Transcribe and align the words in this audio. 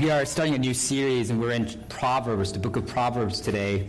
we 0.00 0.10
are 0.10 0.24
starting 0.24 0.54
a 0.54 0.58
new 0.58 0.74
series, 0.74 1.30
and 1.30 1.40
we're 1.40 1.52
in 1.52 1.66
Proverbs, 1.88 2.52
the 2.52 2.58
book 2.58 2.74
of 2.74 2.86
Proverbs 2.86 3.40
today. 3.40 3.86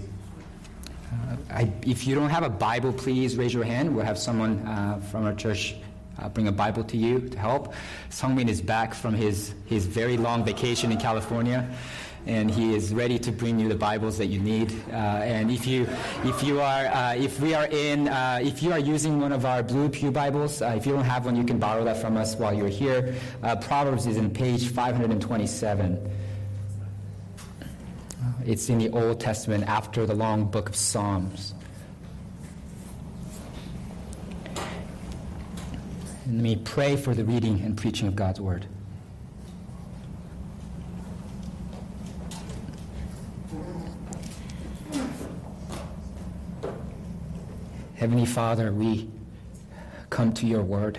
Uh, 1.12 1.36
I, 1.50 1.74
if 1.82 2.06
you 2.06 2.14
don't 2.14 2.30
have 2.30 2.44
a 2.44 2.50
Bible, 2.50 2.94
please 2.94 3.36
raise 3.38 3.54
your 3.54 3.64
hand. 3.64 3.96
We'll 3.96 4.06
have 4.06 4.20
someone 4.20 4.60
uh, 4.68 5.02
from 5.10 5.26
our 5.26 5.34
church 5.34 5.76
uh, 6.20 6.30
bring 6.30 6.48
a 6.48 6.52
Bible 6.52 6.84
to 6.84 6.98
you 6.98 7.22
to 7.30 7.40
help. 7.40 7.74
Sungmin 8.12 8.50
is 8.50 8.62
back 8.62 8.94
from 8.94 9.16
his, 9.16 9.56
his 9.66 9.88
very 9.88 10.18
long 10.18 10.46
vacation 10.46 10.92
in 10.92 11.00
California 11.00 11.68
and 12.26 12.52
he 12.52 12.76
is 12.76 12.94
ready 12.94 13.18
to 13.20 13.32
bring 13.32 13.60
you 13.60 13.70
the 13.70 13.76
Bibles 13.76 14.18
that 14.18 14.28
you 14.28 14.40
need. 14.40 14.72
Uh, 14.92 14.96
and 14.96 15.50
if 15.52 15.66
you, 15.66 15.88
if 16.24 16.44
you 16.44 16.62
are, 16.62 16.86
uh, 16.88 17.16
if 17.16 17.40
we 17.40 17.54
are 17.54 17.68
in, 17.68 18.08
uh, 18.08 18.40
if 18.42 18.62
you 18.62 18.72
are 18.72 18.80
using 18.80 19.20
one 19.20 19.32
of 19.32 19.46
our 19.46 19.64
blue 19.64 19.90
pew 19.90 20.12
Bibles, 20.12 20.62
if 20.62 20.86
you 20.86 20.94
don't 20.94 21.06
have 21.06 21.26
one, 21.26 21.36
you 21.36 21.44
can 21.44 21.60
borrow 21.60 21.84
that 21.84 21.98
from 21.98 22.18
us 22.18 22.36
while 22.36 22.54
you're 22.54 22.68
here. 22.68 23.16
Proverbs 23.62 24.06
is 24.06 24.18
in 24.18 24.30
page 24.30 24.68
527. 24.70 26.12
It's 28.46 28.70
in 28.70 28.78
the 28.78 28.90
Old 28.90 29.20
Testament 29.20 29.66
after 29.66 30.06
the 30.06 30.16
long 30.16 30.46
book 30.46 30.70
of 30.70 30.76
Psalms. 30.76 31.54
And 36.26 36.36
let 36.36 36.44
me 36.44 36.56
pray 36.56 36.96
for 36.96 37.14
the 37.14 37.26
reading 37.26 37.62
and 37.62 37.76
preaching 37.76 38.08
of 38.08 38.16
God's 38.16 38.40
word. 38.40 38.68
Heavenly 48.00 48.26
Father, 48.26 48.72
we 48.72 49.10
come 50.10 50.32
to 50.36 50.46
your 50.46 50.62
word, 50.62 50.98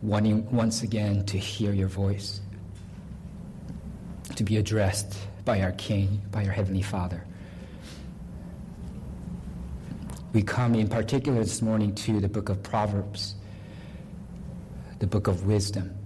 wanting 0.00 0.50
once 0.50 0.82
again 0.82 1.26
to 1.26 1.36
hear 1.36 1.74
your 1.74 1.88
voice, 1.88 2.40
to 4.34 4.42
be 4.44 4.56
addressed 4.56 5.18
by 5.44 5.60
our 5.60 5.72
King, 5.72 6.22
by 6.32 6.46
our 6.46 6.50
Heavenly 6.50 6.80
Father. 6.80 7.22
We 10.32 10.42
come 10.42 10.74
in 10.74 10.88
particular 10.88 11.40
this 11.40 11.60
morning 11.60 11.94
to 11.96 12.18
the 12.18 12.28
book 12.28 12.48
of 12.48 12.62
Proverbs, 12.62 13.34
the 15.00 15.06
book 15.06 15.26
of 15.26 15.44
wisdom. 15.44 15.98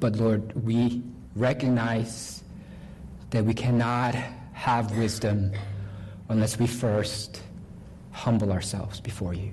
But 0.00 0.16
Lord, 0.16 0.52
we 0.64 1.04
recognize 1.36 2.42
that 3.30 3.44
we 3.44 3.54
cannot 3.54 4.16
have 4.52 4.98
wisdom 4.98 5.52
unless 6.30 6.58
we 6.58 6.66
first 6.66 7.42
humble 8.12 8.52
ourselves 8.52 9.00
before 9.00 9.34
you. 9.34 9.52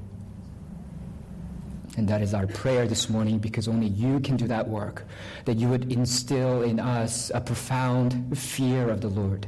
And 1.97 2.07
that 2.07 2.21
is 2.21 2.35
our 2.35 2.45
prayer 2.45 2.85
this 2.85 3.09
morning 3.09 3.39
because 3.39 3.67
only 3.67 3.87
you 3.87 4.19
can 4.19 4.37
do 4.37 4.47
that 4.47 4.67
work, 4.67 5.03
that 5.45 5.57
you 5.57 5.67
would 5.67 5.91
instill 5.91 6.61
in 6.61 6.79
us 6.79 7.31
a 7.33 7.41
profound 7.41 8.37
fear 8.37 8.89
of 8.89 9.01
the 9.01 9.07
Lord, 9.07 9.47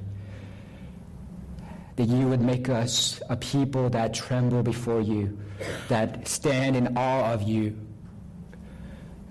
that 1.97 2.05
you 2.05 2.27
would 2.27 2.41
make 2.41 2.67
us 2.67 3.21
a 3.29 3.37
people 3.37 3.91
that 3.91 4.15
tremble 4.15 4.63
before 4.63 5.01
you, 5.01 5.37
that 5.87 6.27
stand 6.27 6.75
in 6.75 6.97
awe 6.97 7.31
of 7.31 7.43
you, 7.43 7.77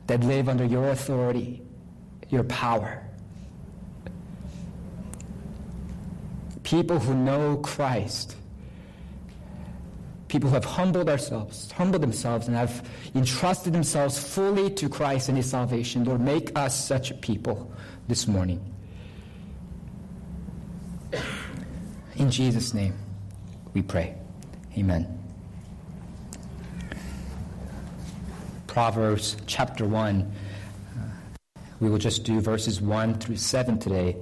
that 0.06 0.20
live 0.20 0.48
under 0.48 0.64
your 0.64 0.90
authority, 0.90 1.62
your 2.28 2.44
power. 2.44 3.07
People 6.68 6.98
who 6.98 7.14
know 7.14 7.56
Christ, 7.56 8.36
people 10.28 10.50
who 10.50 10.54
have 10.54 10.66
humbled 10.66 11.08
ourselves, 11.08 11.72
humbled 11.72 12.02
themselves, 12.02 12.46
and 12.46 12.54
have 12.54 12.86
entrusted 13.14 13.72
themselves 13.72 14.22
fully 14.22 14.68
to 14.72 14.86
Christ 14.86 15.30
and 15.30 15.38
His 15.38 15.48
salvation. 15.48 16.04
Lord, 16.04 16.20
make 16.20 16.52
us 16.58 16.78
such 16.78 17.18
people 17.22 17.72
this 18.06 18.28
morning. 18.28 18.60
In 22.16 22.30
Jesus' 22.30 22.74
name, 22.74 22.92
we 23.72 23.80
pray. 23.80 24.14
Amen. 24.76 25.06
Proverbs 28.66 29.38
chapter 29.46 29.86
1. 29.86 30.20
Uh, 30.20 31.00
we 31.80 31.88
will 31.88 31.96
just 31.96 32.24
do 32.24 32.40
verses 32.40 32.78
1 32.82 33.20
through 33.20 33.36
7 33.36 33.78
today. 33.78 34.16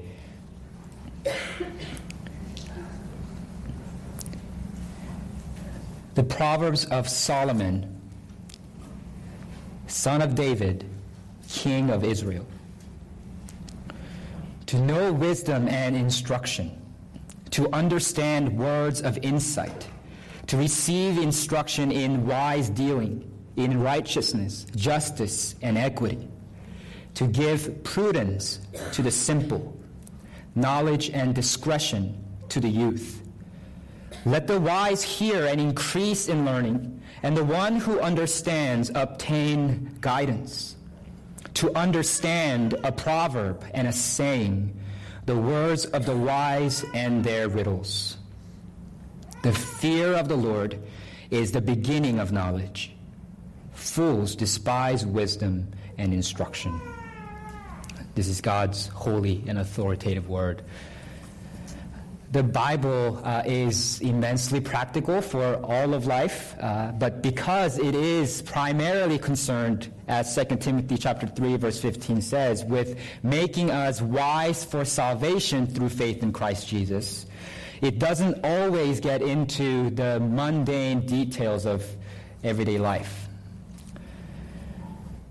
The 6.16 6.25
Proverbs 6.25 6.87
of 6.87 7.10
Solomon, 7.10 7.94
son 9.87 10.22
of 10.22 10.34
David, 10.34 10.87
king 11.47 11.91
of 11.91 12.04
Israel. 12.04 12.47
To 14.65 14.78
know 14.81 15.12
wisdom 15.12 15.69
and 15.69 15.94
instruction, 15.94 16.81
to 17.50 17.71
understand 17.71 18.56
words 18.56 19.03
of 19.03 19.19
insight, 19.19 19.88
to 20.47 20.56
receive 20.56 21.19
instruction 21.19 21.93
in 21.93 22.27
wise 22.27 22.71
dealing, 22.71 23.31
in 23.56 23.83
righteousness, 23.83 24.65
justice, 24.75 25.54
and 25.60 25.77
equity, 25.77 26.27
to 27.12 27.27
give 27.27 27.84
prudence 27.84 28.60
to 28.93 29.03
the 29.03 29.10
simple, 29.10 29.78
knowledge 30.54 31.10
and 31.10 31.34
discretion 31.34 32.25
to 32.48 32.59
the 32.59 32.71
youth 32.71 33.25
let 34.26 34.48
the 34.48 34.59
wise 34.60 35.04
hear 35.04 35.47
and 35.47 35.60
increase 35.60 36.28
in 36.28 36.44
learning, 36.44 37.00
and 37.22 37.37
the 37.37 37.44
one 37.44 37.76
who 37.76 38.00
understands 38.00 38.91
obtain 38.97 39.97
guidance. 40.00 40.75
To 41.54 41.72
understand 41.75 42.75
a 42.82 42.91
proverb 42.91 43.65
and 43.72 43.86
a 43.86 43.92
saying, 43.92 44.76
the 45.26 45.36
words 45.36 45.86
of 45.86 46.06
the 46.06 46.16
wise 46.16 46.84
and 46.92 47.22
their 47.22 47.48
riddles. 47.48 48.16
The 49.42 49.53
fear 49.53 50.15
of 50.15 50.28
the 50.28 50.36
Lord 50.36 50.81
is 51.31 51.53
the 51.53 51.60
beginning 51.60 52.19
of 52.19 52.32
knowledge. 52.32 52.94
Fools 53.75 54.34
despise 54.34 55.06
wisdom 55.06 55.69
and 55.98 56.12
instruction. 56.12 56.81
This 58.16 58.26
is 58.26 58.41
God's 58.41 58.88
holy 58.88 59.44
and 59.47 59.59
authoritative 59.59 60.28
word 60.28 60.62
the 62.32 62.42
Bible 62.42 63.20
uh, 63.25 63.42
is 63.47 64.00
immensely 64.00 64.60
practical 64.60 65.20
for 65.20 65.56
all 65.62 65.94
of 65.94 66.06
life, 66.06 66.56
uh, 66.60 66.91
but 66.92 67.22
because 67.22 67.78
it 67.78 67.94
is 67.94 68.42
primarily 68.42 69.19
concerned, 69.19 69.92
as 70.09 70.34
2 70.34 70.56
Timothy 70.56 70.98
chapter 70.98 71.26
3, 71.26 71.56
verse 71.56 71.81
15 71.81 72.20
says, 72.20 72.65
with 72.65 72.98
making 73.22 73.70
us 73.70 74.03
wise 74.03 74.65
for 74.65 74.84
salvation 74.84 75.66
through 75.66 75.88
faith 75.88 76.22
in 76.22 76.32
Christ 76.32 76.66
Jesus, 76.66 77.26
it 77.81 77.98
doesn't 77.98 78.44
always 78.44 79.00
get 79.00 79.22
into 79.22 79.91
the 79.91 80.19
mundane 80.19 81.06
details 81.06 81.65
of 81.65 81.86
everyday 82.42 82.78
life. 82.78 83.28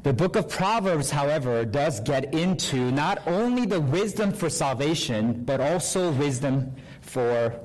The 0.04 0.14
book 0.14 0.36
of 0.36 0.48
Proverbs, 0.48 1.10
however, 1.10 1.66
does 1.66 2.00
get 2.00 2.34
into 2.34 2.92
not 2.92 3.28
only 3.28 3.66
the 3.66 3.82
wisdom 3.82 4.32
for 4.32 4.52
salvation, 4.52 5.44
but 5.44 5.60
also 5.60 6.12
wisdom 6.12 6.76
for 7.06 7.60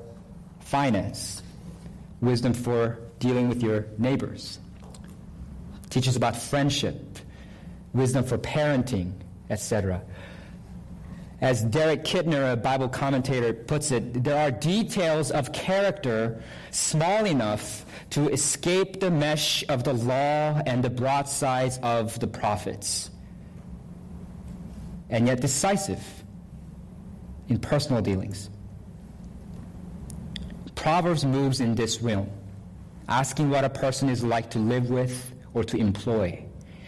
finance, 0.59 1.43
wisdom 2.21 2.53
for 2.53 2.99
dealing 3.19 3.49
with 3.49 3.61
your 3.61 3.87
neighbors, 3.97 4.59
teaches 5.89 6.15
about 6.15 6.35
friendship, 6.37 7.19
wisdom 7.93 8.23
for 8.23 8.37
parenting, 8.37 9.11
etc. 9.49 10.01
As 11.41 11.63
Derek 11.63 12.03
Kidner, 12.03 12.53
a 12.53 12.55
Bible 12.55 12.87
commentator, 12.87 13.51
puts 13.51 13.91
it, 13.91 14.23
there 14.23 14.37
are 14.37 14.51
details 14.51 15.31
of 15.31 15.51
character 15.51 16.41
small 16.69 17.25
enough 17.25 17.85
to 18.11 18.29
escape 18.29 18.99
the 18.99 19.09
mesh 19.09 19.63
of 19.67 19.83
the 19.83 19.93
law 19.93 20.61
and 20.65 20.83
the 20.83 20.89
broadsides 20.89 21.79
of 21.81 22.19
the 22.19 22.27
prophets, 22.27 23.09
and 25.09 25.27
yet 25.27 25.41
decisive 25.41 26.01
in 27.49 27.57
personal 27.57 28.01
dealings. 28.01 28.49
Proverbs 30.81 31.23
moves 31.23 31.61
in 31.61 31.75
this 31.75 32.01
realm, 32.01 32.27
asking 33.07 33.51
what 33.51 33.63
a 33.63 33.69
person 33.69 34.09
is 34.09 34.23
like 34.23 34.49
to 34.49 34.57
live 34.57 34.89
with 34.89 35.31
or 35.53 35.63
to 35.63 35.77
employ, 35.77 36.43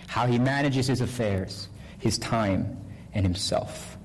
how 0.08 0.26
he 0.26 0.40
manages 0.40 0.88
his 0.88 1.00
affairs, 1.00 1.70
his 2.00 2.18
time, 2.18 2.76
and 3.14 3.24
himself. 3.24 4.00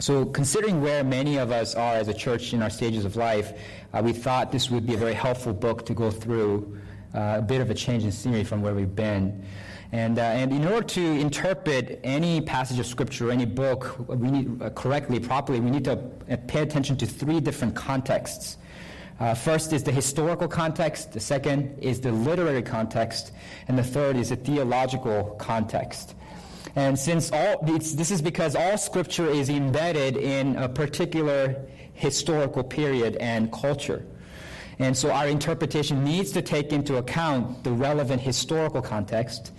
So, 0.00 0.26
considering 0.26 0.82
where 0.82 1.02
many 1.02 1.38
of 1.38 1.50
us 1.50 1.74
are 1.74 1.94
as 1.94 2.08
a 2.08 2.12
church 2.12 2.52
in 2.52 2.60
our 2.60 2.68
stages 2.68 3.06
of 3.06 3.16
life, 3.16 3.54
uh, 3.94 4.02
we 4.04 4.12
thought 4.12 4.52
this 4.52 4.70
would 4.70 4.86
be 4.86 4.92
a 4.92 4.98
very 4.98 5.14
helpful 5.14 5.54
book 5.54 5.86
to 5.86 5.94
go 5.94 6.10
through, 6.10 6.78
uh, 7.14 7.36
a 7.38 7.42
bit 7.42 7.62
of 7.62 7.70
a 7.70 7.74
change 7.74 8.04
in 8.04 8.12
scenery 8.12 8.44
from 8.44 8.60
where 8.60 8.74
we've 8.74 8.94
been. 8.94 9.46
And, 9.92 10.18
uh, 10.18 10.22
and 10.22 10.52
in 10.52 10.66
order 10.66 10.86
to 10.88 11.00
interpret 11.00 12.00
any 12.04 12.42
passage 12.42 12.78
of 12.78 12.84
Scripture, 12.84 13.30
any 13.30 13.46
book, 13.46 13.96
we 14.08 14.30
need, 14.30 14.62
uh, 14.62 14.68
correctly, 14.68 15.20
properly, 15.20 15.58
we 15.58 15.70
need 15.70 15.84
to 15.84 15.92
uh, 16.28 16.36
pay 16.48 16.60
attention 16.60 16.98
to 16.98 17.06
three 17.06 17.40
different 17.40 17.74
contexts. 17.74 18.58
Uh, 19.20 19.32
first 19.32 19.72
is 19.72 19.84
the 19.84 19.92
historical 19.92 20.48
context, 20.48 21.12
the 21.12 21.20
second 21.20 21.78
is 21.80 22.00
the 22.00 22.10
literary 22.10 22.62
context, 22.62 23.32
and 23.68 23.78
the 23.78 23.82
third 23.82 24.16
is 24.16 24.30
the 24.30 24.36
theological 24.36 25.36
context. 25.38 26.14
And 26.76 26.98
since 26.98 27.30
all, 27.30 27.62
this 27.62 28.10
is 28.10 28.20
because 28.20 28.56
all 28.56 28.76
scripture 28.76 29.28
is 29.28 29.48
embedded 29.48 30.16
in 30.16 30.56
a 30.56 30.68
particular 30.68 31.54
historical 31.92 32.64
period 32.64 33.16
and 33.16 33.52
culture. 33.52 34.04
And 34.80 34.96
so 34.96 35.12
our 35.12 35.28
interpretation 35.28 36.02
needs 36.02 36.32
to 36.32 36.42
take 36.42 36.72
into 36.72 36.96
account 36.96 37.62
the 37.62 37.70
relevant 37.70 38.20
historical 38.20 38.82
context. 38.82 39.52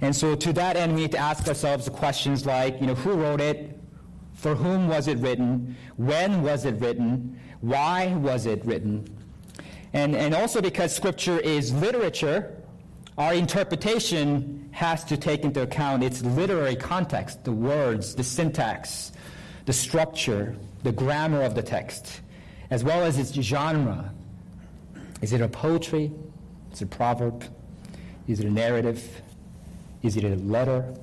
And 0.00 0.14
so 0.14 0.34
to 0.34 0.52
that 0.54 0.76
end, 0.76 0.96
we 0.96 1.02
need 1.02 1.12
to 1.12 1.18
ask 1.18 1.46
ourselves 1.46 1.84
the 1.84 1.92
questions 1.92 2.44
like, 2.44 2.80
you 2.80 2.88
know, 2.88 2.96
who 2.96 3.12
wrote 3.12 3.40
it? 3.40 3.78
For 4.34 4.54
whom 4.54 4.88
was 4.88 5.08
it 5.08 5.18
written? 5.18 5.76
When 5.96 6.42
was 6.42 6.64
it 6.64 6.80
written? 6.80 7.40
Why 7.60 8.14
was 8.14 8.46
it 8.46 8.64
written? 8.64 9.08
And, 9.92 10.14
and 10.14 10.34
also 10.34 10.60
because 10.60 10.94
scripture 10.94 11.38
is 11.38 11.72
literature, 11.72 12.54
our 13.16 13.34
interpretation 13.34 14.68
has 14.72 15.04
to 15.04 15.16
take 15.16 15.42
into 15.42 15.62
account 15.62 16.04
its 16.04 16.22
literary 16.22 16.76
context, 16.76 17.42
the 17.44 17.52
words, 17.52 18.14
the 18.14 18.22
syntax, 18.22 19.12
the 19.66 19.72
structure, 19.72 20.54
the 20.84 20.92
grammar 20.92 21.42
of 21.42 21.54
the 21.54 21.62
text, 21.62 22.20
as 22.70 22.84
well 22.84 23.02
as 23.02 23.18
its 23.18 23.32
genre. 23.32 24.12
Is 25.20 25.32
it 25.32 25.40
a 25.40 25.48
poetry? 25.48 26.12
Is 26.72 26.80
it 26.80 26.84
a 26.84 26.96
proverb? 26.96 27.44
Is 28.28 28.38
it 28.38 28.46
a 28.46 28.50
narrative? 28.50 29.22
Is 30.02 30.16
it 30.16 30.22
a 30.22 30.36
letter? 30.36 30.94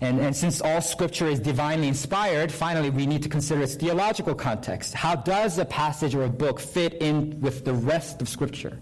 And, 0.00 0.18
and 0.18 0.34
since 0.34 0.62
all 0.62 0.80
scripture 0.80 1.26
is 1.26 1.40
divinely 1.40 1.88
inspired, 1.88 2.50
finally, 2.50 2.88
we 2.88 3.06
need 3.06 3.22
to 3.22 3.28
consider 3.28 3.62
its 3.62 3.74
theological 3.74 4.34
context. 4.34 4.94
How 4.94 5.14
does 5.14 5.58
a 5.58 5.64
passage 5.64 6.14
or 6.14 6.24
a 6.24 6.28
book 6.28 6.58
fit 6.58 6.94
in 6.94 7.38
with 7.40 7.66
the 7.66 7.74
rest 7.74 8.22
of 8.22 8.28
scripture? 8.28 8.78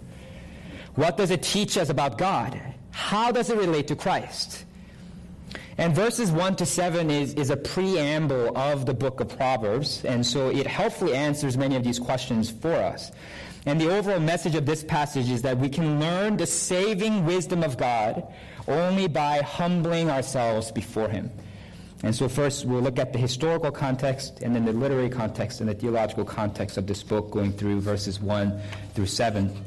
What 0.95 1.17
does 1.17 1.31
it 1.31 1.43
teach 1.43 1.77
us 1.77 1.91
about 1.91 2.19
God? 2.19 2.61
How 2.91 3.33
does 3.33 3.51
it 3.51 3.59
relate 3.59 3.89
to 3.89 3.97
Christ? 3.97 4.65
And 5.79 5.95
verses 5.95 6.33
1 6.33 6.57
to 6.57 6.67
7 6.67 7.09
is, 7.09 7.35
is 7.35 7.51
a 7.51 7.57
preamble 7.57 8.57
of 8.59 8.85
the 8.85 8.95
book 8.95 9.21
of 9.21 9.29
Proverbs, 9.37 10.05
and 10.05 10.27
so 10.27 10.51
it 10.51 10.67
helpfully 10.67 11.15
answers 11.15 11.57
many 11.57 11.77
of 11.77 11.85
these 11.85 12.01
questions 12.01 12.51
for 12.51 12.75
us. 12.75 13.13
And 13.65 13.81
the 13.81 13.89
overall 13.89 14.19
message 14.19 14.57
of 14.57 14.67
this 14.67 14.83
passage 14.83 15.31
is 15.31 15.43
that 15.43 15.59
we 15.59 15.69
can 15.69 16.01
learn 16.01 16.37
the 16.37 16.47
saving 16.47 17.25
wisdom 17.27 17.63
of 17.63 17.77
God 17.77 18.27
only 18.67 19.07
by 19.07 19.41
humbling 19.43 20.11
ourselves 20.11 20.73
before 20.73 21.09
Him. 21.09 21.31
And 22.03 22.15
so, 22.15 22.29
first, 22.29 22.65
we'll 22.65 22.81
look 22.81 22.99
at 22.99 23.13
the 23.13 23.19
historical 23.19 23.71
context 23.71 24.41
and 24.43 24.57
then 24.57 24.65
the 24.65 24.73
literary 24.73 25.11
context 25.11 25.61
and 25.61 25.69
the 25.69 25.75
theological 25.75 26.25
context 26.25 26.77
of 26.77 26.87
this 26.89 27.05
book, 27.05 27.31
going 27.31 27.53
through 27.53 27.81
verses 27.81 28.21
1 28.21 28.61
through 28.95 29.07
7. 29.07 29.65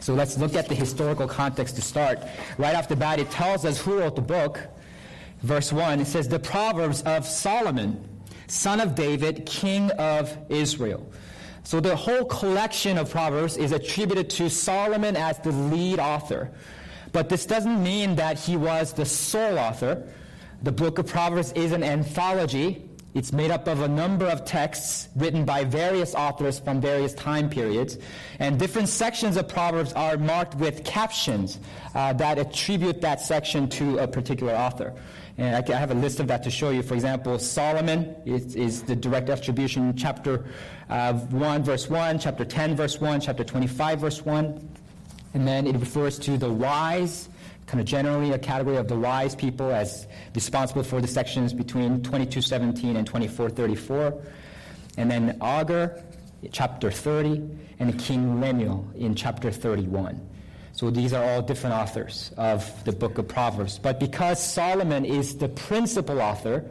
So 0.00 0.14
let's 0.14 0.36
look 0.36 0.54
at 0.54 0.68
the 0.68 0.74
historical 0.74 1.28
context 1.28 1.76
to 1.76 1.82
start. 1.82 2.18
Right 2.58 2.74
off 2.74 2.88
the 2.88 2.96
bat, 2.96 3.20
it 3.20 3.30
tells 3.30 3.64
us 3.64 3.80
who 3.80 3.98
wrote 3.98 4.16
the 4.16 4.22
book. 4.22 4.58
Verse 5.42 5.72
1, 5.72 6.00
it 6.00 6.06
says, 6.06 6.28
The 6.28 6.38
Proverbs 6.38 7.02
of 7.02 7.26
Solomon, 7.26 8.08
son 8.46 8.80
of 8.80 8.94
David, 8.94 9.44
king 9.46 9.90
of 9.92 10.36
Israel. 10.48 11.10
So 11.64 11.80
the 11.80 11.94
whole 11.96 12.24
collection 12.24 12.98
of 12.98 13.10
Proverbs 13.10 13.56
is 13.56 13.72
attributed 13.72 14.30
to 14.30 14.50
Solomon 14.50 15.16
as 15.16 15.38
the 15.38 15.52
lead 15.52 15.98
author. 15.98 16.50
But 17.12 17.28
this 17.28 17.46
doesn't 17.46 17.82
mean 17.82 18.16
that 18.16 18.38
he 18.38 18.56
was 18.56 18.92
the 18.92 19.04
sole 19.04 19.58
author. 19.58 20.08
The 20.62 20.72
book 20.72 20.98
of 20.98 21.06
Proverbs 21.06 21.52
is 21.52 21.72
an 21.72 21.82
anthology 21.82 22.88
it's 23.14 23.30
made 23.32 23.50
up 23.50 23.68
of 23.68 23.82
a 23.82 23.88
number 23.88 24.24
of 24.24 24.46
texts 24.46 25.08
written 25.16 25.44
by 25.44 25.64
various 25.64 26.14
authors 26.14 26.58
from 26.58 26.80
various 26.80 27.12
time 27.12 27.50
periods. 27.50 27.98
And 28.38 28.58
different 28.58 28.88
sections 28.88 29.36
of 29.36 29.48
Proverbs 29.48 29.92
are 29.92 30.16
marked 30.16 30.54
with 30.54 30.82
captions 30.84 31.60
uh, 31.94 32.14
that 32.14 32.38
attribute 32.38 33.02
that 33.02 33.20
section 33.20 33.68
to 33.70 33.98
a 33.98 34.08
particular 34.08 34.54
author. 34.54 34.94
And 35.38 35.56
I 35.56 35.74
have 35.76 35.90
a 35.90 35.94
list 35.94 36.20
of 36.20 36.28
that 36.28 36.42
to 36.42 36.50
show 36.50 36.70
you. 36.70 36.82
For 36.82 36.94
example, 36.94 37.38
Solomon 37.38 38.14
is, 38.26 38.54
is 38.54 38.82
the 38.82 38.94
direct 38.94 39.30
attribution, 39.30 39.96
chapter 39.96 40.44
uh, 40.90 41.14
1, 41.14 41.62
verse 41.62 41.88
1, 41.88 42.18
chapter 42.18 42.44
10, 42.44 42.76
verse 42.76 43.00
1, 43.00 43.20
chapter 43.22 43.42
25, 43.42 44.00
verse 44.00 44.24
1. 44.24 44.68
And 45.34 45.48
then 45.48 45.66
it 45.66 45.76
refers 45.76 46.18
to 46.20 46.36
the 46.36 46.52
wise 46.52 47.28
kind 47.66 47.80
of 47.80 47.86
generally 47.86 48.32
a 48.32 48.38
category 48.38 48.76
of 48.76 48.88
the 48.88 48.98
wise 48.98 49.34
people 49.34 49.70
as 49.70 50.06
responsible 50.34 50.82
for 50.82 51.00
the 51.00 51.08
sections 51.08 51.54
between 51.54 52.02
2217 52.02 52.96
and 52.96 53.06
2434. 53.06 54.22
And 54.98 55.10
then 55.10 55.38
Agur, 55.40 56.02
chapter 56.50 56.90
30, 56.90 57.48
and 57.78 57.98
King 57.98 58.40
Lemuel 58.40 58.86
in 58.94 59.14
chapter 59.14 59.50
31. 59.50 60.20
So 60.72 60.90
these 60.90 61.12
are 61.12 61.22
all 61.22 61.42
different 61.42 61.76
authors 61.76 62.32
of 62.36 62.84
the 62.84 62.92
book 62.92 63.18
of 63.18 63.28
Proverbs. 63.28 63.78
But 63.78 64.00
because 64.00 64.42
Solomon 64.42 65.04
is 65.04 65.36
the 65.36 65.48
principal 65.48 66.20
author, 66.20 66.64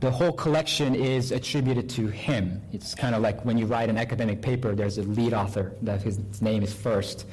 the 0.00 0.10
whole 0.10 0.32
collection 0.32 0.94
is 0.94 1.32
attributed 1.32 1.90
to 1.90 2.06
him. 2.06 2.62
It's 2.72 2.94
kind 2.94 3.14
of 3.14 3.22
like 3.22 3.44
when 3.44 3.58
you 3.58 3.66
write 3.66 3.90
an 3.90 3.98
academic 3.98 4.40
paper, 4.40 4.74
there's 4.74 4.96
a 4.96 5.02
lead 5.02 5.34
author 5.34 5.72
that 5.82 6.02
his 6.02 6.40
name 6.40 6.62
is 6.62 6.72
first. 6.72 7.26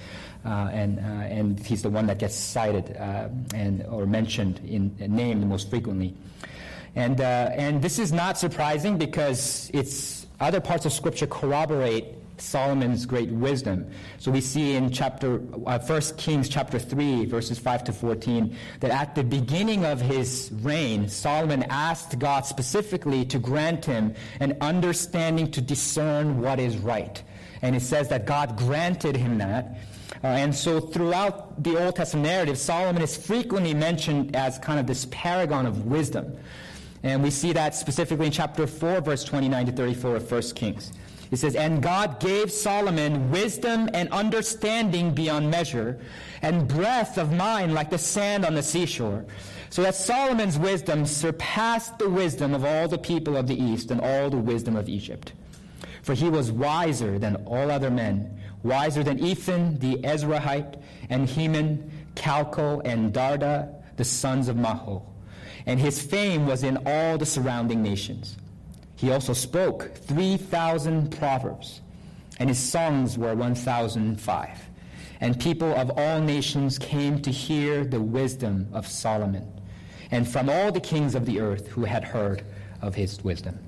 Uh, 0.45 0.69
and, 0.71 1.00
uh, 1.00 1.01
and 1.01 1.59
he's 1.59 1.81
the 1.81 1.89
one 1.89 2.06
that 2.06 2.19
gets 2.19 2.36
cited 2.36 2.95
uh, 2.98 3.30
and, 3.56 3.83
or 3.88 4.06
mentioned 4.06 4.59
in 4.68 4.95
named 5.00 5.41
the 5.41 5.45
most 5.45 5.69
frequently. 5.69 6.13
And, 6.95 7.19
and 7.19 7.81
this 7.81 8.00
is 8.00 8.13
not 8.13 8.38
surprising 8.38 8.98
because 8.98 9.71
it's 9.74 10.27
other 10.39 10.62
parts 10.62 10.86
of 10.86 10.94
Scripture 10.94 11.27
corroborate 11.27 12.06
Solomon's 12.38 13.06
great 13.06 13.30
wisdom. 13.30 13.90
So 14.18 14.32
we 14.32 14.42
see 14.42 14.76
in 14.76 14.92
chapter 14.92 15.42
uh, 15.66 15.80
1 15.80 16.02
Kings 16.18 16.50
chapter 16.50 16.80
3 16.80 17.26
verses 17.26 17.60
5 17.60 17.86
to 17.86 17.94
14 17.94 18.56
that 18.80 18.92
at 18.92 19.16
the 19.16 19.24
beginning 19.24 19.86
of 19.86 20.02
his 20.02 20.52
reign 20.62 21.08
Solomon 21.10 21.64
asked 21.70 22.18
God 22.20 22.46
specifically 22.46 23.26
to 23.26 23.40
grant 23.40 23.86
him 23.86 24.14
an 24.40 24.58
understanding 24.62 25.52
to 25.52 25.62
discern 25.62 26.42
what 26.42 26.60
is 26.60 26.78
right. 26.78 27.22
And 27.62 27.76
it 27.76 27.82
says 27.82 28.10
that 28.10 28.26
God 28.26 28.58
granted 28.58 29.16
him 29.16 29.38
that. 29.40 29.78
Uh, 30.24 30.28
and 30.28 30.56
so 30.56 30.80
throughout 30.80 31.64
the 31.64 31.78
Old 31.84 31.96
Testament 31.96 32.28
narrative, 32.28 32.58
Solomon 32.58 33.02
is 33.02 33.16
frequently 33.16 33.74
mentioned 33.74 34.36
as 34.36 34.58
kind 34.60 34.80
of 34.80 34.88
this 34.88 35.06
paragon 35.12 35.66
of 35.66 35.86
wisdom. 35.86 36.38
And 37.04 37.22
we 37.22 37.30
see 37.30 37.54
that 37.54 37.76
specifically 37.76 38.26
in 38.26 38.32
chapter 38.32 38.66
4, 38.66 39.02
verse 39.02 39.24
29 39.24 39.68
to 39.68 39.72
34 39.72 40.16
of 40.16 40.32
1 40.32 40.42
Kings. 40.56 40.92
It 41.31 41.38
says, 41.38 41.56
And 41.56 41.81
God 41.81 42.19
gave 42.19 42.51
Solomon 42.51 43.31
wisdom 43.31 43.89
and 43.94 44.10
understanding 44.12 45.13
beyond 45.13 45.50
measure, 45.50 46.00
and 46.42 46.68
breadth 46.68 47.18
of 47.18 47.31
mind 47.31 47.74
like 47.74 47.89
the 47.89 47.98
sand 47.98 48.45
on 48.45 48.56
the 48.56 48.63
seashore, 48.63 49.25
so 49.69 49.81
that 49.81 49.95
Solomon's 49.95 50.57
wisdom 50.57 51.06
surpassed 51.06 51.98
the 51.98 52.10
wisdom 52.10 52.54
of 52.54 52.63
all 52.63 52.88
the 52.88 52.98
people 52.98 53.36
of 53.36 53.48
the 53.48 53.62
East 53.62 53.91
and 53.91 54.00
all 54.00 54.29
the 54.29 54.38
wisdom 54.38 54.75
of 54.75 54.88
Egypt. 54.88 55.34
For 56.03 56.13
he 56.13 56.29
was 56.29 56.51
wiser 56.51 57.17
than 57.17 57.36
all 57.48 57.72
other 57.72 57.89
men 57.89 58.39
wiser 58.65 59.03
than 59.03 59.20
Ethan 59.20 59.77
the 59.79 59.98
Ezrahite, 59.98 60.82
and 61.10 61.29
Heman, 61.29 61.91
Calcol, 62.15 62.82
and 62.84 63.13
Darda, 63.13 63.74
the 63.96 64.03
sons 64.03 64.50
of 64.50 64.58
Mahol. 64.58 65.03
And 65.67 65.79
his 65.79 66.01
fame 66.01 66.48
was 66.48 66.63
in 66.63 66.79
all 66.86 67.17
the 67.17 67.25
surrounding 67.25 67.82
nations. 67.82 68.36
He 68.96 69.12
also 69.12 69.34
spoke 69.34 69.94
3,000 69.94 71.12
proverbs, 71.12 71.82
and 72.40 72.50
his 72.50 72.60
songs 72.60 73.18
were 73.18 73.36
1,005. 73.36 74.50
And 75.22 75.40
people 75.40 75.74
of 75.74 75.92
all 75.98 76.22
nations 76.22 76.78
came 76.78 77.22
to 77.22 77.32
hear 77.32 77.86
the 77.86 78.02
wisdom 78.02 78.68
of 78.74 78.88
Solomon, 78.88 79.52
and 80.12 80.28
from 80.28 80.50
all 80.50 80.72
the 80.72 80.80
kings 80.80 81.16
of 81.16 81.25
the 81.25 81.40
earth 81.40 81.68
who 81.68 81.86
had 81.86 82.04
heard 82.04 82.44
of 82.82 82.96
his 82.96 83.24
wisdom. 83.24 83.60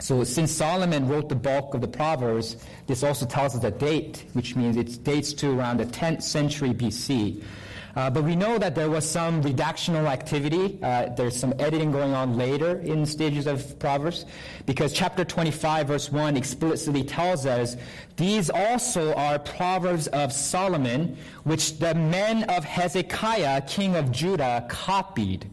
So 0.00 0.22
since 0.22 0.52
Solomon 0.52 1.08
wrote 1.08 1.28
the 1.28 1.34
bulk 1.34 1.74
of 1.74 1.80
the 1.80 1.88
Proverbs, 1.88 2.56
this 2.86 3.02
also 3.02 3.26
tells 3.26 3.56
us 3.56 3.64
a 3.64 3.70
date, 3.72 4.24
which 4.32 4.54
means 4.54 4.76
it 4.76 5.02
dates 5.02 5.32
to 5.34 5.50
around 5.50 5.78
the 5.78 5.86
10th 5.86 6.22
century 6.22 6.70
BC. 6.70 7.42
Uh, 7.98 8.08
but 8.08 8.22
we 8.22 8.36
know 8.36 8.58
that 8.58 8.76
there 8.76 8.88
was 8.88 9.04
some 9.04 9.42
redactional 9.42 10.06
activity. 10.06 10.78
Uh, 10.84 11.08
there's 11.16 11.36
some 11.36 11.52
editing 11.58 11.90
going 11.90 12.14
on 12.14 12.36
later 12.36 12.78
in 12.78 13.04
stages 13.04 13.48
of 13.48 13.76
Proverbs, 13.80 14.24
because 14.66 14.92
chapter 14.92 15.24
25, 15.24 15.88
verse 15.88 16.12
1 16.12 16.36
explicitly 16.36 17.02
tells 17.02 17.44
us 17.44 17.74
these 18.14 18.50
also 18.50 19.14
are 19.14 19.40
Proverbs 19.40 20.06
of 20.06 20.32
Solomon, 20.32 21.16
which 21.42 21.80
the 21.80 21.92
men 21.92 22.44
of 22.44 22.62
Hezekiah, 22.62 23.62
king 23.62 23.96
of 23.96 24.12
Judah, 24.12 24.64
copied 24.68 25.50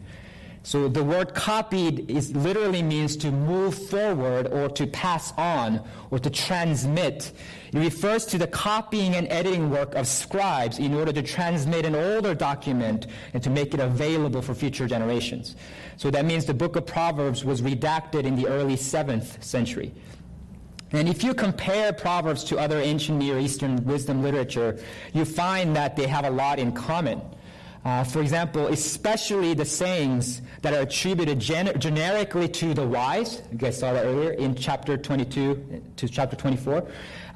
so 0.66 0.88
the 0.88 1.04
word 1.04 1.32
copied 1.32 2.10
is 2.10 2.34
literally 2.34 2.82
means 2.82 3.16
to 3.18 3.30
move 3.30 3.72
forward 3.88 4.48
or 4.48 4.68
to 4.70 4.84
pass 4.88 5.32
on 5.38 5.80
or 6.10 6.18
to 6.18 6.28
transmit. 6.28 7.30
It 7.72 7.78
refers 7.78 8.26
to 8.26 8.36
the 8.36 8.48
copying 8.48 9.14
and 9.14 9.28
editing 9.30 9.70
work 9.70 9.94
of 9.94 10.08
scribes 10.08 10.80
in 10.80 10.92
order 10.92 11.12
to 11.12 11.22
transmit 11.22 11.86
an 11.86 11.94
older 11.94 12.34
document 12.34 13.06
and 13.32 13.40
to 13.44 13.48
make 13.48 13.74
it 13.74 13.78
available 13.78 14.42
for 14.42 14.54
future 14.54 14.88
generations. 14.88 15.54
So 15.98 16.10
that 16.10 16.24
means 16.24 16.46
the 16.46 16.54
book 16.54 16.74
of 16.74 16.84
Proverbs 16.84 17.44
was 17.44 17.62
redacted 17.62 18.24
in 18.24 18.34
the 18.34 18.48
early 18.48 18.74
7th 18.74 19.40
century. 19.44 19.94
And 20.90 21.08
if 21.08 21.22
you 21.22 21.32
compare 21.32 21.92
Proverbs 21.92 22.42
to 22.42 22.58
other 22.58 22.80
ancient 22.80 23.18
Near 23.18 23.38
Eastern 23.38 23.84
wisdom 23.84 24.20
literature, 24.20 24.80
you 25.14 25.26
find 25.26 25.76
that 25.76 25.94
they 25.94 26.08
have 26.08 26.24
a 26.24 26.30
lot 26.30 26.58
in 26.58 26.72
common. 26.72 27.22
Uh, 27.86 28.02
for 28.02 28.20
example, 28.20 28.66
especially 28.66 29.54
the 29.54 29.64
sayings 29.64 30.42
that 30.62 30.74
are 30.74 30.80
attributed 30.80 31.38
gener- 31.38 31.78
generically 31.78 32.48
to 32.48 32.74
the 32.74 32.84
wise, 32.84 33.42
you 33.52 33.58
guys 33.58 33.78
saw 33.78 33.92
that 33.92 34.04
earlier 34.04 34.32
in 34.32 34.56
chapter 34.56 34.96
22 34.96 35.82
to 35.94 36.08
chapter 36.08 36.34
24. 36.34 36.84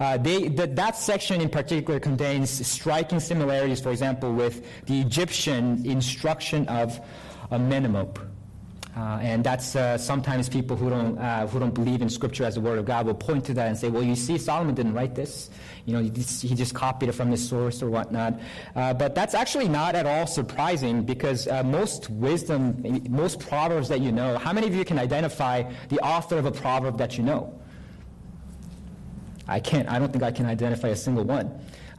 Uh, 0.01 0.17
they, 0.17 0.49
the, 0.49 0.67
that 0.67 0.97
section 0.97 1.41
in 1.41 1.49
particular 1.49 2.01
contains 2.01 2.51
striking 2.67 3.21
similarities, 3.21 3.81
for 3.81 3.93
example, 3.93 4.33
with 4.33 4.67
the 4.87 5.01
Egyptian 5.01 5.87
instruction 5.87 6.67
of 6.67 7.01
Amenemope. 7.53 8.19
Uh, 8.97 9.19
and 9.23 9.45
that's 9.45 9.77
uh, 9.77 9.97
sometimes 9.97 10.49
people 10.49 10.77
who 10.77 10.91
don't, 10.91 11.17
uh, 11.19 11.47
who 11.47 11.61
don't 11.61 11.75
believe 11.75 12.03
in 12.03 12.09
Scripture 12.09 12.45
as 12.45 12.57
the 12.57 12.61
Word 12.61 12.79
of 12.79 12.85
God 12.85 13.07
will 13.07 13.15
point 13.15 13.45
to 13.45 13.55
that 13.55 13.69
and 13.69 13.79
say, 13.79 13.89
well, 13.89 14.03
you 14.03 14.17
see, 14.17 14.37
Solomon 14.37 14.75
didn't 14.75 14.95
write 14.95 15.15
this. 15.15 15.49
You 15.87 15.95
know, 15.95 16.03
he 16.03 16.11
just, 16.11 16.43
he 16.43 16.55
just 16.57 16.75
copied 16.75 17.09
it 17.09 17.13
from 17.13 17.31
this 17.31 17.49
source 17.49 17.83
or 17.83 17.91
whatnot. 17.91 18.41
Uh, 18.75 18.93
but 18.93 19.15
that's 19.15 19.35
actually 19.35 19.69
not 19.69 19.95
at 19.95 20.07
all 20.07 20.27
surprising 20.27 21.03
because 21.03 21.47
uh, 21.47 21.63
most 21.63 22.11
wisdom, 22.11 23.05
most 23.09 23.39
proverbs 23.39 23.89
that 23.89 24.01
you 24.01 24.11
know, 24.11 24.37
how 24.39 24.53
many 24.53 24.67
of 24.67 24.75
you 24.75 24.85
can 24.85 24.99
identify 24.99 25.63
the 25.89 26.01
author 26.01 26.37
of 26.37 26.47
a 26.47 26.53
proverb 26.53 26.99
that 26.99 27.17
you 27.17 27.23
know? 27.23 27.57
I 29.47 29.59
can't. 29.59 29.89
I 29.89 29.99
don't 29.99 30.13
think 30.13 30.23
I 30.23 30.31
can 30.31 30.47
identify 30.47 30.89
a 30.89 30.97
single 30.97 31.25
one. 31.25 31.51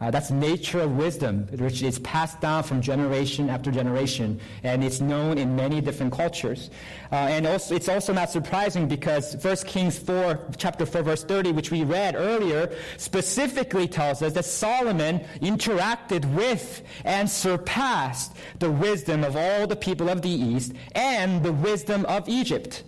Uh, 0.01 0.09
that's 0.09 0.31
nature 0.31 0.79
of 0.79 0.97
wisdom, 0.97 1.45
which 1.57 1.83
is 1.83 1.99
passed 1.99 2.41
down 2.41 2.63
from 2.63 2.81
generation 2.81 3.51
after 3.51 3.71
generation, 3.71 4.39
and 4.63 4.83
it's 4.83 4.99
known 4.99 5.37
in 5.37 5.55
many 5.55 5.79
different 5.79 6.11
cultures. 6.11 6.71
Uh, 7.11 7.15
and 7.15 7.45
also, 7.45 7.75
it's 7.75 7.87
also 7.87 8.11
not 8.11 8.31
surprising 8.31 8.87
because 8.87 9.35
1 9.43 9.57
Kings 9.57 9.99
4, 9.99 10.39
chapter 10.57 10.87
4, 10.87 11.03
verse 11.03 11.23
30, 11.23 11.51
which 11.51 11.69
we 11.69 11.83
read 11.83 12.15
earlier, 12.15 12.75
specifically 12.97 13.87
tells 13.87 14.23
us 14.23 14.33
that 14.33 14.45
Solomon 14.45 15.19
interacted 15.39 16.25
with 16.33 16.81
and 17.05 17.29
surpassed 17.29 18.35
the 18.57 18.71
wisdom 18.71 19.23
of 19.23 19.35
all 19.35 19.67
the 19.67 19.75
people 19.75 20.09
of 20.09 20.23
the 20.23 20.29
East 20.29 20.73
and 20.95 21.43
the 21.43 21.53
wisdom 21.53 22.05
of 22.07 22.27
Egypt. 22.27 22.83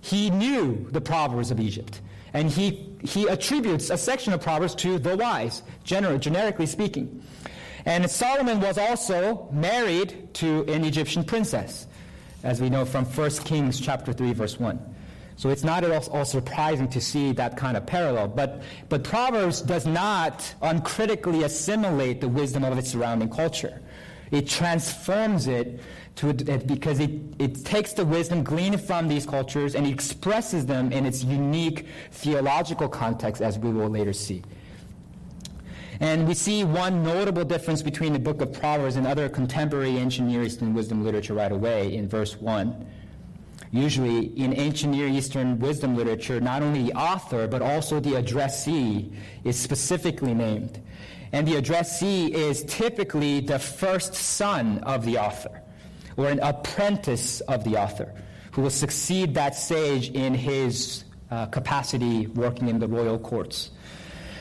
He 0.00 0.30
knew 0.30 0.86
the 0.92 1.00
Proverbs 1.00 1.50
of 1.50 1.58
Egypt. 1.58 2.00
And 2.32 2.50
he, 2.50 2.94
he 3.06 3.28
attributes 3.28 3.90
a 3.90 3.96
section 3.96 4.32
of 4.32 4.40
Proverbs 4.40 4.74
to 4.76 4.98
the 4.98 5.16
wise, 5.16 5.62
gener- 5.84 6.18
generically 6.18 6.66
speaking. 6.66 7.22
And 7.84 8.10
Solomon 8.10 8.60
was 8.60 8.78
also 8.78 9.48
married 9.52 10.34
to 10.34 10.64
an 10.64 10.84
Egyptian 10.84 11.22
princess, 11.22 11.86
as 12.42 12.60
we 12.60 12.68
know 12.68 12.84
from 12.84 13.04
1 13.04 13.30
Kings 13.44 13.80
chapter 13.80 14.12
3, 14.12 14.32
verse 14.32 14.58
1. 14.58 14.94
So 15.36 15.50
it's 15.50 15.62
not 15.62 15.84
at 15.84 16.08
all 16.08 16.24
surprising 16.24 16.88
to 16.88 17.00
see 17.00 17.32
that 17.32 17.56
kind 17.56 17.76
of 17.76 17.86
parallel. 17.86 18.28
But, 18.28 18.62
but 18.88 19.04
Proverbs 19.04 19.60
does 19.60 19.86
not 19.86 20.54
uncritically 20.62 21.42
assimilate 21.44 22.20
the 22.20 22.28
wisdom 22.28 22.64
of 22.64 22.76
its 22.78 22.90
surrounding 22.90 23.28
culture. 23.28 23.82
It 24.30 24.48
transforms 24.48 25.46
it 25.46 25.80
to, 26.16 26.32
because 26.32 26.98
it, 26.98 27.10
it 27.38 27.64
takes 27.64 27.92
the 27.92 28.04
wisdom 28.04 28.42
gleaned 28.42 28.80
from 28.80 29.08
these 29.08 29.26
cultures 29.26 29.74
and 29.74 29.86
expresses 29.86 30.66
them 30.66 30.92
in 30.92 31.06
its 31.06 31.22
unique 31.22 31.86
theological 32.10 32.88
context, 32.88 33.42
as 33.42 33.58
we 33.58 33.70
will 33.70 33.88
later 33.88 34.12
see. 34.12 34.42
And 36.00 36.28
we 36.28 36.34
see 36.34 36.64
one 36.64 37.02
notable 37.02 37.44
difference 37.44 37.82
between 37.82 38.12
the 38.12 38.18
book 38.18 38.40
of 38.40 38.52
Proverbs 38.52 38.96
and 38.96 39.06
other 39.06 39.28
contemporary 39.28 39.96
ancient 39.96 40.28
Near 40.28 40.42
Eastern 40.42 40.74
wisdom 40.74 41.02
literature 41.02 41.34
right 41.34 41.52
away 41.52 41.94
in 41.94 42.08
verse 42.08 42.36
1. 42.36 42.86
Usually, 43.72 44.26
in 44.38 44.54
ancient 44.54 44.92
Near 44.92 45.08
Eastern 45.08 45.58
wisdom 45.58 45.96
literature, 45.96 46.40
not 46.40 46.62
only 46.62 46.84
the 46.84 46.92
author, 46.94 47.46
but 47.48 47.62
also 47.62 47.98
the 47.98 48.14
addressee 48.14 49.12
is 49.44 49.58
specifically 49.58 50.34
named. 50.34 50.82
And 51.32 51.46
the 51.46 51.56
addressee 51.56 52.32
is 52.32 52.64
typically 52.64 53.40
the 53.40 53.58
first 53.58 54.14
son 54.14 54.78
of 54.78 55.04
the 55.04 55.18
author 55.18 55.62
or 56.16 56.28
an 56.28 56.40
apprentice 56.40 57.40
of 57.42 57.64
the 57.64 57.76
author 57.76 58.14
who 58.52 58.62
will 58.62 58.70
succeed 58.70 59.34
that 59.34 59.54
sage 59.54 60.10
in 60.10 60.34
his 60.34 61.04
uh, 61.30 61.46
capacity 61.46 62.26
working 62.28 62.68
in 62.68 62.78
the 62.78 62.88
royal 62.88 63.18
courts. 63.18 63.70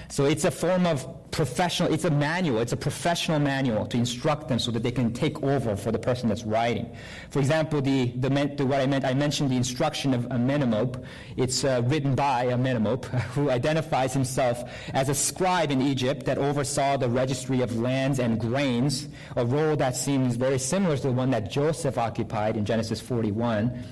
So 0.10 0.26
it's 0.26 0.46
a 0.46 0.52
form 0.52 0.86
of 0.86 1.32
professional, 1.32 1.94
it's 1.94 2.06
a 2.06 2.10
manual, 2.10 2.60
it's 2.60 2.72
a 2.72 2.78
professional 2.78 3.40
manual 3.40 3.86
to 3.88 3.98
instruct 3.98 4.48
them 4.48 4.58
so 4.58 4.72
that 4.72 4.84
they 4.84 4.92
can 4.92 5.12
take 5.12 5.44
over 5.44 5.76
for 5.76 5.92
the 5.92 6.00
person 6.00 6.30
that's 6.30 6.44
writing. 6.44 6.96
For 7.30 7.40
example, 7.40 7.82
the, 7.82 8.12
the, 8.12 8.30
the 8.30 8.66
what 8.66 8.80
I 8.80 8.88
meant, 8.88 9.04
I 9.04 9.14
mentioned 9.14 9.52
the 9.52 9.58
instruction 9.58 10.14
of 10.14 10.26
a 10.26 10.30
Amenemope. 10.30 11.04
It's 11.36 11.64
uh, 11.64 11.82
written 11.86 12.16
by 12.16 12.46
a 12.46 12.58
Amenemope, 12.58 13.06
who 13.34 13.50
identifies 13.50 14.14
himself 14.14 14.64
as 14.94 15.10
a 15.10 15.16
scribe 15.16 15.72
in 15.72 15.82
Egypt 15.82 16.26
that 16.26 16.38
oversaw 16.38 16.98
the 16.98 17.10
registry 17.10 17.62
of 17.62 17.78
lands 17.78 18.20
and 18.20 18.40
grains, 18.40 19.10
a 19.36 19.46
role 19.46 19.76
that 19.76 19.96
seems 19.96 20.38
very 20.38 20.60
similar 20.60 20.96
to 20.96 21.04
the 21.04 21.12
one 21.12 21.32
that 21.32 21.52
Joseph 21.52 21.98
occupied 21.98 22.56
in 22.56 22.64
Genesis 22.64 23.02
41 23.02 23.68
uh, 23.68 23.84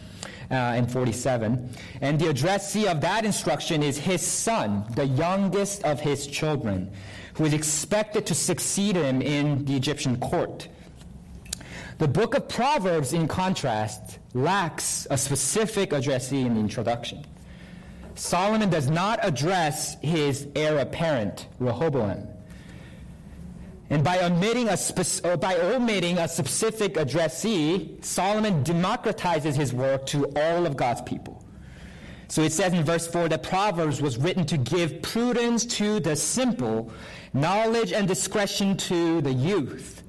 Uh, 0.54 0.74
and 0.76 0.92
47. 0.92 1.68
And 2.02 2.20
the 2.20 2.30
addressee 2.30 2.88
of 2.88 3.02
that 3.02 3.26
instruction 3.26 3.82
is 3.82 3.98
his 3.98 4.22
son, 4.22 4.86
the 4.94 5.08
youngest 5.08 5.84
of 5.84 6.00
his 6.00 6.28
children, 6.28 6.92
who 7.34 7.46
is 7.46 7.54
expected 7.54 8.28
to 8.28 8.36
succeed 8.36 8.96
him 8.96 9.24
in 9.24 9.66
the 9.66 9.76
Egyptian 9.76 10.20
court. 10.20 10.68
The 11.98 12.08
book 12.08 12.36
of 12.36 12.48
Proverbs, 12.48 13.14
in 13.14 13.28
contrast, 13.28 14.20
lacks 14.36 15.08
a 15.10 15.18
specific 15.18 15.92
addressee 15.92 16.42
in 16.42 16.54
the 16.54 16.60
introduction. 16.60 17.26
Solomon 18.14 18.70
does 18.70 18.92
not 18.92 19.18
address 19.24 19.98
his 20.04 20.48
heir 20.56 20.78
apparent, 20.78 21.48
Rehoboam. 21.58 22.28
And 23.90 24.04
by 24.04 24.20
omitting, 24.20 24.70
a 24.70 24.78
spec- 24.78 25.40
by 25.40 25.56
omitting 25.58 26.18
a 26.18 26.28
specific 26.28 26.98
addressee, 26.98 27.98
Solomon 28.02 28.64
democratizes 28.64 29.56
his 29.56 29.74
work 29.74 30.06
to 30.08 30.26
all 30.36 30.66
of 30.66 30.78
God's 30.78 31.02
people. 31.02 31.44
So 32.28 32.42
it 32.42 32.52
says 32.52 32.74
in 32.74 32.84
verse 32.84 33.08
4 33.08 33.30
that 33.30 33.44
Proverbs 33.44 34.02
was 34.02 34.18
written 34.18 34.46
to 34.48 34.58
give 34.58 35.02
prudence 35.02 35.66
to 35.78 36.00
the 36.00 36.16
simple, 36.16 36.92
knowledge 37.34 37.94
and 37.94 38.08
discretion 38.08 38.78
to 38.78 39.22
the 39.22 39.34
youth. 39.34 40.03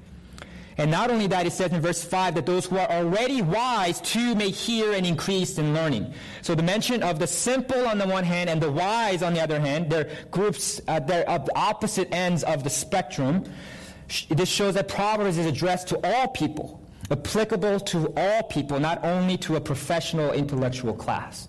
And 0.77 0.91
not 0.91 1.09
only 1.09 1.27
that, 1.27 1.45
it 1.45 1.53
says 1.53 1.71
in 1.71 1.79
verse 1.79 2.03
5 2.03 2.35
that 2.35 2.45
those 2.45 2.65
who 2.65 2.77
are 2.77 2.89
already 2.89 3.41
wise 3.41 4.01
too 4.01 4.35
may 4.35 4.49
hear 4.49 4.91
and 4.91 5.05
increase 5.05 5.57
in 5.57 5.73
learning. 5.73 6.13
So 6.41 6.53
the 6.53 6.63
mention 6.63 7.01
of 7.01 7.17
the 7.17 7.27
simple 7.27 7.87
on 7.87 7.97
the 7.97 8.07
one 8.07 8.25
hand 8.25 8.49
and 8.49 8.61
the 8.61 8.71
wise 8.71 9.23
on 9.23 9.33
the 9.33 9.41
other 9.41 9.59
hand, 9.59 9.89
they're 9.89 10.09
groups, 10.31 10.81
uh, 10.87 10.99
they're 10.99 11.27
at 11.29 11.45
the 11.45 11.57
opposite 11.57 12.13
ends 12.13 12.43
of 12.43 12.65
the 12.65 12.69
spectrum. 12.69 13.45
This 14.29 14.49
shows 14.49 14.73
that 14.73 14.89
Proverbs 14.89 15.37
is 15.37 15.45
addressed 15.45 15.87
to 15.89 15.99
all 16.03 16.27
people, 16.27 16.81
applicable 17.09 17.79
to 17.79 18.13
all 18.17 18.43
people, 18.43 18.79
not 18.79 19.03
only 19.03 19.37
to 19.37 19.55
a 19.55 19.61
professional 19.61 20.33
intellectual 20.33 20.93
class. 20.93 21.47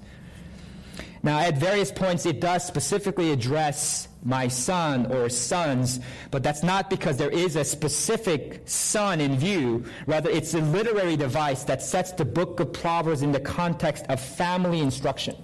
Now, 1.25 1.41
at 1.41 1.59
various 1.59 1.91
points, 1.91 2.25
it 2.27 2.41
does 2.41 2.65
specifically 2.65 3.33
address 3.33 4.07
my 4.27 4.49
son 4.49 5.07
or 5.07 5.29
sons, 5.29 6.01
but 6.31 6.43
that's 6.43 6.63
not 6.63 6.91
because 6.91 7.17
there 7.17 7.31
is 7.31 7.55
a 7.57 7.65
specific 7.65 8.63
son 8.65 9.21
in 9.21 9.39
view. 9.39 9.85
Rather, 10.07 10.29
it's 10.29 10.53
a 10.55 10.61
literary 10.61 11.17
device 11.17 11.63
that 11.65 11.81
sets 11.81 12.13
the 12.13 12.25
book 12.25 12.59
of 12.59 12.73
Proverbs 12.73 13.23
in 13.23 13.31
the 13.31 13.41
context 13.41 14.05
of 14.09 14.21
family 14.21 14.81
instruction. 14.81 15.37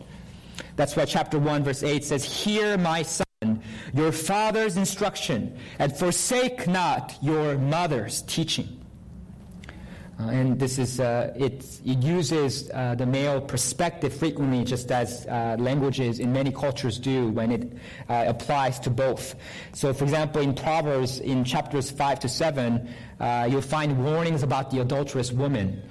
That's 0.74 0.96
why 0.96 1.04
chapter 1.04 1.38
1, 1.38 1.62
verse 1.62 1.82
8 1.82 2.04
says, 2.04 2.24
Hear, 2.24 2.76
my 2.76 3.02
son, 3.02 3.62
your 3.94 4.10
father's 4.10 4.76
instruction, 4.76 5.56
and 5.78 5.96
forsake 5.96 6.66
not 6.66 7.16
your 7.22 7.58
mother's 7.58 8.22
teaching. 8.22 8.81
Uh, 10.22 10.30
and 10.30 10.58
this 10.58 10.78
is, 10.78 11.00
uh, 11.00 11.32
it, 11.34 11.64
it 11.84 11.98
uses 11.98 12.70
uh, 12.70 12.94
the 12.94 13.06
male 13.06 13.40
perspective 13.40 14.12
frequently, 14.14 14.62
just 14.62 14.92
as 14.92 15.26
uh, 15.26 15.56
languages 15.58 16.20
in 16.20 16.32
many 16.32 16.52
cultures 16.52 16.98
do 16.98 17.28
when 17.30 17.50
it 17.50 17.72
uh, 18.08 18.24
applies 18.28 18.78
to 18.78 18.90
both. 18.90 19.34
So, 19.72 19.92
for 19.92 20.04
example, 20.04 20.40
in 20.40 20.54
Proverbs, 20.54 21.18
in 21.18 21.44
chapters 21.44 21.90
5 21.90 22.20
to 22.20 22.28
7, 22.28 22.88
uh, 23.18 23.48
you'll 23.50 23.62
find 23.62 24.04
warnings 24.04 24.42
about 24.42 24.70
the 24.70 24.80
adulterous 24.80 25.32
woman. 25.32 25.82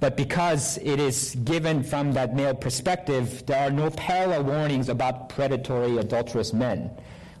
But 0.00 0.16
because 0.16 0.78
it 0.78 1.00
is 1.00 1.34
given 1.34 1.82
from 1.82 2.12
that 2.12 2.34
male 2.34 2.54
perspective, 2.54 3.44
there 3.46 3.66
are 3.66 3.70
no 3.70 3.90
parallel 3.90 4.44
warnings 4.44 4.88
about 4.88 5.28
predatory, 5.28 5.98
adulterous 5.98 6.52
men, 6.52 6.90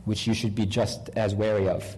which 0.04 0.26
you 0.26 0.34
should 0.34 0.54
be 0.54 0.66
just 0.66 1.08
as 1.10 1.34
wary 1.34 1.68
of. 1.68 1.96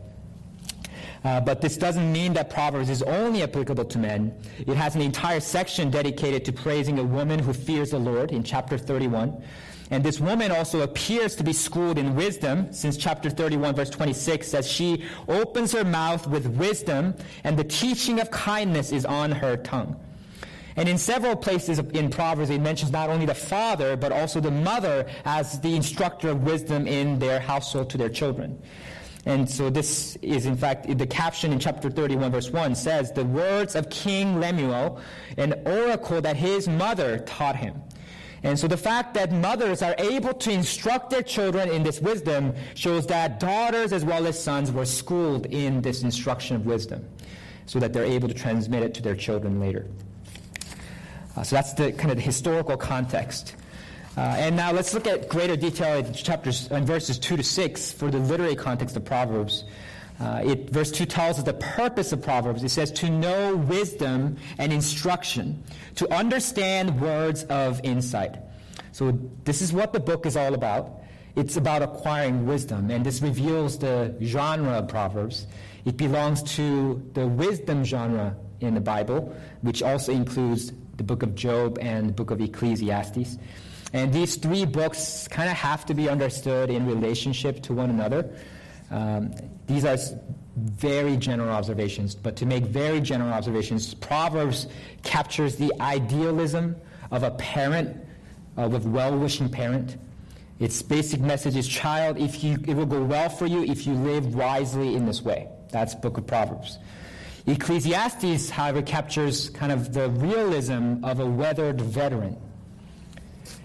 Uh, 1.22 1.40
but 1.40 1.60
this 1.60 1.76
doesn't 1.76 2.10
mean 2.10 2.32
that 2.32 2.48
Proverbs 2.48 2.88
is 2.88 3.02
only 3.02 3.42
applicable 3.42 3.84
to 3.84 3.98
men. 3.98 4.34
It 4.58 4.76
has 4.76 4.94
an 4.94 5.02
entire 5.02 5.40
section 5.40 5.90
dedicated 5.90 6.44
to 6.46 6.52
praising 6.52 6.98
a 6.98 7.04
woman 7.04 7.38
who 7.38 7.52
fears 7.52 7.90
the 7.90 7.98
Lord 7.98 8.32
in 8.32 8.42
chapter 8.42 8.78
31. 8.78 9.42
And 9.90 10.04
this 10.04 10.20
woman 10.20 10.52
also 10.52 10.82
appears 10.82 11.34
to 11.36 11.44
be 11.44 11.52
schooled 11.52 11.98
in 11.98 12.14
wisdom, 12.14 12.72
since 12.72 12.96
chapter 12.96 13.28
31, 13.28 13.74
verse 13.74 13.90
26 13.90 14.46
says, 14.46 14.70
She 14.70 15.04
opens 15.28 15.72
her 15.72 15.84
mouth 15.84 16.28
with 16.28 16.46
wisdom, 16.46 17.14
and 17.42 17.58
the 17.58 17.64
teaching 17.64 18.20
of 18.20 18.30
kindness 18.30 18.92
is 18.92 19.04
on 19.04 19.32
her 19.32 19.56
tongue. 19.56 19.98
And 20.76 20.88
in 20.88 20.96
several 20.96 21.34
places 21.34 21.80
in 21.80 22.08
Proverbs, 22.08 22.50
it 22.50 22.60
mentions 22.60 22.92
not 22.92 23.10
only 23.10 23.26
the 23.26 23.34
father, 23.34 23.96
but 23.96 24.12
also 24.12 24.40
the 24.40 24.52
mother 24.52 25.06
as 25.24 25.60
the 25.60 25.74
instructor 25.74 26.28
of 26.28 26.44
wisdom 26.44 26.86
in 26.86 27.18
their 27.18 27.40
household 27.40 27.90
to 27.90 27.98
their 27.98 28.08
children. 28.08 28.62
And 29.26 29.48
so 29.48 29.68
this 29.68 30.16
is, 30.22 30.46
in 30.46 30.56
fact, 30.56 30.96
the 30.96 31.06
caption 31.06 31.52
in 31.52 31.58
chapter 31.58 31.90
31, 31.90 32.32
verse 32.32 32.50
1 32.50 32.74
says, 32.74 33.12
The 33.12 33.24
words 33.24 33.74
of 33.74 33.90
King 33.90 34.40
Lemuel, 34.40 34.98
an 35.36 35.60
oracle 35.66 36.20
that 36.22 36.36
his 36.36 36.66
mother 36.68 37.18
taught 37.18 37.56
him. 37.56 37.82
And 38.42 38.58
so 38.58 38.66
the 38.66 38.76
fact 38.78 39.12
that 39.14 39.32
mothers 39.32 39.82
are 39.82 39.94
able 39.98 40.32
to 40.32 40.50
instruct 40.50 41.10
their 41.10 41.22
children 41.22 41.68
in 41.68 41.82
this 41.82 42.00
wisdom 42.00 42.54
shows 42.74 43.06
that 43.08 43.38
daughters 43.38 43.92
as 43.92 44.04
well 44.04 44.26
as 44.26 44.42
sons 44.42 44.72
were 44.72 44.86
schooled 44.86 45.46
in 45.46 45.82
this 45.82 46.02
instruction 46.02 46.56
of 46.56 46.64
wisdom 46.64 47.06
so 47.66 47.78
that 47.78 47.92
they're 47.92 48.04
able 48.04 48.28
to 48.28 48.34
transmit 48.34 48.82
it 48.82 48.94
to 48.94 49.02
their 49.02 49.14
children 49.14 49.60
later. 49.60 49.86
Uh, 51.36 51.42
so 51.42 51.54
that's 51.56 51.74
the 51.74 51.92
kind 51.92 52.10
of 52.10 52.16
the 52.16 52.22
historical 52.22 52.78
context. 52.78 53.54
Uh, 54.20 54.34
and 54.36 54.54
now 54.54 54.70
let's 54.70 54.92
look 54.92 55.06
at 55.06 55.30
greater 55.30 55.56
detail 55.56 55.96
in 55.96 56.12
chapters 56.12 56.68
and 56.70 56.86
verses 56.86 57.18
2 57.18 57.38
to 57.38 57.42
6 57.42 57.92
for 57.92 58.10
the 58.10 58.18
literary 58.18 58.54
context 58.54 58.94
of 58.94 59.02
Proverbs. 59.02 59.64
Uh, 60.20 60.42
it, 60.44 60.68
verse 60.68 60.90
2 60.90 61.06
tells 61.06 61.38
us 61.38 61.44
the 61.44 61.54
purpose 61.54 62.12
of 62.12 62.20
Proverbs. 62.20 62.62
It 62.62 62.68
says, 62.68 62.92
to 62.92 63.08
know 63.08 63.56
wisdom 63.56 64.36
and 64.58 64.74
instruction, 64.74 65.64
to 65.94 66.14
understand 66.14 67.00
words 67.00 67.44
of 67.44 67.80
insight. 67.82 68.36
So, 68.92 69.18
this 69.44 69.62
is 69.62 69.72
what 69.72 69.94
the 69.94 70.00
book 70.00 70.26
is 70.26 70.36
all 70.36 70.52
about. 70.52 71.00
It's 71.34 71.56
about 71.56 71.80
acquiring 71.80 72.44
wisdom, 72.44 72.90
and 72.90 73.06
this 73.06 73.22
reveals 73.22 73.78
the 73.78 74.14
genre 74.20 74.72
of 74.72 74.88
Proverbs. 74.88 75.46
It 75.86 75.96
belongs 75.96 76.42
to 76.56 77.02
the 77.14 77.26
wisdom 77.26 77.84
genre 77.84 78.36
in 78.60 78.74
the 78.74 78.82
Bible, 78.82 79.34
which 79.62 79.82
also 79.82 80.12
includes 80.12 80.74
the 80.98 81.04
book 81.04 81.22
of 81.22 81.34
Job 81.34 81.78
and 81.80 82.10
the 82.10 82.12
book 82.12 82.30
of 82.30 82.42
Ecclesiastes. 82.42 83.38
And 83.92 84.12
these 84.12 84.37
three 84.37 84.64
books 84.64 85.26
kind 85.28 85.50
of 85.50 85.56
have 85.56 85.85
to 85.87 85.94
be 85.94 86.09
understood 86.09 86.70
in 86.70 86.87
relationship 86.87 87.62
to 87.64 87.73
one 87.73 87.90
another. 87.90 88.30
Um, 88.90 89.35
these 89.66 89.85
are 89.85 89.97
very 90.56 91.16
general 91.16 91.50
observations, 91.50 92.14
but 92.14 92.37
to 92.37 92.47
make 92.47 92.64
very 92.64 93.00
general 93.00 93.32
observations, 93.32 93.94
Proverbs 93.94 94.66
captures 95.02 95.56
the 95.56 95.73
idealism 95.80 96.76
of 97.11 97.23
a 97.23 97.30
parent, 97.32 97.97
of 98.56 98.75
a 98.75 98.88
well-wishing 98.88 99.49
parent. 99.49 99.97
Its 100.59 100.82
basic 100.82 101.20
message 101.20 101.56
is, 101.56 101.66
child, 101.66 102.18
if 102.18 102.44
you, 102.44 102.59
it 102.66 102.75
will 102.75 102.87
go 102.87 103.02
well 103.02 103.28
for 103.28 103.47
you 103.47 103.64
if 103.64 103.87
you 103.87 103.94
live 103.94 104.35
wisely 104.35 104.94
in 104.94 105.06
this 105.06 105.23
way. 105.23 105.49
That's 105.70 105.94
Book 105.94 106.18
of 106.18 106.26
Proverbs. 106.26 106.78
Ecclesiastes, 107.47 108.50
however, 108.50 108.82
captures 108.82 109.50
kind 109.50 109.73
of 109.73 109.92
the 109.92 110.11
realism 110.11 111.02
of 111.04 111.20
a 111.20 111.26
weathered 111.26 111.80
veteran. 111.80 112.37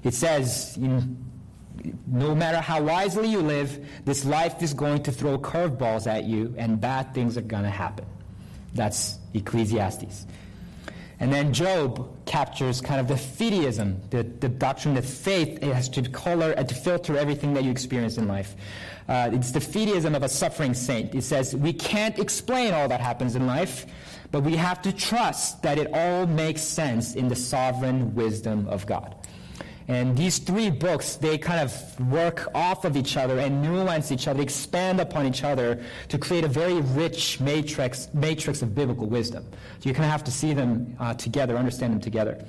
It 0.05 0.13
says, 0.13 0.77
no 0.77 2.35
matter 2.35 2.61
how 2.61 2.81
wisely 2.83 3.27
you 3.27 3.41
live, 3.41 3.83
this 4.05 4.23
life 4.23 4.61
is 4.61 4.73
going 4.73 5.01
to 5.03 5.11
throw 5.11 5.37
curveballs 5.39 6.05
at 6.05 6.25
you 6.25 6.53
and 6.57 6.79
bad 6.79 7.13
things 7.13 7.37
are 7.37 7.41
going 7.41 7.63
to 7.63 7.69
happen. 7.71 8.05
That's 8.75 9.17
Ecclesiastes. 9.33 10.27
And 11.19 11.33
then 11.33 11.53
Job 11.53 12.25
captures 12.25 12.81
kind 12.81 12.99
of 12.99 13.07
the 13.07 13.15
fideism, 13.15 14.09
the, 14.11 14.23
the 14.23 14.49
doctrine 14.49 14.93
that 14.93 15.05
faith 15.05 15.63
has 15.63 15.89
to 15.89 16.07
color 16.09 16.51
and 16.51 16.69
to 16.69 16.75
filter 16.75 17.17
everything 17.17 17.55
that 17.55 17.63
you 17.63 17.71
experience 17.71 18.17
in 18.17 18.27
life. 18.27 18.55
Uh, 19.07 19.31
it's 19.33 19.51
the 19.51 19.59
fideism 19.59 20.15
of 20.15 20.21
a 20.21 20.29
suffering 20.29 20.75
saint. 20.75 21.15
It 21.15 21.23
says, 21.23 21.55
we 21.55 21.73
can't 21.73 22.19
explain 22.19 22.73
all 22.73 22.87
that 22.89 22.99
happens 22.99 23.35
in 23.35 23.47
life, 23.47 23.87
but 24.31 24.41
we 24.41 24.55
have 24.55 24.81
to 24.83 24.91
trust 24.91 25.63
that 25.63 25.79
it 25.79 25.91
all 25.93 26.27
makes 26.27 26.61
sense 26.61 27.15
in 27.15 27.27
the 27.27 27.35
sovereign 27.35 28.13
wisdom 28.13 28.67
of 28.67 28.85
God. 28.85 29.15
And 29.87 30.17
these 30.17 30.39
three 30.39 30.71
books, 30.71 31.15
they 31.15 31.37
kind 31.37 31.59
of 31.59 32.09
work 32.11 32.47
off 32.55 32.85
of 32.85 32.97
each 32.97 33.17
other 33.17 33.37
and 33.37 33.61
nuance 33.61 34.11
each 34.11 34.27
other, 34.27 34.41
expand 34.41 34.99
upon 34.99 35.27
each 35.27 35.43
other 35.43 35.83
to 36.09 36.17
create 36.17 36.43
a 36.43 36.47
very 36.47 36.81
rich 36.81 37.39
matrix, 37.39 38.09
matrix 38.13 38.63
of 38.63 38.73
biblical 38.73 39.05
wisdom. 39.05 39.45
So 39.79 39.89
you 39.89 39.93
kind 39.93 40.05
of 40.05 40.11
have 40.11 40.23
to 40.23 40.31
see 40.31 40.53
them 40.53 40.95
uh, 40.99 41.13
together, 41.13 41.55
understand 41.55 41.93
them 41.93 42.01
together. 42.01 42.43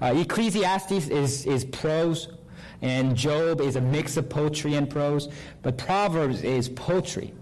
Uh, 0.00 0.14
Ecclesiastes 0.16 1.08
is, 1.08 1.46
is 1.46 1.64
prose, 1.66 2.28
and 2.80 3.14
Job 3.14 3.60
is 3.60 3.76
a 3.76 3.80
mix 3.80 4.16
of 4.16 4.28
poetry 4.28 4.74
and 4.74 4.90
prose, 4.90 5.28
but 5.62 5.78
Proverbs 5.78 6.42
is 6.42 6.68
poetry. 6.68 7.32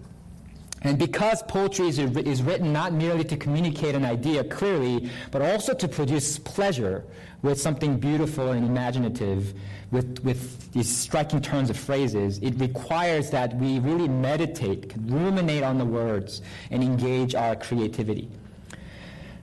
And 0.83 0.97
because 0.97 1.43
poetry 1.43 1.87
is, 1.87 1.99
is 1.99 2.41
written 2.41 2.73
not 2.73 2.93
merely 2.93 3.23
to 3.25 3.37
communicate 3.37 3.93
an 3.93 4.03
idea 4.03 4.43
clearly, 4.43 5.11
but 5.29 5.41
also 5.41 5.73
to 5.75 5.87
produce 5.87 6.39
pleasure 6.39 7.03
with 7.43 7.61
something 7.61 7.99
beautiful 7.99 8.51
and 8.51 8.65
imaginative, 8.65 9.53
with, 9.91 10.23
with 10.23 10.71
these 10.71 10.89
striking 10.89 11.41
turns 11.41 11.69
of 11.69 11.77
phrases, 11.77 12.39
it 12.39 12.55
requires 12.59 13.29
that 13.29 13.55
we 13.57 13.79
really 13.79 14.07
meditate, 14.07 14.93
ruminate 15.05 15.63
on 15.63 15.77
the 15.77 15.85
words, 15.85 16.41
and 16.71 16.83
engage 16.83 17.35
our 17.35 17.55
creativity. 17.55 18.29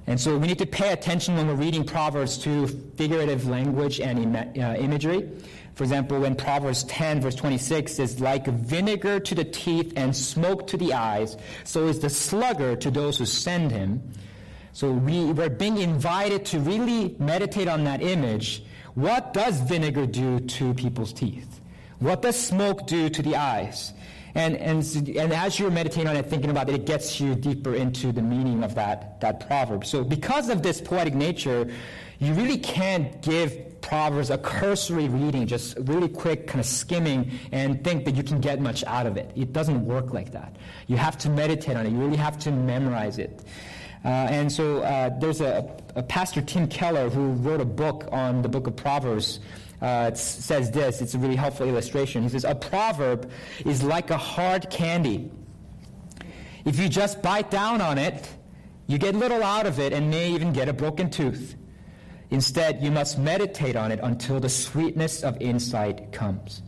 And 0.09 0.19
so 0.19 0.39
we 0.39 0.47
need 0.47 0.59
to 0.59 0.67
pay 0.67 0.93
attention 0.93 1.37
when 1.37 1.47
we're 1.47 1.55
reading 1.55 1.85
Proverbs 1.85 2.39
to 2.39 2.67
figurative 2.67 3.47
language 3.47 4.01
and 4.01 4.35
uh, 4.35 4.75
imagery. 4.79 5.29
For 5.79 5.85
example, 5.85 6.19
when 6.19 6.35
Proverbs 6.35 6.83
10, 6.83 7.21
verse 7.21 7.37
26 7.37 7.93
says, 7.93 8.19
Like 8.19 8.49
vinegar 8.49 9.21
to 9.21 9.33
the 9.33 9.45
teeth 9.45 9.93
and 9.95 10.15
smoke 10.15 10.67
to 10.67 10.77
the 10.77 10.93
eyes, 10.93 11.37
so 11.63 11.87
is 11.87 12.01
the 12.01 12.11
sluggard 12.11 12.81
to 12.81 12.91
those 12.91 13.17
who 13.17 13.27
send 13.27 13.71
him. 13.71 14.03
So 14.73 14.91
we, 14.91 15.27
we're 15.27 15.49
being 15.49 15.79
invited 15.79 16.45
to 16.47 16.59
really 16.59 17.15
meditate 17.21 17.69
on 17.69 17.85
that 17.85 18.03
image. 18.03 18.65
What 18.97 19.33
does 19.33 19.61
vinegar 19.61 20.07
do 20.07 20.41
to 20.41 20.75
people's 20.75 21.13
teeth? 21.13 21.61
What 22.01 22.23
does 22.23 22.35
smoke 22.37 22.89
do 22.89 23.09
to 23.11 23.23
the 23.23 23.37
eyes? 23.37 23.93
And, 24.35 24.57
and, 24.57 24.85
and 25.17 25.33
as 25.33 25.61
you're 25.61 25.71
meditating 25.71 26.09
on 26.09 26.17
it, 26.17 26.27
thinking 26.27 26.51
about 26.51 26.69
it, 26.69 26.75
it 26.75 26.87
gets 26.87 27.21
you 27.21 27.37
deeper 27.37 27.77
into 27.77 28.11
the 28.11 28.23
meaning 28.23 28.65
of 28.65 28.75
that, 28.75 29.21
that 29.21 29.47
proverb. 29.47 29.87
So 29.87 30.03
because 30.03 30.49
of 30.49 30.65
this 30.65 30.81
poetic 30.81 31.15
nature, 31.15 31.71
you 32.19 32.35
really 32.35 32.59
can't 32.59 33.23
give 33.23 33.68
Proverbs 33.81 34.31
a 34.31 34.39
cursory 34.39 35.09
reading, 35.09 35.47
just 35.47 35.77
really 35.83 36.09
quick 36.09 36.47
kind 36.47 36.61
of 36.61 36.67
skimming, 36.67 37.31
and 37.53 37.83
think 37.83 38.05
that 38.05 38.15
you 38.15 38.23
can 38.23 38.41
get 38.41 38.61
much 38.61 38.85
out 38.85 39.07
of 39.07 39.17
it. 39.17 39.31
It 39.37 39.53
doesn't 39.53 39.85
work 39.85 40.13
like 40.13 40.33
that. 40.33 40.57
You 40.87 40.97
have 40.97 41.17
to 41.19 41.31
meditate 41.31 41.77
on 41.77 41.87
it. 41.87 41.93
You 41.93 41.99
really 41.99 42.17
have 42.17 42.39
to 42.41 42.51
memorize 42.51 43.19
it. 43.19 43.45
Uh, 44.05 44.09
and 44.09 44.51
so 44.51 44.79
uh, 44.83 45.11
there's 45.19 45.41
a, 45.41 45.77
a, 45.97 46.03
pastor, 46.03 46.41
Tim 46.41 46.69
Keller, 46.69 47.11
who 47.11 47.33
wrote 47.33 47.61
a 47.61 47.65
book 47.65 48.09
on 48.13 48.43
the 48.43 48.49
book 48.49 48.67
of 48.67 48.77
Proverbs. 48.77 49.41
Uh, 49.83 50.11
it 50.13 50.17
says 50.17 50.71
this, 50.71 51.01
it's 51.01 51.15
a 51.15 51.19
really 51.19 51.37
helpful 51.37 51.67
illustration. 51.67 52.23
He 52.23 52.29
says, 52.29 52.45
A 52.45 52.55
proverb 52.55 53.31
is 53.65 53.83
like 53.83 54.11
a 54.11 54.17
hard 54.17 54.71
candy. 54.71 55.31
If 56.65 56.79
you 56.79 56.89
just 56.89 57.23
bite 57.23 57.51
down 57.51 57.81
on 57.81 57.99
it, 57.99 58.29
you 58.87 58.99
get 58.99 59.15
little 59.15 59.43
out 59.43 59.67
of 59.67 59.79
it 59.79 59.93
and 59.93 60.11
may 60.11 60.31
even 60.33 60.53
get 60.53 60.69
a 60.69 60.73
broken 60.73 61.11
tooth. 61.11 61.57
Instead, 62.31 62.83
you 62.83 62.91
must 62.91 63.19
meditate 63.19 63.77
on 63.77 63.91
it 63.91 64.01
until 64.03 64.39
the 64.39 64.49
sweetness 64.49 65.23
of 65.23 65.41
insight 65.41 66.13
comes. 66.13 66.63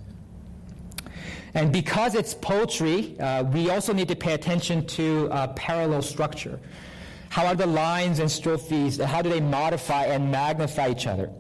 And 1.54 1.72
because 1.72 2.14
it's 2.14 2.34
poetry, 2.34 3.18
uh, 3.20 3.42
we 3.44 3.70
also 3.70 3.92
need 3.92 4.08
to 4.08 4.16
pay 4.16 4.34
attention 4.34 4.86
to 4.86 5.28
uh, 5.30 5.48
parallel 5.48 6.02
structure. 6.02 6.58
How 7.28 7.46
are 7.46 7.54
the 7.54 7.66
lines 7.66 8.18
and 8.18 8.30
strophes, 8.30 8.98
how 8.98 9.22
do 9.22 9.30
they 9.30 9.40
modify 9.40 10.06
and 10.06 10.30
magnify 10.30 10.90
each 10.90 11.06
other? 11.06 11.30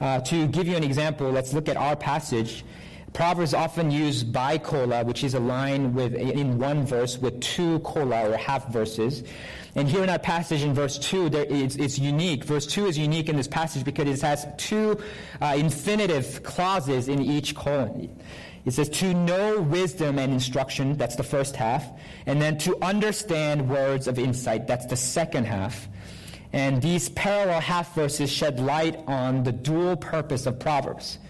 Uh, 0.00 0.20
to 0.20 0.46
give 0.48 0.66
you 0.68 0.76
an 0.76 0.84
example, 0.84 1.30
let's 1.30 1.52
look 1.52 1.68
at 1.68 1.76
our 1.76 1.96
passage. 1.96 2.64
Proverbs 3.12 3.54
often 3.54 3.90
use 3.90 4.22
bicola, 4.22 5.04
which 5.04 5.24
is 5.24 5.34
a 5.34 5.40
line 5.40 5.94
with, 5.94 6.14
in 6.14 6.58
one 6.58 6.86
verse 6.86 7.18
with 7.18 7.40
two 7.40 7.80
cola 7.80 8.30
or 8.30 8.36
half 8.36 8.68
verses. 8.72 9.24
And 9.78 9.88
here 9.88 10.02
in 10.02 10.08
our 10.08 10.18
passage 10.18 10.64
in 10.64 10.74
verse 10.74 10.98
2, 10.98 11.28
there, 11.28 11.46
it's, 11.48 11.76
it's, 11.76 12.00
unique. 12.00 12.42
Verse 12.42 12.66
2 12.66 12.86
is 12.86 12.98
unique 12.98 13.28
in 13.28 13.36
this 13.36 13.46
passage 13.46 13.84
because 13.84 14.08
it 14.08 14.20
has 14.22 14.44
two 14.56 14.98
uh, 15.40 15.54
infinitive 15.56 16.42
clauses 16.42 17.06
in 17.06 17.22
each 17.22 17.54
colon. 17.54 18.10
It 18.64 18.72
says 18.72 18.88
to 18.88 19.14
know 19.14 19.60
wisdom 19.60 20.18
and 20.18 20.32
instruction, 20.32 20.96
that's 20.96 21.14
the 21.14 21.22
first 21.22 21.54
half. 21.54 21.88
And 22.26 22.42
then 22.42 22.58
to 22.58 22.76
understand 22.82 23.70
words 23.70 24.08
of 24.08 24.18
insight, 24.18 24.66
that's 24.66 24.86
the 24.86 24.96
second 24.96 25.44
half. 25.44 25.88
And 26.52 26.82
these 26.82 27.10
parallel 27.10 27.60
half 27.60 27.94
verses 27.94 28.32
shed 28.32 28.58
light 28.58 28.98
on 29.06 29.44
the 29.44 29.52
dual 29.52 29.96
purpose 29.96 30.46
of 30.46 30.58
Proverbs. 30.58 31.20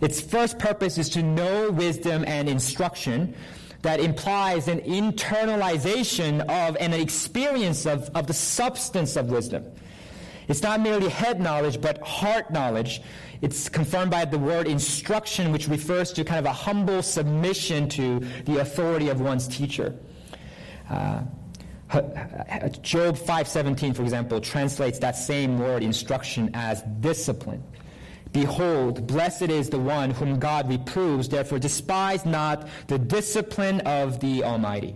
Its 0.00 0.22
first 0.22 0.58
purpose 0.58 0.96
is 0.96 1.10
to 1.10 1.22
know 1.22 1.70
wisdom 1.70 2.24
and 2.26 2.48
instruction 2.48 3.34
that 3.82 4.00
implies 4.00 4.68
an 4.68 4.80
internalization 4.80 6.40
of 6.40 6.76
and 6.76 6.94
an 6.94 7.00
experience 7.00 7.86
of, 7.86 8.10
of 8.14 8.26
the 8.26 8.34
substance 8.34 9.16
of 9.16 9.30
wisdom. 9.30 9.64
It's 10.48 10.62
not 10.62 10.80
merely 10.80 11.08
head 11.08 11.40
knowledge, 11.40 11.80
but 11.80 12.00
heart 12.02 12.50
knowledge 12.50 13.02
it's 13.40 13.68
confirmed 13.68 14.10
by 14.10 14.24
the 14.24 14.38
word 14.38 14.66
instruction, 14.66 15.52
which 15.52 15.68
refers 15.68 16.12
to 16.12 16.24
kind 16.24 16.40
of 16.40 16.46
a 16.46 16.52
humble 16.52 17.02
submission 17.02 17.88
to 17.90 18.20
the 18.44 18.58
authority 18.58 19.08
of 19.08 19.20
one's 19.20 19.46
teacher. 19.46 19.94
Uh, 20.90 21.22
Job 22.82 23.16
5:17, 23.16 23.94
for 23.94 24.02
example, 24.02 24.40
translates 24.40 24.98
that 24.98 25.16
same 25.16 25.58
word 25.58 25.82
instruction 25.82 26.50
as 26.52 26.82
discipline. 27.00 27.62
Behold, 28.32 29.06
blessed 29.06 29.50
is 29.50 29.70
the 29.70 29.78
one 29.78 30.10
whom 30.10 30.38
God 30.38 30.68
reproves, 30.68 31.28
therefore 31.28 31.58
despise 31.58 32.26
not 32.26 32.68
the 32.86 32.98
discipline 32.98 33.80
of 33.80 34.20
the 34.20 34.44
Almighty. 34.44 34.94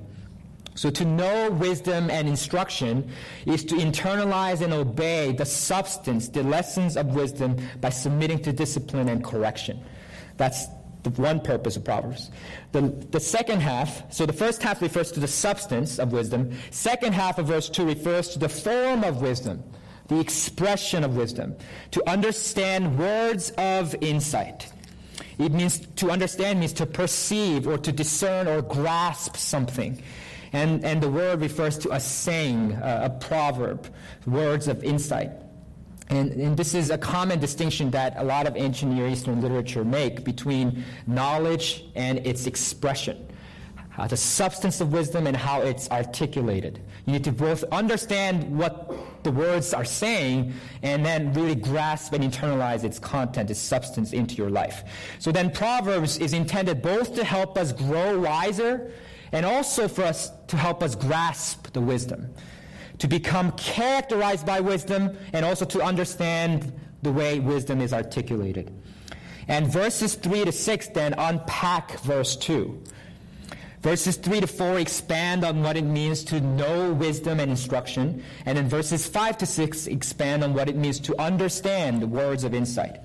So 0.75 0.91
to 0.91 1.05
know 1.05 1.51
wisdom 1.51 2.11
and 2.11 2.29
instruction 2.29 3.11
is 3.47 3.65
to 3.67 3.75
internalize 3.75 4.63
and 4.63 4.73
obey 4.73 5.33
the 5.33 5.45
substance, 5.45 6.29
the 6.29 6.43
lessons 6.43 6.97
of 6.97 7.15
wisdom 7.15 7.57
by 7.81 7.91
submitting 7.91 8.39
to 8.41 8.53
discipline 8.53 9.09
and 9.09 9.23
correction. 9.23 9.83
That's 10.39 10.67
the 11.03 11.11
one 11.11 11.41
purpose 11.41 11.77
of 11.77 11.85
Proverbs. 11.85 12.31
The, 12.73 12.83
the 12.83 13.21
second 13.21 13.61
half, 13.61 14.13
so 14.13 14.25
the 14.25 14.33
first 14.33 14.63
half 14.63 14.81
refers 14.81 15.13
to 15.13 15.21
the 15.21 15.29
substance 15.29 15.99
of 15.99 16.13
wisdom. 16.13 16.57
Second 16.71 17.13
half 17.13 17.39
of 17.39 17.49
verse 17.49 17.69
2 17.69 17.85
refers 17.85 18.29
to 18.29 18.39
the 18.39 18.49
form 18.49 19.05
of 19.05 19.21
wisdom 19.21 19.63
the 20.13 20.21
expression 20.21 21.05
of 21.05 21.17
wisdom, 21.17 21.57
to 21.91 22.09
understand 22.09 22.99
words 22.99 23.51
of 23.57 23.95
insight. 24.01 24.71
It 25.39 25.53
means 25.53 25.79
to 25.97 26.11
understand 26.11 26.61
means 26.61 26.75
to 26.75 26.87
perceive 26.87 27.67
or 27.67 27.79
to 27.79 27.93
discern 27.93 28.47
or 28.47 28.63
grasp 28.63 29.37
something. 29.37 30.03
And, 30.53 30.85
and 30.85 31.03
the 31.03 31.09
word 31.09 31.41
refers 31.41 31.79
to 31.79 31.93
a 31.93 32.01
saying, 32.01 32.73
a 32.73 33.11
proverb, 33.21 33.89
words 34.27 34.69
of 34.69 34.85
insight. 34.85 35.31
And, 36.11 36.33
and, 36.33 36.57
this 36.59 36.75
is 36.75 36.91
a 36.91 36.99
common 36.99 37.41
distinction 37.41 37.91
that 37.93 38.15
a 38.19 38.25
lot 38.25 38.47
of 38.47 38.55
ancient 38.55 38.93
Near 38.93 39.09
Eastern 39.09 39.41
literature 39.41 39.83
make 39.83 40.25
between 40.25 40.85
knowledge 41.07 41.85
and 41.95 42.19
its 42.27 42.47
expression. 42.47 43.27
Uh, 43.99 44.07
the 44.07 44.17
substance 44.17 44.81
of 44.81 44.91
wisdom 44.91 45.27
and 45.27 45.37
how 45.37 45.61
it's 45.61 45.91
articulated. 45.91 46.81
You 47.05 47.13
need 47.13 47.25
to 47.25 47.33
both 47.33 47.63
understand 47.65 48.57
what 48.57 48.91
the 49.23 49.31
words 49.31 49.75
are 49.75 49.85
saying 49.85 50.55
and 50.83 51.05
then 51.05 51.35
really 51.35 51.55
grasp 51.55 52.15
and 52.15 52.25
internalize 52.25 52.85
its 52.85 52.99
content, 52.99 53.51
its 53.51 53.61
substance 53.61 54.15
into 54.15 54.37
your 54.37 54.49
life. 54.49 54.85
So 55.19 55.31
then 55.31 55.51
Proverbs 55.51 56.17
is 56.19 56.33
intended 56.33 56.81
both 56.81 57.15
to 57.17 57.25
help 57.25 57.59
us 57.59 57.73
grow 57.73 58.19
wiser 58.19 58.93
and 59.31 59.45
also 59.45 59.89
for 59.89 60.05
us 60.05 60.31
to 60.47 60.57
help 60.57 60.83
us 60.83 60.95
grasp 60.95 61.73
the 61.75 61.81
wisdom, 61.81 62.33
to 62.99 63.07
become 63.07 63.53
characterized 63.53 64.47
by 64.47 64.61
wisdom 64.61 65.19
and 65.35 65.45
also 65.45 65.67
to 65.67 65.83
understand 65.83 66.73
the 67.03 67.13
way 67.13 67.41
wisdom 67.41 67.83
is 67.83 67.93
articulated. 67.93 68.73
And 69.49 69.67
verses 69.67 70.15
3 70.15 70.47
to 70.47 70.53
6 70.53 70.89
then 70.89 71.15
unpack 71.19 71.99
verse 72.01 72.37
2. 72.37 72.83
Verses 73.83 74.17
3 74.17 74.41
to 74.41 74.47
4 74.47 74.79
expand 74.79 75.45
on 75.45 75.61
what 75.61 75.77
it 75.77 75.83
means 75.83 76.23
to 76.23 76.41
know 76.41 76.93
wisdom 76.93 77.41
and 77.41 77.51
instruction. 77.51 78.23
And 78.47 78.57
then 78.57 78.69
verses 78.69 79.09
5 79.09 79.39
to 79.39 79.47
6 79.47 79.89
expand 79.89 80.45
on 80.45 80.55
what 80.55 80.69
it 80.69 80.77
means 80.77 81.01
to 81.01 81.21
understand 81.21 82.01
the 82.01 82.07
words 82.07 82.45
of 82.45 82.55
insight. 82.55 83.01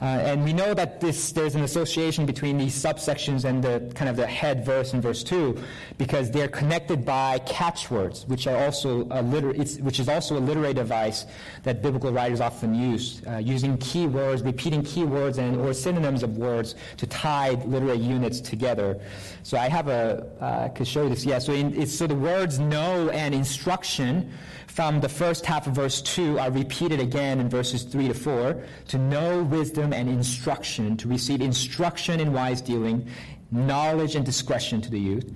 Uh, 0.00 0.04
and 0.04 0.44
we 0.44 0.52
know 0.52 0.74
that 0.74 1.00
this, 1.00 1.32
there's 1.32 1.56
an 1.56 1.62
association 1.62 2.24
between 2.24 2.56
these 2.56 2.74
subsections 2.74 3.44
and 3.44 3.64
the 3.64 3.90
kind 3.96 4.08
of 4.08 4.16
the 4.16 4.26
head 4.26 4.64
verse 4.64 4.94
in 4.94 5.00
verse 5.00 5.24
2 5.24 5.60
because 5.96 6.30
they're 6.30 6.48
connected 6.48 7.04
by 7.04 7.38
catchwords, 7.40 8.24
which 8.26 8.46
are 8.46 8.56
also 8.56 9.08
a 9.10 9.22
liter- 9.22 9.52
which 9.82 9.98
is 9.98 10.08
also 10.08 10.38
a 10.38 10.40
literary 10.40 10.74
device 10.74 11.26
that 11.64 11.82
biblical 11.82 12.12
writers 12.12 12.40
often 12.40 12.74
use, 12.74 13.22
uh, 13.26 13.38
using 13.38 13.76
keywords, 13.78 14.44
repeating 14.44 14.82
keywords 14.82 15.38
and 15.38 15.56
or 15.60 15.72
synonyms 15.72 16.22
of 16.22 16.36
words 16.36 16.76
to 16.96 17.06
tie 17.06 17.50
literary 17.66 17.98
units 17.98 18.40
together. 18.40 19.00
So 19.42 19.58
I 19.58 19.68
have 19.68 19.88
a, 19.88 20.26
uh, 20.40 20.68
could 20.68 20.86
show 20.86 21.02
you 21.02 21.08
this. 21.08 21.24
Yeah, 21.24 21.40
so, 21.40 21.52
in, 21.52 21.86
so 21.86 22.06
the 22.06 22.14
words 22.14 22.60
know 22.60 23.08
and 23.08 23.34
instruction 23.34 24.30
from 24.78 25.00
the 25.00 25.08
first 25.08 25.44
half 25.44 25.66
of 25.66 25.72
verse 25.72 26.00
2 26.02 26.38
are 26.38 26.52
repeated 26.52 27.00
again 27.00 27.40
in 27.40 27.48
verses 27.48 27.82
3 27.82 28.06
to 28.06 28.14
4 28.14 28.62
to 28.86 28.96
know 28.96 29.42
wisdom 29.88 30.08
and 30.08 30.18
instruction, 30.18 30.96
to 30.98 31.08
receive 31.08 31.40
instruction 31.40 32.20
in 32.20 32.32
wise 32.32 32.60
dealing, 32.60 33.06
knowledge 33.50 34.14
and 34.16 34.24
discretion 34.24 34.80
to 34.82 34.90
the 34.90 34.98
youth. 34.98 35.30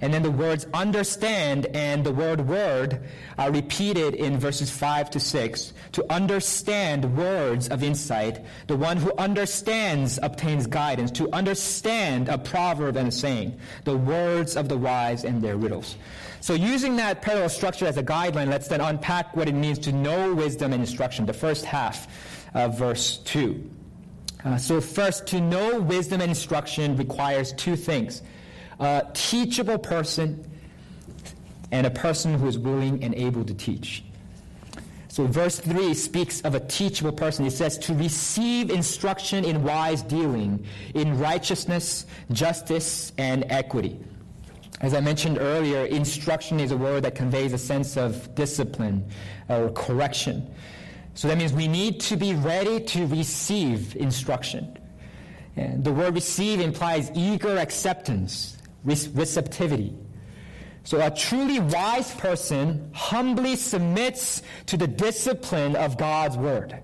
And 0.00 0.14
then 0.14 0.22
the 0.22 0.30
words 0.30 0.64
understand 0.72 1.66
and 1.74 2.04
the 2.04 2.12
word 2.12 2.46
word 2.46 3.00
are 3.36 3.50
repeated 3.50 4.14
in 4.14 4.38
verses 4.38 4.70
5 4.70 5.10
to 5.10 5.18
6 5.18 5.72
to 5.92 6.12
understand 6.12 7.16
words 7.16 7.68
of 7.68 7.82
insight. 7.82 8.44
The 8.68 8.76
one 8.76 8.96
who 8.96 9.12
understands 9.18 10.20
obtains 10.22 10.68
guidance. 10.68 11.10
To 11.12 11.28
understand 11.32 12.28
a 12.28 12.38
proverb 12.38 12.96
and 12.96 13.08
a 13.08 13.12
saying, 13.12 13.58
the 13.84 13.96
words 13.96 14.56
of 14.56 14.68
the 14.68 14.78
wise 14.78 15.24
and 15.24 15.42
their 15.42 15.56
riddles. 15.56 15.96
So 16.40 16.54
using 16.54 16.96
that 16.96 17.20
parallel 17.20 17.48
structure 17.48 17.86
as 17.86 17.96
a 17.96 18.04
guideline, 18.04 18.48
let's 18.48 18.68
then 18.68 18.80
unpack 18.80 19.34
what 19.36 19.48
it 19.48 19.54
means 19.54 19.80
to 19.80 19.92
know 19.92 20.32
wisdom 20.32 20.72
and 20.72 20.80
instruction, 20.80 21.26
the 21.26 21.32
first 21.32 21.64
half 21.64 22.06
of 22.54 22.78
verse 22.78 23.18
2. 23.24 23.77
Uh, 24.44 24.56
so 24.56 24.80
first, 24.80 25.26
to 25.26 25.40
know 25.40 25.80
wisdom 25.80 26.20
and 26.20 26.30
instruction 26.30 26.96
requires 26.96 27.52
two 27.54 27.76
things. 27.76 28.22
A 28.78 29.06
teachable 29.12 29.78
person 29.78 30.48
and 31.72 31.86
a 31.86 31.90
person 31.90 32.34
who 32.34 32.46
is 32.46 32.58
willing 32.58 33.02
and 33.02 33.14
able 33.14 33.44
to 33.44 33.54
teach. 33.54 34.04
So 35.08 35.26
verse 35.26 35.58
3 35.58 35.94
speaks 35.94 36.40
of 36.42 36.54
a 36.54 36.60
teachable 36.60 37.12
person. 37.12 37.44
It 37.44 37.50
says 37.50 37.76
to 37.78 37.94
receive 37.94 38.70
instruction 38.70 39.44
in 39.44 39.64
wise 39.64 40.02
dealing, 40.02 40.64
in 40.94 41.18
righteousness, 41.18 42.06
justice, 42.30 43.12
and 43.18 43.44
equity. 43.48 43.98
As 44.80 44.94
I 44.94 45.00
mentioned 45.00 45.38
earlier, 45.38 45.86
instruction 45.86 46.60
is 46.60 46.70
a 46.70 46.76
word 46.76 47.02
that 47.02 47.16
conveys 47.16 47.52
a 47.52 47.58
sense 47.58 47.96
of 47.96 48.32
discipline 48.36 49.10
or 49.48 49.70
correction. 49.70 50.54
So 51.18 51.26
that 51.26 51.36
means 51.36 51.52
we 51.52 51.66
need 51.66 51.98
to 52.02 52.16
be 52.16 52.36
ready 52.36 52.78
to 52.78 53.04
receive 53.08 53.96
instruction. 53.96 54.78
And 55.56 55.82
the 55.82 55.92
word 55.92 56.14
receive 56.14 56.60
implies 56.60 57.10
eager 57.12 57.58
acceptance, 57.58 58.56
receptivity. 58.84 59.96
So 60.84 61.04
a 61.04 61.10
truly 61.10 61.58
wise 61.58 62.14
person 62.14 62.92
humbly 62.94 63.56
submits 63.56 64.42
to 64.66 64.76
the 64.76 64.86
discipline 64.86 65.74
of 65.74 65.98
God's 65.98 66.36
word. 66.36 66.78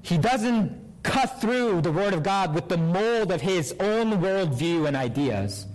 He 0.00 0.16
doesn't 0.16 1.02
cut 1.02 1.42
through 1.42 1.82
the 1.82 1.92
word 1.92 2.14
of 2.14 2.22
God 2.22 2.54
with 2.54 2.70
the 2.70 2.78
mold 2.78 3.30
of 3.30 3.42
his 3.42 3.74
own 3.78 4.22
worldview 4.22 4.88
and 4.88 4.96
ideas 4.96 5.66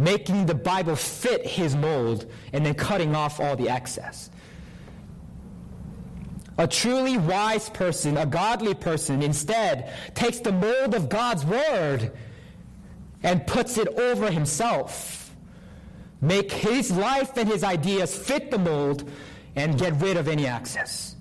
making 0.00 0.46
the 0.46 0.54
Bible 0.54 0.96
fit 0.96 1.46
his 1.46 1.76
mold 1.76 2.24
and 2.54 2.64
then 2.64 2.72
cutting 2.72 3.14
off 3.14 3.38
all 3.38 3.54
the 3.54 3.68
excess. 3.68 4.30
A 6.56 6.66
truly 6.66 7.18
wise 7.18 7.68
person, 7.68 8.16
a 8.16 8.24
godly 8.24 8.72
person, 8.72 9.22
instead 9.22 9.92
takes 10.14 10.40
the 10.40 10.52
mold 10.52 10.94
of 10.94 11.10
God's 11.10 11.44
word 11.44 12.12
and 13.22 13.46
puts 13.46 13.76
it 13.76 13.88
over 13.88 14.30
himself. 14.30 15.34
Make 16.22 16.50
his 16.50 16.90
life 16.90 17.36
and 17.36 17.46
his 17.46 17.62
ideas 17.62 18.16
fit 18.16 18.50
the 18.50 18.58
mold 18.58 19.08
and 19.54 19.78
get 19.78 20.00
rid 20.00 20.16
of 20.16 20.28
any 20.28 20.46
excess. 20.46 21.14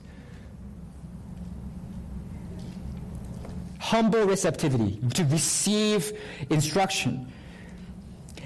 Humble 3.79 4.23
receptivity 4.23 4.99
to 5.15 5.25
receive 5.25 6.17
instruction 6.49 7.29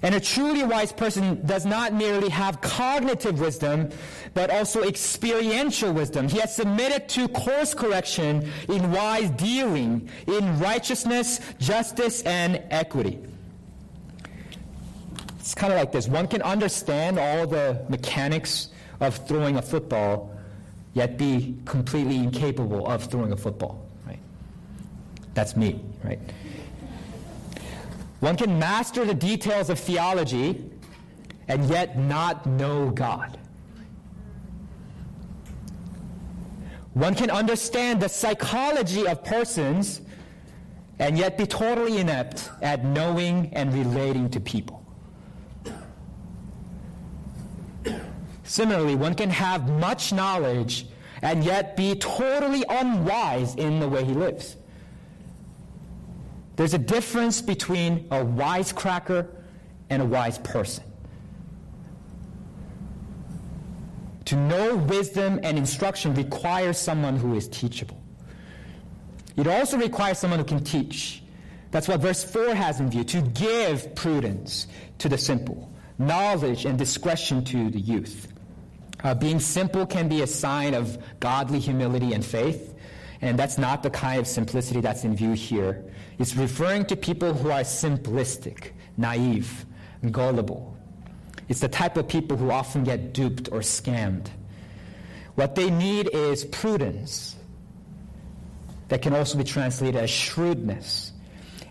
and 0.04 0.14
a 0.14 0.20
truly 0.20 0.64
wise 0.64 0.92
person 0.92 1.44
does 1.46 1.66
not 1.66 1.94
merely 1.94 2.30
have 2.30 2.60
cognitive 2.60 3.40
wisdom, 3.40 3.90
but 4.34 4.52
also 4.52 4.84
experiential 4.84 5.94
wisdom. 5.94 6.28
He 6.28 6.40
has 6.40 6.54
submitted 6.54 7.08
to 7.10 7.30
course 7.30 7.74
correction 7.74 8.52
in 8.68 8.92
wise 8.92 9.30
dealing, 9.32 10.10
in 10.28 10.60
righteousness, 10.60 11.40
justice, 11.58 12.22
and 12.24 12.62
equity. 12.70 13.18
It's 15.40 15.56
kind 15.56 15.72
of 15.72 15.80
like 15.80 15.94
this. 15.94 16.08
One 16.08 16.28
can 16.28 16.42
understand 16.42 17.18
all 17.18 17.48
the 17.48 17.86
mechanics 17.88 18.70
of 19.00 19.16
throwing 19.28 19.56
a 19.56 19.62
football, 19.62 20.36
yet 20.94 21.18
be 21.18 21.58
completely 21.66 22.18
incapable 22.18 22.88
of 22.88 23.06
throwing 23.06 23.32
a 23.32 23.38
football. 23.38 23.86
Right? 24.06 24.20
That's 25.34 25.56
me, 25.56 25.82
right? 26.04 26.20
One 28.24 28.38
can 28.38 28.58
master 28.58 29.04
the 29.04 29.14
details 29.14 29.70
of 29.70 29.78
theology 29.78 30.64
and 31.50 31.66
yet 31.66 32.00
not 32.00 32.46
know 32.46 32.90
God. 32.90 33.38
One 36.94 37.16
can 37.16 37.30
understand 37.30 38.02
the 38.02 38.08
psychology 38.08 39.06
of 39.06 39.26
persons 39.26 40.00
and 41.00 41.18
yet 41.18 41.38
be 41.38 41.46
totally 41.46 41.98
inept 41.98 42.50
at 42.62 42.86
knowing 42.86 43.50
and 43.52 43.74
relating 43.74 44.30
to 44.30 44.40
people. 44.40 44.86
Similarly, 48.46 48.96
one 48.96 49.16
can 49.16 49.32
have 49.32 49.68
much 49.68 50.14
knowledge 50.14 50.88
and 51.22 51.44
yet 51.44 51.76
be 51.76 51.96
totally 51.96 52.64
unwise 52.70 53.56
in 53.56 53.82
the 53.82 53.90
way 53.90 54.06
he 54.06 54.14
lives. 54.14 54.56
There's 56.64 56.74
a 56.74 56.78
difference 56.78 57.42
between 57.42 58.08
a 58.10 58.24
wisecracker 58.24 59.28
and 59.90 60.02
a 60.02 60.06
wise 60.06 60.38
person. 60.38 60.86
To 64.24 64.38
know 64.38 64.78
wisdom 64.78 65.42
and 65.44 65.58
instruction 65.58 66.14
requires 66.14 66.78
someone 66.78 67.18
who 67.18 67.36
is 67.36 67.50
teachable. 67.50 68.02
It 69.36 69.46
also 69.46 69.78
requires 69.78 70.20
someone 70.20 70.40
who 70.40 70.46
can 70.46 70.64
teach. 70.64 71.22
That's 71.72 71.90
what 71.90 72.00
verse 72.00 72.24
4 72.24 72.56
has 72.56 72.80
in 72.80 72.90
view 72.90 73.04
to 73.04 73.20
give 73.20 73.94
prudence 73.94 74.68
to 75.00 75.10
the 75.10 75.18
simple, 75.18 75.70
knowledge 76.00 76.64
and 76.64 76.78
discretion 76.78 77.44
to 77.44 77.72
the 77.72 77.82
youth. 77.82 78.32
Uh, 79.04 79.14
being 79.14 79.42
simple 79.42 79.86
can 79.86 80.08
be 80.08 80.22
a 80.22 80.28
sign 80.28 80.76
of 80.76 80.98
godly 81.20 81.60
humility 81.60 82.14
and 82.14 82.24
faith, 82.24 82.73
and 83.24 83.40
that's 83.40 83.58
not 83.58 83.84
the 83.84 83.90
kind 83.90 84.20
of 84.20 84.28
simplicity 84.28 84.82
that's 84.82 85.06
in 85.06 85.16
view 85.16 85.32
here. 85.32 85.82
It's 86.20 86.36
referring 86.36 86.86
to 86.88 86.98
people 86.98 87.34
who 87.34 87.52
are 87.52 87.62
simplistic, 87.62 88.72
naive, 88.98 89.66
gullible. 90.12 90.76
It's 91.48 91.62
the 91.62 91.70
type 91.70 91.96
of 91.96 92.10
people 92.10 92.36
who 92.36 92.52
often 92.52 92.84
get 92.84 93.14
duped 93.14 93.48
or 93.50 93.60
scammed. 93.60 94.28
What 95.36 95.56
they 95.56 95.70
need 95.70 96.10
is 96.14 96.44
prudence. 96.44 97.38
That 98.90 99.02
can 99.02 99.16
also 99.16 99.38
be 99.38 99.46
translated 99.46 99.96
as 99.96 100.10
shrewdness. 100.10 101.13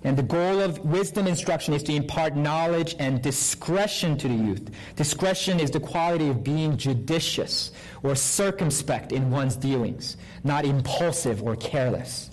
And 0.05 0.17
the 0.17 0.23
goal 0.23 0.61
of 0.61 0.81
wisdom 0.81 1.29
instruction 1.29 1.75
is 1.75 1.83
to 1.85 1.95
impart 1.95 2.37
knowledge 2.37 2.97
and 2.99 3.23
discretion 3.23 4.19
to 4.19 4.29
the 4.29 4.35
youth. 4.35 4.71
Discretion 4.97 5.61
is 5.61 5.71
the 5.71 5.81
quality 5.81 6.29
of 6.29 6.43
being 6.43 6.77
judicious 6.77 7.71
or 8.03 8.17
circumspect 8.17 9.13
in 9.13 9.31
one's 9.31 9.55
dealings, 9.55 10.17
not 10.43 10.65
impulsive 10.65 11.43
or 11.43 11.55
careless. 11.55 12.31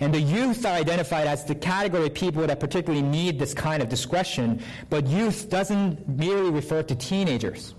And 0.00 0.14
the 0.14 0.20
youth 0.20 0.64
are 0.64 0.74
identified 0.74 1.26
as 1.26 1.44
the 1.44 1.54
category 1.54 2.06
of 2.06 2.14
people 2.14 2.46
that 2.46 2.58
particularly 2.58 3.06
need 3.06 3.38
this 3.38 3.52
kind 3.52 3.82
of 3.82 3.90
discretion, 3.90 4.62
but 4.88 5.06
youth 5.06 5.50
doesn't 5.50 6.08
merely 6.08 6.50
refer 6.50 6.82
to 6.82 6.94
teenagers 6.94 7.74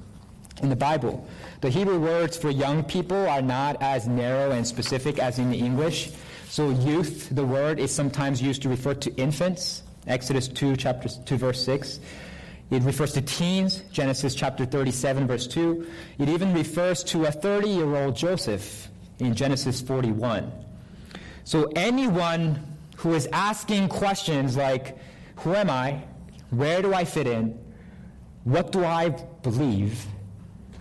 in 0.61 0.69
the 0.69 0.75
Bible. 0.75 1.27
The 1.61 1.69
Hebrew 1.69 1.97
words 1.97 2.37
for 2.37 2.51
young 2.51 2.83
people 2.83 3.27
are 3.27 3.41
not 3.41 3.81
as 3.81 4.07
narrow 4.07 4.51
and 4.51 4.67
specific 4.67 5.17
as 5.17 5.39
in 5.39 5.49
the 5.49 5.57
English. 5.57 6.11
So 6.51 6.69
youth, 6.69 7.29
the 7.33 7.45
word, 7.45 7.79
is 7.79 7.95
sometimes 7.95 8.41
used 8.41 8.61
to 8.63 8.67
refer 8.67 8.93
to 8.95 9.15
infants. 9.15 9.83
Exodus 10.05 10.49
2, 10.49 10.75
chapter 10.75 11.07
2, 11.07 11.37
verse 11.37 11.63
6. 11.63 12.01
It 12.71 12.83
refers 12.83 13.13
to 13.13 13.21
teens, 13.21 13.83
Genesis 13.93 14.35
chapter 14.35 14.65
37, 14.65 15.27
verse 15.27 15.47
2. 15.47 15.87
It 16.19 16.27
even 16.27 16.53
refers 16.53 17.05
to 17.05 17.23
a 17.23 17.31
30 17.31 17.69
year 17.69 17.95
old 17.95 18.17
Joseph 18.17 18.89
in 19.19 19.33
Genesis 19.33 19.79
41. 19.79 20.51
So 21.45 21.71
anyone 21.73 22.59
who 22.97 23.13
is 23.13 23.29
asking 23.31 23.87
questions 23.87 24.57
like, 24.57 24.97
Who 25.43 25.53
am 25.53 25.69
I? 25.69 26.03
Where 26.49 26.81
do 26.81 26.93
I 26.93 27.05
fit 27.05 27.27
in? 27.27 27.57
What 28.43 28.73
do 28.73 28.83
I 28.83 29.07
believe? 29.41 30.05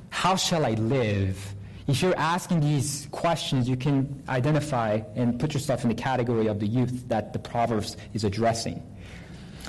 How 0.09 0.35
shall 0.35 0.67
I 0.67 0.73
live? 0.73 1.55
If 1.91 2.03
you're 2.03 2.17
asking 2.17 2.61
these 2.61 3.09
questions, 3.11 3.69
you 3.69 3.77
can 3.77 4.23
identify 4.29 5.01
and 5.17 5.41
put 5.41 5.53
yourself 5.53 5.83
in 5.83 5.89
the 5.89 5.97
category 5.97 6.47
of 6.47 6.61
the 6.61 6.67
youth 6.67 7.09
that 7.09 7.33
the 7.33 7.41
Proverbs 7.41 7.97
is 8.15 8.23
addressing. 8.23 8.81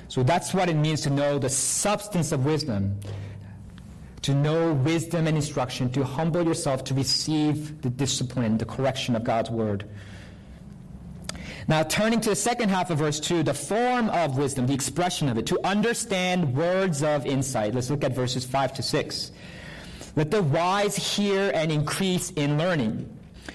So 0.08 0.22
that's 0.22 0.54
what 0.54 0.70
it 0.70 0.76
means 0.76 1.02
to 1.02 1.10
know 1.10 1.40
the 1.40 1.50
substance 1.50 2.32
of 2.32 2.46
wisdom, 2.46 3.00
to 4.22 4.36
know 4.36 4.74
wisdom 4.74 5.26
and 5.26 5.36
instruction, 5.36 5.92
to 5.94 6.04
humble 6.04 6.46
yourself 6.46 6.84
to 6.86 6.94
receive 6.94 7.82
the 7.82 7.90
discipline, 7.90 8.60
the 8.60 8.66
correction 8.66 9.16
of 9.16 9.24
God's 9.24 9.50
word. 9.50 9.90
Now, 11.68 11.82
turning 11.82 12.22
to 12.22 12.30
the 12.30 12.36
second 12.36 12.70
half 12.70 12.92
of 12.92 13.00
verse 13.00 13.20
2, 13.20 13.42
the 13.42 13.56
form 13.56 14.10
of 14.12 14.38
wisdom, 14.38 14.68
the 14.68 14.76
expression 14.76 15.28
of 15.28 15.40
it, 15.40 15.48
to 15.48 15.60
understand 15.66 16.56
words 16.56 17.02
of 17.02 17.26
insight. 17.26 17.74
Let's 17.74 17.90
look 17.90 18.04
at 18.04 18.14
verses 18.14 18.46
5 18.46 18.74
to 18.76 18.84
6. 18.84 19.32
Let 20.16 20.32
the 20.32 20.44
wise 20.44 20.96
hear 20.96 21.52
and 21.54 21.72
increase 21.72 22.32
in 22.32 22.58
learning, 22.58 23.10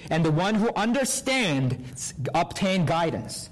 and 0.09 0.25
the 0.25 0.31
one 0.31 0.55
who 0.55 0.71
understands 0.75 2.13
obtain 2.33 2.85
guidance. 2.85 3.49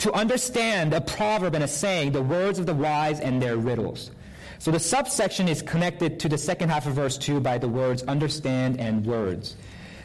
To 0.00 0.12
understand 0.12 0.92
a 0.92 1.00
proverb 1.00 1.54
and 1.54 1.64
a 1.64 1.68
saying, 1.68 2.12
the 2.12 2.22
words 2.22 2.58
of 2.58 2.66
the 2.66 2.74
wise 2.74 3.18
and 3.18 3.40
their 3.40 3.56
riddles. 3.56 4.10
So 4.58 4.70
the 4.70 4.78
subsection 4.78 5.48
is 5.48 5.62
connected 5.62 6.20
to 6.20 6.28
the 6.28 6.38
second 6.38 6.68
half 6.68 6.86
of 6.86 6.94
verse 6.94 7.18
2 7.18 7.40
by 7.40 7.58
the 7.58 7.68
words 7.68 8.02
understand 8.04 8.80
and 8.80 9.04
words. 9.06 9.56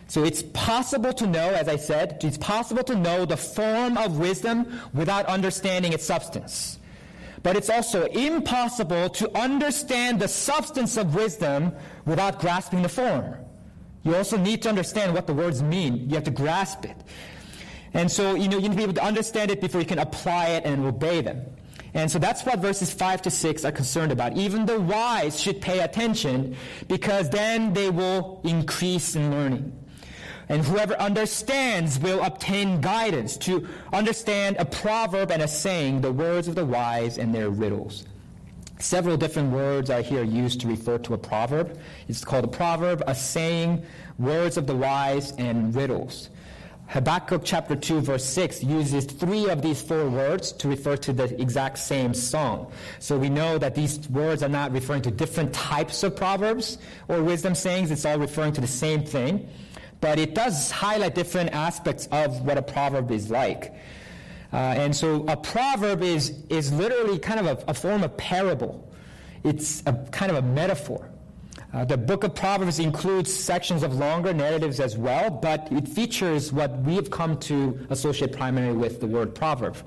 So 0.08 0.24
it's 0.24 0.44
possible 0.44 1.14
to 1.14 1.28
know, 1.28 1.52
as 1.52 1.68
I 1.70 1.78
said, 1.78 2.22
it's 2.22 2.38
possible 2.38 2.84
to 2.84 2.96
know 2.96 3.26
the 3.26 3.38
form 3.38 3.98
of 3.98 4.18
wisdom 4.20 4.82
without 4.94 5.26
understanding 5.28 5.94
its 5.94 6.06
substance. 6.06 6.80
But 7.44 7.56
it's 7.56 7.70
also 7.70 8.06
impossible 8.06 9.10
to 9.10 9.38
understand 9.38 10.20
the 10.20 10.28
substance 10.28 10.98
of 10.98 11.16
wisdom 11.16 11.74
without 12.06 12.40
grasping 12.40 12.82
the 12.82 12.90
form. 12.90 13.36
You 14.04 14.16
also 14.16 14.38
need 14.38 14.62
to 14.64 14.70
understand 14.70 15.14
what 15.14 15.28
the 15.28 15.34
words 15.34 15.62
mean. 15.62 16.10
You 16.10 16.16
have 16.16 16.24
to 16.26 16.32
grasp 16.32 16.86
it. 16.86 16.98
And 17.94 18.12
so, 18.12 18.36
you 18.36 18.48
know, 18.48 18.58
you 18.58 18.70
need 18.70 18.72
to 18.72 18.78
be 18.78 18.84
able 18.84 18.94
to 18.94 19.04
understand 19.04 19.52
it 19.52 19.60
before 19.60 19.82
you 19.82 19.88
can 19.88 20.00
apply 20.00 20.50
it 20.50 20.66
and 20.66 20.86
obey 20.86 21.22
them. 21.22 21.46
And 21.94 22.10
so 22.10 22.20
that's 22.20 22.46
what 22.46 22.60
verses 22.60 22.94
5 22.94 23.24
to 23.24 23.32
6 23.32 23.66
are 23.66 23.72
concerned 23.72 24.12
about. 24.12 24.38
Even 24.38 24.66
the 24.66 24.80
wise 24.80 25.40
should 25.40 25.60
pay 25.60 25.80
attention 25.80 26.56
because 26.88 27.30
then 27.30 27.74
they 27.74 27.90
will 27.90 28.40
increase 28.44 29.16
in 29.16 29.30
learning. 29.30 29.78
And 30.52 30.66
whoever 30.66 30.96
understands 30.96 31.98
will 31.98 32.22
obtain 32.22 32.82
guidance 32.82 33.38
to 33.38 33.66
understand 33.94 34.58
a 34.60 34.66
proverb 34.66 35.32
and 35.32 35.42
a 35.42 35.48
saying, 35.48 36.02
the 36.02 36.12
words 36.12 36.50
of 36.50 36.56
the 36.56 36.66
wise 36.66 37.18
and 37.18 37.34
their 37.34 37.50
riddles. 37.50 38.04
Several 38.78 39.16
different 39.16 39.54
words 39.54 39.90
are 39.90 40.02
here 40.02 40.24
used 40.26 40.60
to 40.60 40.68
refer 40.68 40.98
to 40.98 41.14
a 41.14 41.18
proverb. 41.18 41.80
It's 42.10 42.26
called 42.26 42.44
a 42.44 42.50
proverb, 42.50 43.02
a 43.08 43.16
saying, 43.16 43.82
words 44.20 44.58
of 44.58 44.68
the 44.68 44.76
wise, 44.76 45.32
and 45.38 45.74
riddles. 45.74 46.30
Habakkuk 46.88 47.44
chapter 47.46 47.78
2 47.78 48.02
verse 48.02 48.26
6 48.26 48.62
uses 48.62 49.06
three 49.06 49.48
of 49.48 49.62
these 49.62 49.82
four 49.82 50.10
words 50.10 50.52
to 50.52 50.68
refer 50.68 50.98
to 50.98 51.14
the 51.14 51.42
exact 51.42 51.78
same 51.78 52.14
song. 52.14 52.70
So 53.00 53.18
we 53.18 53.30
know 53.30 53.58
that 53.58 53.74
these 53.74 54.10
words 54.10 54.44
are 54.44 54.50
not 54.50 54.74
referring 54.74 55.04
to 55.04 55.12
different 55.12 55.54
types 55.54 56.04
of 56.04 56.18
proverbs 56.18 56.78
or 57.08 57.24
wisdom 57.24 57.56
sayings. 57.56 57.90
It's 57.90 58.04
all 58.04 58.20
referring 58.20 58.52
to 58.54 58.60
the 58.60 58.68
same 58.68 59.06
thing 59.06 59.48
but 60.02 60.20
it 60.20 60.36
does 60.36 60.72
highlight 60.72 61.16
different 61.16 61.52
aspects 61.52 62.08
of 62.12 62.42
what 62.42 62.58
a 62.58 62.62
proverb 62.62 63.12
is 63.12 63.30
like. 63.30 63.74
Uh, 64.52 64.58
and 64.58 64.96
so 64.96 65.26
a 65.28 65.38
proverb 65.38 66.02
is, 66.02 66.44
is 66.50 66.74
literally 66.74 67.18
kind 67.18 67.40
of 67.40 67.46
a, 67.46 67.72
a 67.72 67.74
form 67.74 68.04
of 68.04 68.18
parable. 68.18 68.92
It's 69.44 69.82
a 69.86 69.94
kind 70.12 70.32
of 70.32 70.38
a 70.38 70.42
metaphor. 70.42 71.08
Uh, 71.74 71.86
the 71.86 71.96
book 71.96 72.26
of 72.26 72.36
Proverbs 72.36 72.80
includes 72.80 73.34
sections 73.34 73.82
of 73.82 73.96
longer 73.96 74.34
narratives 74.34 74.82
as 74.82 74.98
well, 74.98 75.30
but 75.30 75.72
it 75.72 75.88
features 75.88 76.52
what 76.52 76.78
we've 76.80 77.10
come 77.10 77.40
to 77.40 77.80
associate 77.90 78.34
primarily 78.34 78.76
with 78.76 79.00
the 79.00 79.08
word 79.08 79.34
proverb. 79.34 79.78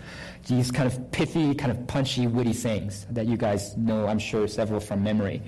These 0.46 0.70
kind 0.70 0.86
of 0.86 1.10
pithy, 1.12 1.54
kind 1.54 1.70
of 1.70 1.86
punchy, 1.86 2.26
witty 2.26 2.54
sayings 2.54 3.06
that 3.10 3.26
you 3.26 3.36
guys 3.36 3.76
know, 3.76 4.06
I'm 4.06 4.18
sure, 4.18 4.48
several 4.48 4.80
from 4.80 5.02
memory. 5.02 5.42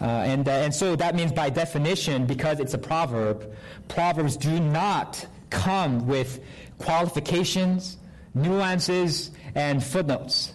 Uh, 0.00 0.04
and, 0.04 0.48
uh, 0.48 0.52
and 0.52 0.74
so 0.74 0.94
that 0.96 1.14
means 1.14 1.32
by 1.32 1.50
definition, 1.50 2.26
because 2.26 2.60
it's 2.60 2.74
a 2.74 2.78
proverb, 2.78 3.52
proverbs 3.88 4.36
do 4.36 4.60
not 4.60 5.26
come 5.50 6.06
with 6.06 6.40
qualifications, 6.78 7.96
nuances, 8.34 9.30
and 9.54 9.82
footnotes. 9.82 10.52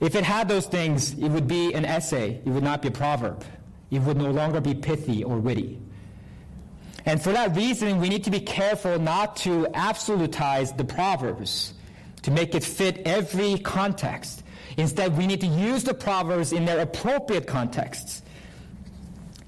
If 0.00 0.14
it 0.14 0.24
had 0.24 0.48
those 0.48 0.66
things, 0.66 1.14
it 1.14 1.28
would 1.28 1.46
be 1.46 1.72
an 1.72 1.84
essay. 1.84 2.42
It 2.44 2.48
would 2.48 2.64
not 2.64 2.82
be 2.82 2.88
a 2.88 2.92
proverb. 2.92 3.44
It 3.90 4.00
would 4.00 4.16
no 4.16 4.30
longer 4.30 4.60
be 4.60 4.74
pithy 4.74 5.22
or 5.22 5.38
witty. 5.38 5.80
And 7.06 7.22
for 7.22 7.32
that 7.32 7.54
reason, 7.54 8.00
we 8.00 8.08
need 8.08 8.24
to 8.24 8.30
be 8.32 8.40
careful 8.40 8.98
not 8.98 9.36
to 9.36 9.66
absolutize 9.72 10.76
the 10.76 10.84
Proverbs, 10.84 11.72
to 12.22 12.32
make 12.32 12.56
it 12.56 12.64
fit 12.64 13.02
every 13.06 13.58
context. 13.58 14.42
Instead, 14.76 15.16
we 15.16 15.26
need 15.26 15.40
to 15.40 15.46
use 15.46 15.84
the 15.84 15.94
Proverbs 15.94 16.52
in 16.52 16.64
their 16.64 16.80
appropriate 16.80 17.46
contexts. 17.46 18.22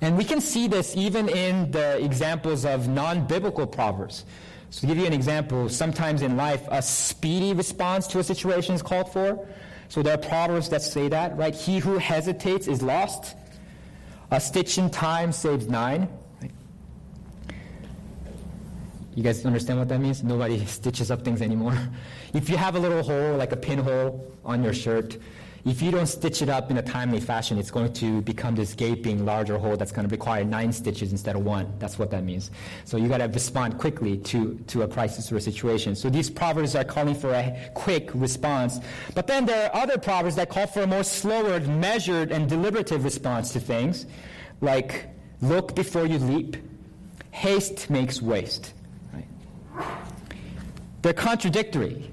And 0.01 0.17
we 0.17 0.25
can 0.25 0.41
see 0.41 0.69
this 0.69 0.97
even 0.97 1.29
in 1.29 1.71
the 1.71 2.03
examples 2.03 2.65
of 2.65 2.89
non 2.89 3.27
biblical 3.27 3.67
Proverbs. 3.67 4.25
So, 4.71 4.83
to 4.83 4.87
give 4.87 4.99
you 4.99 5.07
an 5.07 5.13
example, 5.13 5.69
sometimes 5.69 6.23
in 6.23 6.37
life, 6.37 6.63
a 6.71 6.83
speedy 6.83 7.53
response 7.53 8.07
to 8.09 8.19
a 8.19 8.25
situation 8.25 8.75
is 8.75 8.83
called 8.83 9.13
for. 9.13 9.47
So, 9.89 10.03
there 10.03 10.15
are 10.15 10.19
Proverbs 10.19 10.69
that 10.71 10.83
say 10.83 11.09
that, 11.09 11.37
right? 11.37 11.55
He 11.55 11.79
who 11.79 11.99
hesitates 11.99 12.69
is 12.69 12.83
lost. 12.83 13.35
A 14.31 14.41
stitch 14.41 14.79
in 14.79 14.91
time 14.91 15.33
saves 15.33 15.69
nine. 15.69 16.09
You 19.19 19.25
guys 19.25 19.45
understand 19.45 19.81
what 19.81 19.89
that 19.89 19.99
means? 19.99 20.23
Nobody 20.23 20.65
stitches 20.67 21.11
up 21.11 21.25
things 21.25 21.43
anymore. 21.43 21.77
If 22.35 22.49
you 22.49 22.57
have 22.57 22.77
a 22.77 22.79
little 22.79 23.03
hole, 23.03 23.37
like 23.37 23.51
a 23.51 23.57
pinhole 23.57 24.33
on 24.45 24.63
your 24.63 24.73
shirt, 24.73 25.19
if 25.65 25.83
you 25.83 25.91
don't 25.91 26.07
stitch 26.07 26.41
it 26.41 26.49
up 26.49 26.71
in 26.71 26.77
a 26.77 26.83
timely 26.83 27.19
fashion, 27.19 27.59
it's 27.59 27.73
going 27.73 27.93
to 27.95 28.23
become 28.23 28.55
this 28.55 28.75
gaping, 28.75 29.25
larger 29.25 29.59
hole 29.59 29.77
that's 29.77 29.91
going 29.91 30.07
to 30.07 30.15
require 30.15 30.45
nine 30.45 30.73
stitches 30.73 31.11
instead 31.11 31.35
of 31.35 31.45
one. 31.45 31.67
That's 31.81 31.99
what 31.99 32.13
that 32.13 32.23
means. 32.23 32.53
So 32.85 32.97
you 32.97 33.09
got 33.09 33.19
to 33.19 33.25
respond 33.25 33.79
quickly 33.79 34.19
to, 34.19 34.55
to 34.69 34.83
a 34.83 34.89
crisis 34.89 35.33
or 35.33 35.39
a 35.39 35.41
situation. 35.41 35.97
So 35.97 36.09
these 36.09 36.31
proverbs 36.31 36.77
are 36.77 36.85
calling 36.85 37.17
for 37.17 37.33
a 37.33 37.73
quick 37.75 38.11
response. 38.15 38.79
But 39.17 39.27
then 39.27 39.47
there 39.47 39.69
are 39.69 39.83
other 39.83 39.99
proverbs 39.99 40.37
that 40.37 40.49
call 40.49 40.69
for 40.69 40.83
a 40.83 40.87
more 40.87 41.03
slower, 41.03 41.59
measured, 41.59 42.31
and 42.31 42.49
deliberative 42.49 43.03
response 43.03 43.53
to 43.55 43.59
things. 43.59 44.07
like 44.61 45.09
look 45.43 45.75
before 45.75 46.07
you 46.07 46.19
leap, 46.19 46.57
haste 47.33 47.91
makes 47.91 48.23
waste. 48.23 48.75
They're 51.03 51.13
contradictory. 51.13 52.11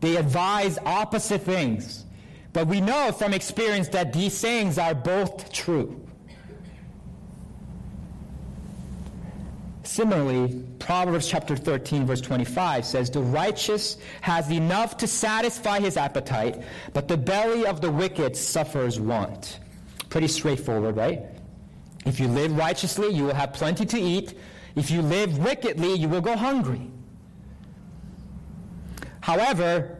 They 0.00 0.16
advise 0.16 0.78
opposite 0.84 1.42
things. 1.42 2.04
But 2.52 2.66
we 2.66 2.80
know 2.80 3.12
from 3.12 3.32
experience 3.32 3.88
that 3.88 4.12
these 4.12 4.34
sayings 4.34 4.78
are 4.78 4.94
both 4.94 5.52
true. 5.52 5.98
Similarly, 9.84 10.64
Proverbs 10.78 11.28
chapter 11.28 11.54
13, 11.56 12.06
verse 12.06 12.20
25 12.20 12.84
says, 12.84 13.10
The 13.10 13.20
righteous 13.20 13.98
has 14.22 14.50
enough 14.50 14.96
to 14.98 15.06
satisfy 15.06 15.80
his 15.80 15.96
appetite, 15.96 16.62
but 16.92 17.08
the 17.08 17.16
belly 17.16 17.66
of 17.66 17.80
the 17.80 17.90
wicked 17.90 18.36
suffers 18.36 18.98
want. 18.98 19.60
Pretty 20.08 20.28
straightforward, 20.28 20.96
right? 20.96 21.22
If 22.04 22.18
you 22.18 22.26
live 22.26 22.56
righteously, 22.56 23.08
you 23.08 23.24
will 23.24 23.34
have 23.34 23.52
plenty 23.52 23.86
to 23.86 23.98
eat. 23.98 24.34
If 24.74 24.90
you 24.90 25.02
live 25.02 25.38
wickedly, 25.38 25.94
you 25.94 26.08
will 26.08 26.20
go 26.20 26.36
hungry. 26.36 26.90
However, 29.20 29.98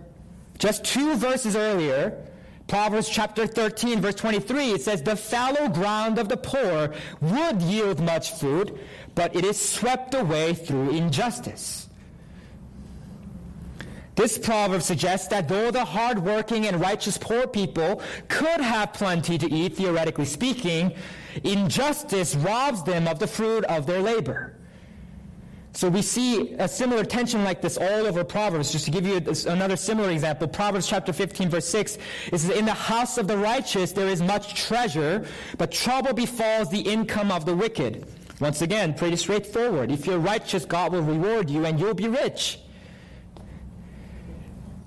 just 0.59 0.85
two 0.85 1.15
verses 1.17 1.57
earlier, 1.57 2.27
Proverbs 2.67 3.09
chapter 3.09 3.47
13, 3.47 4.01
verse 4.01 4.15
23, 4.15 4.71
it 4.71 4.83
says, 4.83 5.03
The 5.03 5.17
fallow 5.17 5.69
ground 5.69 6.19
of 6.19 6.29
the 6.29 6.37
poor 6.37 6.95
would 7.21 7.61
yield 7.61 8.01
much 8.01 8.33
food, 8.33 8.79
but 9.15 9.37
it 9.37 9.45
is 9.45 9.61
swept 9.61 10.15
away 10.15 10.55
through 10.55 10.91
injustice. 10.91 11.89
This 14.15 14.39
proverb 14.39 14.83
suggests 14.83 15.29
that 15.29 15.49
though 15.49 15.71
the 15.71 15.85
hardworking 15.85 16.67
and 16.67 16.81
righteous 16.81 17.17
poor 17.17 17.47
people 17.47 18.03
could 18.29 18.61
have 18.61 18.93
plenty 18.93 19.39
to 19.39 19.51
eat, 19.51 19.77
theoretically 19.77 20.27
speaking, 20.27 20.95
injustice 21.45 22.35
robs 22.37 22.83
them 22.83 23.09
of 23.09 23.19
the 23.19 23.27
fruit 23.27 23.65
of 23.65 23.87
their 23.87 24.01
labor. 24.01 24.57
So 25.75 25.89
we 25.89 26.03
see 26.03 26.53
a 26.59 26.69
similar 26.69 27.03
tension 27.03 27.45
like 27.45 27.63
this 27.63 27.79
all 27.79 28.07
over 28.07 28.23
Proverbs. 28.25 28.73
Just 28.73 28.85
to 28.85 28.91
give 28.91 29.07
you 29.07 29.17
another 29.51 29.77
similar 29.77 30.11
example, 30.11 30.47
Proverbs 30.47 30.87
chapter 30.87 31.13
15 31.13 31.49
verse 31.49 31.67
6, 31.67 31.97
it 32.31 32.39
says, 32.39 32.51
In 32.51 32.67
the 32.67 32.75
house 32.75 33.17
of 33.17 33.27
the 33.27 33.39
righteous 33.39 33.93
there 33.93 34.09
is 34.09 34.21
much 34.21 34.55
treasure, 34.55 35.27
but 35.57 35.73
trouble 35.73 36.13
befalls 36.13 36.71
the 36.71 36.81
income 36.81 37.31
of 37.31 37.47
the 37.47 37.57
wicked. 37.57 38.07
Once 38.39 38.61
again, 38.61 38.93
pretty 38.93 39.17
straightforward. 39.17 39.91
If 39.91 40.05
you're 40.05 40.19
righteous, 40.19 40.67
God 40.67 40.93
will 40.93 41.03
reward 41.03 41.49
you 41.49 41.65
and 41.65 41.81
you'll 41.81 41.95
be 41.95 42.09
rich. 42.09 42.61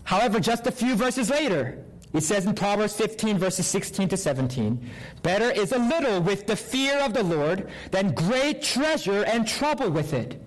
However, 0.04 0.40
just 0.40 0.68
a 0.68 0.72
few 0.72 0.96
verses 0.96 1.32
later, 1.32 1.84
it 2.14 2.22
says 2.22 2.46
in 2.46 2.54
Proverbs 2.54 2.94
15, 2.94 3.40
verses 3.40 3.66
16 3.66 4.10
to 4.10 4.18
17, 4.18 4.90
Better 5.24 5.50
is 5.50 5.72
a 5.72 5.80
little 5.80 6.22
with 6.22 6.46
the 6.46 6.56
fear 6.56 7.00
of 7.00 7.14
the 7.14 7.24
Lord 7.24 7.70
than 7.92 8.14
great 8.14 8.62
treasure 8.62 9.24
and 9.26 9.48
trouble 9.48 9.90
with 9.90 10.14
it. 10.14 10.45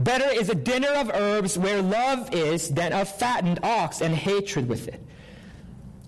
Better 0.00 0.28
is 0.30 0.48
a 0.48 0.54
dinner 0.54 0.88
of 0.88 1.10
herbs 1.10 1.58
where 1.58 1.82
love 1.82 2.34
is 2.34 2.70
than 2.70 2.94
a 2.94 3.04
fattened 3.04 3.60
ox 3.62 4.00
and 4.00 4.14
hatred 4.14 4.66
with 4.66 4.88
it. 4.88 5.00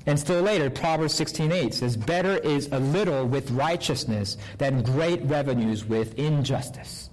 And 0.07 0.19
still 0.19 0.41
later, 0.41 0.71
Proverbs 0.71 1.15
16:8 1.15 1.75
says, 1.75 1.97
"Better 1.97 2.39
is 2.39 2.69
a 2.73 2.81
little 2.81 3.27
with 3.27 3.51
righteousness 3.51 4.39
than 4.57 4.83
great 4.83 5.23
revenues 5.25 5.85
with 5.85 6.19
injustice." 6.19 7.11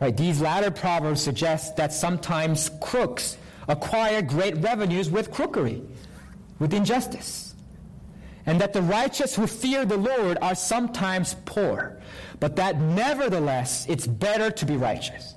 Right, 0.00 0.16
these 0.16 0.40
latter 0.40 0.70
proverbs 0.70 1.22
suggest 1.22 1.76
that 1.76 1.92
sometimes 1.92 2.70
crooks 2.80 3.36
acquire 3.68 4.22
great 4.22 4.56
revenues 4.62 5.08
with 5.08 5.30
crookery, 5.30 5.82
with 6.58 6.74
injustice. 6.74 7.54
And 8.44 8.60
that 8.60 8.72
the 8.72 8.82
righteous 8.82 9.36
who 9.36 9.46
fear 9.46 9.84
the 9.84 9.98
Lord 9.98 10.36
are 10.42 10.54
sometimes 10.54 11.36
poor, 11.44 11.98
but 12.40 12.56
that 12.56 12.80
nevertheless 12.80 13.86
it's 13.88 14.06
better 14.06 14.50
to 14.50 14.66
be 14.66 14.76
righteous. 14.76 15.34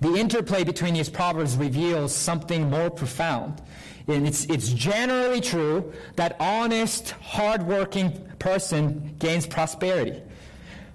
The 0.00 0.14
interplay 0.16 0.64
between 0.64 0.94
these 0.94 1.10
proverbs 1.10 1.56
reveals 1.56 2.14
something 2.14 2.70
more 2.70 2.90
profound. 2.90 3.60
And 4.08 4.26
it's, 4.26 4.44
it's 4.46 4.70
generally 4.70 5.40
true 5.40 5.92
that 6.16 6.36
honest, 6.40 7.10
hardworking 7.10 8.12
person 8.38 9.14
gains 9.18 9.46
prosperity. 9.46 10.20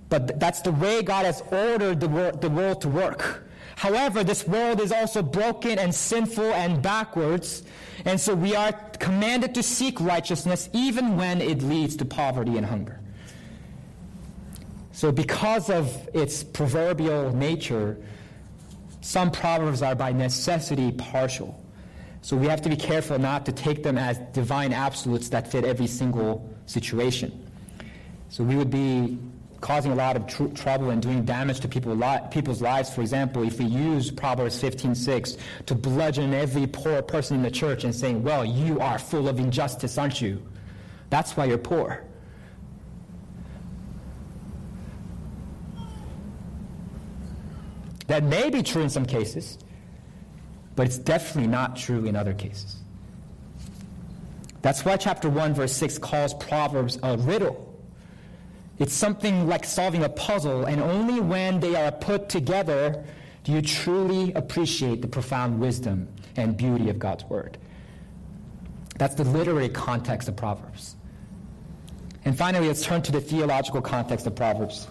But 0.10 0.39
that's 0.39 0.62
the 0.62 0.72
way 0.72 1.02
God 1.02 1.26
has 1.26 1.41
ordered 1.52 2.00
the, 2.00 2.08
wor- 2.08 2.32
the 2.32 2.50
world 2.50 2.82
to 2.82 2.89
work. 2.89 3.44
However, 3.76 4.24
this 4.24 4.48
world 4.48 4.80
is 4.80 4.91
also 4.91 5.22
broken 5.22 5.78
and 5.78 5.94
sinful 5.94 6.54
and 6.54 6.82
backwards, 6.82 7.63
and 8.06 8.20
so 8.20 8.34
we 8.34 8.56
are 8.56 8.72
commanded 9.00 9.54
to 9.56 9.63
seek 9.63 10.00
righteousness 10.00 10.70
even 10.74 11.18
when 11.18 11.41
it 11.41 11.62
leads 11.62 11.96
to 11.98 12.06
poverty 12.06 12.58
and 12.58 12.65
hunger. 12.65 13.00
So, 14.94 15.12
because 15.12 15.70
of 15.70 16.10
its 16.13 16.41
proverbial 16.41 17.36
nature, 17.36 17.98
some 19.06 19.30
proverbs 19.30 19.84
are 19.84 19.94
by 19.94 20.12
necessity 20.12 20.91
partial. 20.91 21.63
So 22.24 22.36
we 22.36 22.48
have 22.48 22.63
to 22.63 22.70
be 22.70 22.76
careful 22.76 23.20
not 23.20 23.46
to 23.46 23.52
take 23.52 23.84
them 23.84 24.00
as 24.00 24.18
divine 24.34 24.74
absolutes 24.74 25.30
that 25.30 25.52
fit 25.52 25.63
every 25.63 25.86
single 25.86 26.50
situation. 26.65 27.48
So 28.30 28.44
we 28.44 28.56
would 28.56 28.72
be 28.72 29.20
causing 29.62 29.91
a 29.91 29.96
lot 29.96 30.15
of 30.15 30.26
tr- 30.26 30.48
trouble 30.56 30.89
and 30.89 31.04
doing 31.04 31.24
damage 31.24 31.60
to 31.60 31.68
people 31.68 31.96
li- 31.96 32.20
people's 32.32 32.63
lives. 32.63 32.89
For 32.89 33.02
example, 33.02 33.44
if 33.44 33.60
we 33.60 33.65
use 33.65 34.10
Proverbs 34.10 34.60
15:6 34.60 35.38
to 35.68 35.76
bludgeon 35.76 36.34
every 36.34 36.65
poor 36.65 37.04
person 37.04 37.38
in 37.38 37.44
the 37.44 37.52
church 37.52 37.84
and 37.84 37.94
saying, 37.94 38.24
"Well, 38.24 38.44
you 38.44 38.80
are 38.80 38.98
full 38.98 39.30
of 39.30 39.39
injustice, 39.39 40.00
aren't 40.00 40.20
you? 40.20 40.41
That's 41.12 41.38
why 41.38 41.46
you're 41.46 41.60
poor." 41.60 42.02
That 48.08 48.24
may 48.24 48.50
be 48.50 48.62
true 48.62 48.82
in 48.82 48.89
some 48.89 49.06
cases, 49.06 49.58
but 50.76 50.86
it's 50.86 50.98
definitely 50.98 51.50
not 51.50 51.76
true 51.76 52.06
in 52.06 52.15
other 52.15 52.34
cases. 52.34 52.78
That's 54.62 54.84
why 54.84 54.98
chapter 54.98 55.30
1, 55.30 55.54
verse 55.54 55.74
6 55.74 55.98
calls 56.00 56.34
Proverbs 56.34 56.98
a 57.04 57.18
riddle. 57.18 57.62
It's 58.78 58.94
something 58.94 59.48
like 59.48 59.63
solving 59.63 60.04
a 60.04 60.10
puzzle, 60.10 60.65
and 60.65 60.82
only 60.82 61.20
when 61.20 61.60
they 61.60 61.76
are 61.76 61.91
put 61.91 62.30
together 62.30 63.04
do 63.44 63.52
you 63.52 63.62
truly 63.62 64.34
appreciate 64.34 65.02
the 65.02 65.08
profound 65.08 65.60
wisdom 65.60 66.08
and 66.36 66.58
beauty 66.58 66.89
of 66.89 67.00
God's 67.00 67.24
Word. 67.26 67.58
That's 68.98 69.15
the 69.15 69.24
literary 69.24 69.70
context 69.70 70.28
of 70.28 70.36
Proverbs. 70.36 70.96
And 72.26 72.36
finally, 72.36 72.68
let's 72.68 72.84
turn 72.84 73.04
to 73.04 73.12
the 73.12 73.22
theological 73.22 73.82
context 73.82 74.26
of 74.26 74.36
Proverbs. 74.36 74.88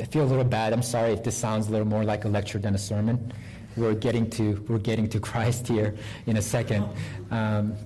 I 0.00 0.04
feel 0.04 0.24
a 0.24 0.26
little 0.26 0.44
bad. 0.44 0.72
I'm 0.72 0.82
sorry 0.82 1.12
if 1.12 1.22
this 1.22 1.36
sounds 1.36 1.68
a 1.68 1.70
little 1.70 1.86
more 1.86 2.04
like 2.04 2.24
a 2.24 2.28
lecture 2.28 2.58
than 2.58 2.74
a 2.74 2.78
sermon. 2.78 3.32
We're 3.76 3.94
getting 3.94 4.30
to 4.30 4.64
we're 4.68 4.78
getting 4.78 5.08
to 5.10 5.20
Christ 5.30 5.68
here 5.68 5.94
in 6.26 6.36
a 6.36 6.42
second. 6.42 6.88
Um, 7.30 7.76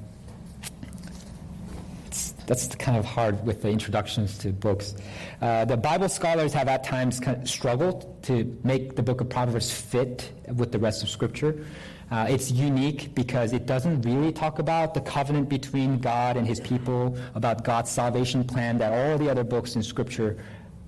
that's 2.47 2.75
kind 2.77 2.99
of 2.99 3.05
hard 3.07 3.45
with 3.47 3.63
the 3.63 3.71
introductions 3.71 4.37
to 4.39 4.53
books. 4.53 4.95
Uh, 5.41 5.65
the 5.65 5.77
Bible 5.77 6.11
scholars 6.11 6.53
have 6.53 6.69
at 6.69 6.85
times 6.85 7.19
kind 7.19 7.43
of 7.43 7.49
struggled 7.49 8.23
to 8.25 8.59
make 8.63 8.97
the 8.97 9.03
book 9.03 9.23
of 9.23 9.31
Proverbs 9.31 9.73
fit 9.73 10.31
with 10.55 10.71
the 10.71 10.79
rest 10.79 11.03
of 11.03 11.09
Scripture. 11.09 11.65
Uh, 12.11 12.27
it's 12.29 12.51
unique 12.51 13.15
because 13.15 13.55
it 13.55 13.65
doesn't 13.65 14.03
really 14.03 14.31
talk 14.31 14.59
about 14.59 14.93
the 14.93 15.01
covenant 15.01 15.49
between 15.49 15.99
God 15.99 16.37
and 16.37 16.47
his 16.47 16.61
people, 16.61 17.17
about 17.35 17.65
God's 17.65 17.91
salvation 17.91 18.45
plan 18.45 18.77
that 18.79 18.93
all 18.93 19.17
the 19.17 19.31
other 19.31 19.43
books 19.43 19.75
in 19.75 19.83
Scripture 19.83 20.37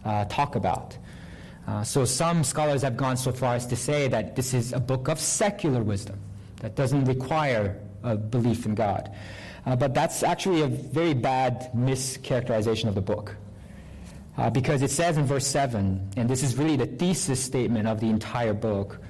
uh, 0.04 0.26
talk 0.26 0.56
about. 0.56 0.96
Uh, 1.66 1.82
so 1.82 2.04
some 2.04 2.44
scholars 2.44 2.82
have 2.82 2.96
gone 2.96 3.16
so 3.16 3.32
far 3.32 3.54
as 3.54 3.66
to 3.66 3.76
say 3.76 4.08
that 4.08 4.36
this 4.36 4.54
is 4.54 4.72
a 4.72 4.80
book 4.80 5.08
of 5.08 5.18
secular 5.18 5.82
wisdom 5.82 6.18
that 6.60 6.76
doesn't 6.76 7.04
require 7.06 7.76
a 8.02 8.16
belief 8.16 8.66
in 8.66 8.74
God. 8.74 9.10
Uh, 9.64 9.74
but 9.74 9.92
that's 9.92 10.22
actually 10.22 10.62
a 10.62 10.68
very 10.68 11.12
bad 11.12 11.70
mischaracterization 11.74 12.88
of 12.88 12.94
the 12.94 13.00
book. 13.00 13.34
Uh, 14.38 14.50
because 14.50 14.82
it 14.82 14.90
says 14.90 15.16
in 15.16 15.24
verse 15.24 15.46
7, 15.46 16.12
and 16.16 16.30
this 16.30 16.42
is 16.42 16.56
really 16.56 16.76
the 16.76 16.86
thesis 16.86 17.42
statement 17.42 17.88
of 17.88 18.00
the 18.00 18.06
entire 18.06 18.54
book 18.54 19.00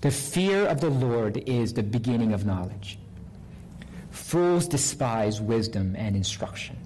the 0.00 0.10
fear 0.10 0.66
of 0.66 0.80
the 0.80 0.88
Lord 0.88 1.36
is 1.46 1.74
the 1.74 1.82
beginning 1.82 2.32
of 2.32 2.46
knowledge. 2.46 2.98
Fools 4.10 4.66
despise 4.66 5.40
wisdom 5.40 5.94
and 5.96 6.16
instruction. 6.16 6.78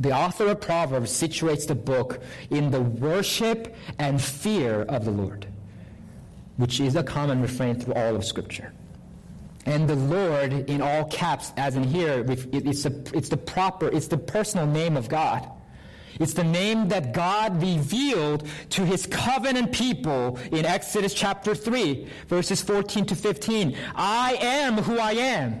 The 0.00 0.12
author 0.12 0.48
of 0.48 0.62
Proverbs 0.62 1.10
situates 1.12 1.66
the 1.66 1.74
book 1.74 2.22
in 2.48 2.70
the 2.70 2.80
worship 2.80 3.76
and 3.98 4.20
fear 4.20 4.82
of 4.82 5.04
the 5.04 5.10
Lord, 5.10 5.46
which 6.56 6.80
is 6.80 6.96
a 6.96 7.02
common 7.02 7.42
refrain 7.42 7.78
through 7.78 7.94
all 7.94 8.16
of 8.16 8.24
Scripture. 8.24 8.72
And 9.66 9.86
the 9.86 9.96
Lord, 9.96 10.52
in 10.52 10.80
all 10.80 11.04
caps, 11.04 11.52
as 11.58 11.76
in 11.76 11.84
here, 11.84 12.24
it's, 12.26 12.86
it's 12.86 13.28
the 13.28 13.36
proper, 13.36 13.88
it's 13.88 14.08
the 14.08 14.16
personal 14.16 14.66
name 14.66 14.96
of 14.96 15.10
God. 15.10 15.46
It's 16.18 16.32
the 16.32 16.44
name 16.44 16.88
that 16.88 17.12
God 17.12 17.62
revealed 17.62 18.48
to 18.70 18.84
his 18.84 19.06
covenant 19.06 19.70
people 19.72 20.38
in 20.50 20.64
Exodus 20.64 21.12
chapter 21.12 21.54
3, 21.54 22.08
verses 22.26 22.62
14 22.62 23.06
to 23.06 23.14
15. 23.14 23.76
I 23.94 24.38
am 24.40 24.78
who 24.78 24.98
I 24.98 25.12
am. 25.12 25.60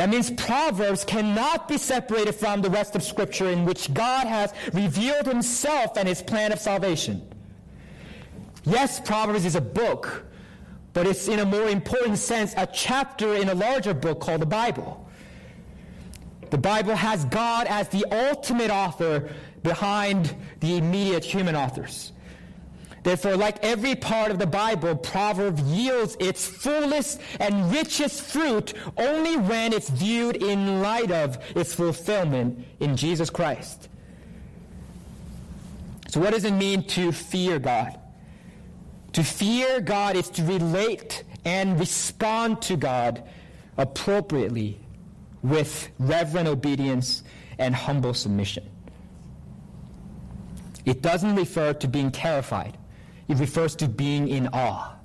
That 0.00 0.08
means 0.08 0.30
Proverbs 0.30 1.04
cannot 1.04 1.68
be 1.68 1.76
separated 1.76 2.34
from 2.34 2.62
the 2.62 2.70
rest 2.70 2.96
of 2.96 3.02
Scripture 3.02 3.50
in 3.50 3.66
which 3.66 3.92
God 3.92 4.26
has 4.26 4.50
revealed 4.72 5.26
himself 5.26 5.98
and 5.98 6.08
his 6.08 6.22
plan 6.22 6.52
of 6.52 6.58
salvation. 6.58 7.20
Yes, 8.64 8.98
Proverbs 8.98 9.44
is 9.44 9.56
a 9.56 9.60
book, 9.60 10.24
but 10.94 11.06
it's 11.06 11.28
in 11.28 11.40
a 11.40 11.44
more 11.44 11.68
important 11.68 12.16
sense 12.16 12.54
a 12.56 12.66
chapter 12.66 13.34
in 13.34 13.50
a 13.50 13.54
larger 13.54 13.92
book 13.92 14.20
called 14.20 14.40
the 14.40 14.46
Bible. 14.46 15.06
The 16.48 16.56
Bible 16.56 16.94
has 16.94 17.26
God 17.26 17.66
as 17.66 17.90
the 17.90 18.06
ultimate 18.10 18.70
author 18.70 19.28
behind 19.62 20.34
the 20.60 20.78
immediate 20.78 21.26
human 21.26 21.54
authors. 21.54 22.12
Therefore, 23.02 23.36
like 23.36 23.64
every 23.64 23.94
part 23.94 24.30
of 24.30 24.38
the 24.38 24.46
Bible, 24.46 24.94
Proverbs 24.94 25.62
yields 25.62 26.16
its 26.20 26.46
fullest 26.46 27.20
and 27.38 27.72
richest 27.72 28.20
fruit 28.20 28.74
only 28.98 29.36
when 29.36 29.72
it's 29.72 29.88
viewed 29.88 30.36
in 30.36 30.82
light 30.82 31.10
of 31.10 31.38
its 31.56 31.74
fulfillment 31.74 32.64
in 32.78 32.96
Jesus 32.96 33.30
Christ. 33.30 33.88
So, 36.08 36.20
what 36.20 36.32
does 36.32 36.44
it 36.44 36.52
mean 36.52 36.86
to 36.88 37.12
fear 37.12 37.58
God? 37.58 37.98
To 39.14 39.24
fear 39.24 39.80
God 39.80 40.16
is 40.16 40.28
to 40.30 40.42
relate 40.42 41.24
and 41.44 41.80
respond 41.80 42.60
to 42.62 42.76
God 42.76 43.22
appropriately 43.78 44.78
with 45.42 45.88
reverent 45.98 46.48
obedience 46.48 47.22
and 47.58 47.74
humble 47.74 48.12
submission. 48.12 48.68
It 50.84 51.02
doesn't 51.02 51.34
refer 51.34 51.72
to 51.74 51.88
being 51.88 52.10
terrified. 52.10 52.76
It 53.30 53.38
refers 53.38 53.76
to 53.76 53.86
being 53.86 54.26
in 54.26 54.48
awe. 54.52 54.96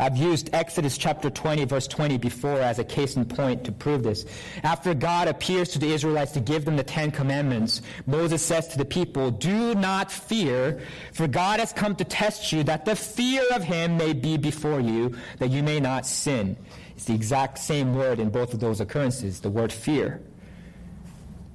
I've 0.00 0.16
used 0.16 0.48
Exodus 0.54 0.96
chapter 0.96 1.28
20, 1.28 1.66
verse 1.66 1.86
20 1.86 2.16
before 2.16 2.58
as 2.58 2.78
a 2.78 2.84
case 2.84 3.14
in 3.14 3.26
point 3.26 3.62
to 3.64 3.72
prove 3.72 4.02
this. 4.02 4.24
After 4.62 4.94
God 4.94 5.28
appears 5.28 5.68
to 5.70 5.78
the 5.78 5.92
Israelites 5.92 6.32
to 6.32 6.40
give 6.40 6.64
them 6.64 6.78
the 6.78 6.82
Ten 6.82 7.10
Commandments, 7.10 7.82
Moses 8.06 8.42
says 8.42 8.68
to 8.68 8.78
the 8.78 8.86
people, 8.86 9.30
Do 9.30 9.74
not 9.74 10.10
fear, 10.10 10.80
for 11.12 11.28
God 11.28 11.60
has 11.60 11.74
come 11.74 11.94
to 11.96 12.04
test 12.04 12.50
you, 12.52 12.62
that 12.64 12.86
the 12.86 12.96
fear 12.96 13.42
of 13.54 13.62
him 13.62 13.98
may 13.98 14.14
be 14.14 14.38
before 14.38 14.80
you, 14.80 15.14
that 15.40 15.50
you 15.50 15.62
may 15.62 15.80
not 15.80 16.06
sin. 16.06 16.56
It's 16.96 17.04
the 17.04 17.14
exact 17.14 17.58
same 17.58 17.94
word 17.94 18.18
in 18.18 18.30
both 18.30 18.54
of 18.54 18.60
those 18.60 18.80
occurrences, 18.80 19.40
the 19.40 19.50
word 19.50 19.74
fear. 19.74 20.22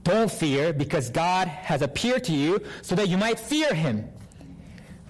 Don't 0.04 0.32
fear, 0.32 0.74
because 0.74 1.10
God 1.10 1.48
has 1.48 1.82
appeared 1.82 2.24
to 2.26 2.34
you 2.34 2.62
so 2.84 2.94
that 2.94 3.10
you 3.10 3.18
might 3.18 3.40
fear 3.40 3.74
him. 3.74 4.08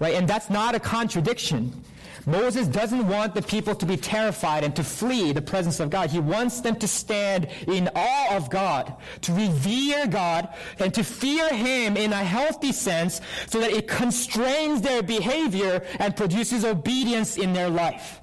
Right? 0.00 0.14
And 0.14 0.26
that's 0.26 0.50
not 0.50 0.74
a 0.74 0.80
contradiction. 0.80 1.84
Moses 2.26 2.66
doesn't 2.66 3.06
want 3.06 3.34
the 3.34 3.42
people 3.42 3.74
to 3.74 3.86
be 3.86 3.96
terrified 3.96 4.64
and 4.64 4.74
to 4.76 4.84
flee 4.84 5.32
the 5.32 5.42
presence 5.42 5.80
of 5.80 5.90
God. 5.90 6.10
He 6.10 6.20
wants 6.20 6.60
them 6.60 6.76
to 6.76 6.88
stand 6.88 7.48
in 7.66 7.88
awe 7.94 8.36
of 8.36 8.50
God, 8.50 8.94
to 9.22 9.32
revere 9.32 10.06
God, 10.06 10.48
and 10.78 10.92
to 10.94 11.04
fear 11.04 11.48
Him 11.52 11.96
in 11.96 12.12
a 12.12 12.24
healthy 12.24 12.72
sense 12.72 13.20
so 13.46 13.60
that 13.60 13.70
it 13.70 13.88
constrains 13.88 14.82
their 14.82 15.02
behavior 15.02 15.82
and 15.98 16.16
produces 16.16 16.64
obedience 16.64 17.38
in 17.38 17.52
their 17.52 17.70
life. 17.70 18.20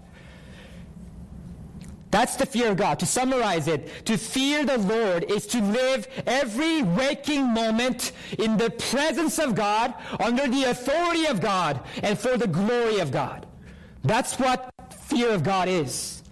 That's 2.09 2.37
the 2.37 2.45
fear 2.45 2.69
of 2.69 2.77
God. 2.77 2.99
To 2.99 3.05
summarize 3.05 3.67
it, 3.67 4.05
to 4.05 4.17
fear 4.17 4.65
the 4.65 4.77
Lord 4.77 5.29
is 5.29 5.45
to 5.47 5.61
live 5.61 6.07
every 6.25 6.81
waking 6.81 7.43
moment 7.43 8.13
in 8.39 8.57
the 8.57 8.69
presence 8.69 9.39
of 9.39 9.55
God, 9.55 9.93
under 10.19 10.47
the 10.47 10.65
authority 10.65 11.25
of 11.25 11.41
God, 11.41 11.81
and 12.01 12.17
for 12.17 12.37
the 12.37 12.47
glory 12.47 12.99
of 12.99 13.11
God. 13.11 13.45
That's 14.03 14.39
what 14.39 14.69
fear 14.91 15.31
of 15.31 15.43
God 15.43 15.67
is. 15.67 16.23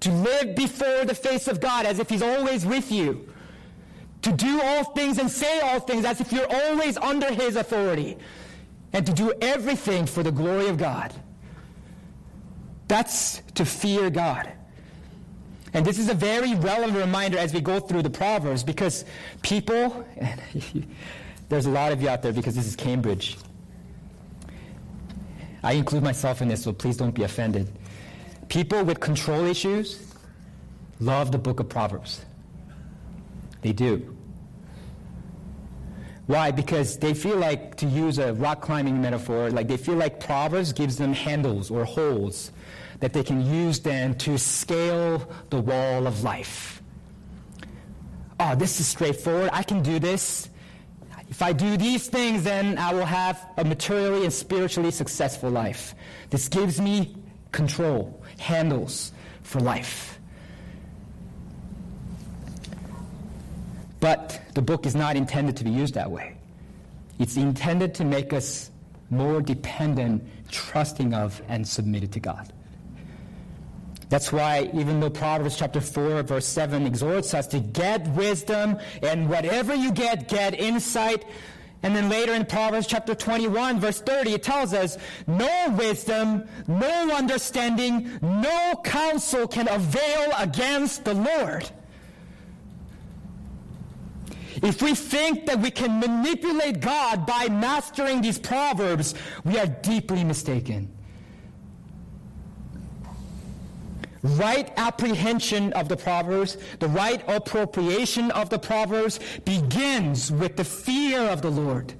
To 0.00 0.12
live 0.12 0.54
before 0.54 1.04
the 1.04 1.14
face 1.14 1.48
of 1.48 1.60
God 1.60 1.86
as 1.86 1.98
if 1.98 2.10
He's 2.10 2.22
always 2.22 2.66
with 2.66 2.92
you. 2.92 3.26
To 4.22 4.32
do 4.32 4.60
all 4.62 4.84
things 4.84 5.18
and 5.18 5.30
say 5.30 5.60
all 5.60 5.80
things 5.80 6.04
as 6.04 6.20
if 6.20 6.30
you're 6.30 6.52
always 6.52 6.98
under 6.98 7.32
His 7.32 7.56
authority. 7.56 8.18
And 8.92 9.06
to 9.06 9.12
do 9.12 9.32
everything 9.40 10.04
for 10.04 10.22
the 10.22 10.32
glory 10.32 10.68
of 10.68 10.76
God. 10.76 11.12
That's 12.88 13.42
to 13.54 13.64
fear 13.64 14.10
God. 14.10 14.52
And 15.74 15.84
this 15.84 15.98
is 15.98 16.08
a 16.08 16.14
very 16.14 16.54
relevant 16.54 16.96
reminder 16.96 17.38
as 17.38 17.52
we 17.52 17.60
go 17.60 17.80
through 17.80 18.02
the 18.02 18.10
Proverbs 18.10 18.62
because 18.62 19.04
people, 19.42 20.06
there's 21.48 21.66
a 21.66 21.70
lot 21.70 21.92
of 21.92 22.00
you 22.00 22.08
out 22.08 22.22
there 22.22 22.32
because 22.32 22.54
this 22.54 22.66
is 22.66 22.76
Cambridge. 22.76 23.36
I 25.62 25.72
include 25.72 26.02
myself 26.02 26.42
in 26.42 26.48
this, 26.48 26.62
so 26.62 26.72
please 26.72 26.96
don't 26.96 27.14
be 27.14 27.24
offended. 27.24 27.70
People 28.48 28.84
with 28.84 29.00
control 29.00 29.44
issues 29.44 30.14
love 31.00 31.32
the 31.32 31.38
book 31.38 31.60
of 31.60 31.68
Proverbs. 31.68 32.24
They 33.62 33.72
do. 33.72 34.16
Why? 36.26 36.52
Because 36.52 36.98
they 36.98 37.14
feel 37.14 37.36
like, 37.36 37.76
to 37.76 37.86
use 37.86 38.18
a 38.18 38.32
rock 38.34 38.60
climbing 38.60 39.00
metaphor, 39.00 39.50
like 39.50 39.68
they 39.68 39.76
feel 39.76 39.96
like 39.96 40.20
Proverbs 40.20 40.72
gives 40.72 40.96
them 40.96 41.12
handles 41.12 41.70
or 41.70 41.84
holes 41.84 42.50
that 43.00 43.12
they 43.12 43.22
can 43.22 43.44
use 43.44 43.80
then 43.80 44.16
to 44.18 44.38
scale 44.38 45.28
the 45.50 45.60
wall 45.60 46.06
of 46.06 46.22
life. 46.22 46.82
Oh, 48.38 48.54
this 48.54 48.80
is 48.80 48.86
straightforward. 48.86 49.50
I 49.52 49.62
can 49.62 49.82
do 49.82 49.98
this. 49.98 50.50
If 51.28 51.42
I 51.42 51.52
do 51.52 51.76
these 51.76 52.08
things, 52.08 52.44
then 52.44 52.78
I 52.78 52.92
will 52.92 53.04
have 53.04 53.44
a 53.56 53.64
materially 53.64 54.24
and 54.24 54.32
spiritually 54.32 54.90
successful 54.90 55.50
life. 55.50 55.94
This 56.30 56.48
gives 56.48 56.80
me 56.80 57.16
control, 57.52 58.22
handles 58.38 59.12
for 59.42 59.60
life. 59.60 60.18
But 63.98 64.40
the 64.54 64.62
book 64.62 64.86
is 64.86 64.94
not 64.94 65.16
intended 65.16 65.56
to 65.56 65.64
be 65.64 65.70
used 65.70 65.94
that 65.94 66.10
way. 66.10 66.36
It's 67.18 67.36
intended 67.36 67.94
to 67.96 68.04
make 68.04 68.32
us 68.32 68.70
more 69.10 69.40
dependent, 69.40 70.22
trusting 70.50 71.14
of, 71.14 71.40
and 71.48 71.66
submitted 71.66 72.12
to 72.12 72.20
God. 72.20 72.52
That's 74.08 74.32
why, 74.32 74.70
even 74.72 75.00
though 75.00 75.10
Proverbs 75.10 75.56
chapter 75.56 75.80
4, 75.80 76.22
verse 76.22 76.46
7 76.46 76.86
exhorts 76.86 77.34
us 77.34 77.46
to 77.48 77.58
get 77.58 78.06
wisdom, 78.08 78.78
and 79.02 79.28
whatever 79.28 79.74
you 79.74 79.90
get, 79.90 80.28
get 80.28 80.54
insight. 80.54 81.24
And 81.82 81.94
then 81.94 82.08
later 82.08 82.32
in 82.32 82.46
Proverbs 82.46 82.86
chapter 82.86 83.14
21, 83.14 83.80
verse 83.80 84.00
30, 84.00 84.32
it 84.32 84.42
tells 84.42 84.72
us, 84.72 84.96
no 85.26 85.74
wisdom, 85.76 86.48
no 86.68 87.10
understanding, 87.14 88.10
no 88.22 88.80
counsel 88.84 89.48
can 89.48 89.68
avail 89.68 90.32
against 90.38 91.04
the 91.04 91.14
Lord. 91.14 91.68
If 94.62 94.80
we 94.80 94.94
think 94.94 95.46
that 95.46 95.60
we 95.60 95.70
can 95.70 96.00
manipulate 96.00 96.80
God 96.80 97.26
by 97.26 97.48
mastering 97.48 98.22
these 98.22 98.38
proverbs, 98.38 99.14
we 99.44 99.58
are 99.58 99.66
deeply 99.66 100.24
mistaken. 100.24 100.95
Right 104.26 104.72
apprehension 104.76 105.72
of 105.74 105.88
the 105.88 105.96
Proverbs, 105.96 106.58
the 106.78 106.88
right 106.88 107.22
appropriation 107.28 108.30
of 108.32 108.50
the 108.50 108.58
Proverbs 108.58 109.20
begins 109.44 110.30
with 110.32 110.56
the 110.56 110.64
fear 110.64 111.20
of 111.20 111.42
the 111.42 111.50
Lord. 111.50 111.94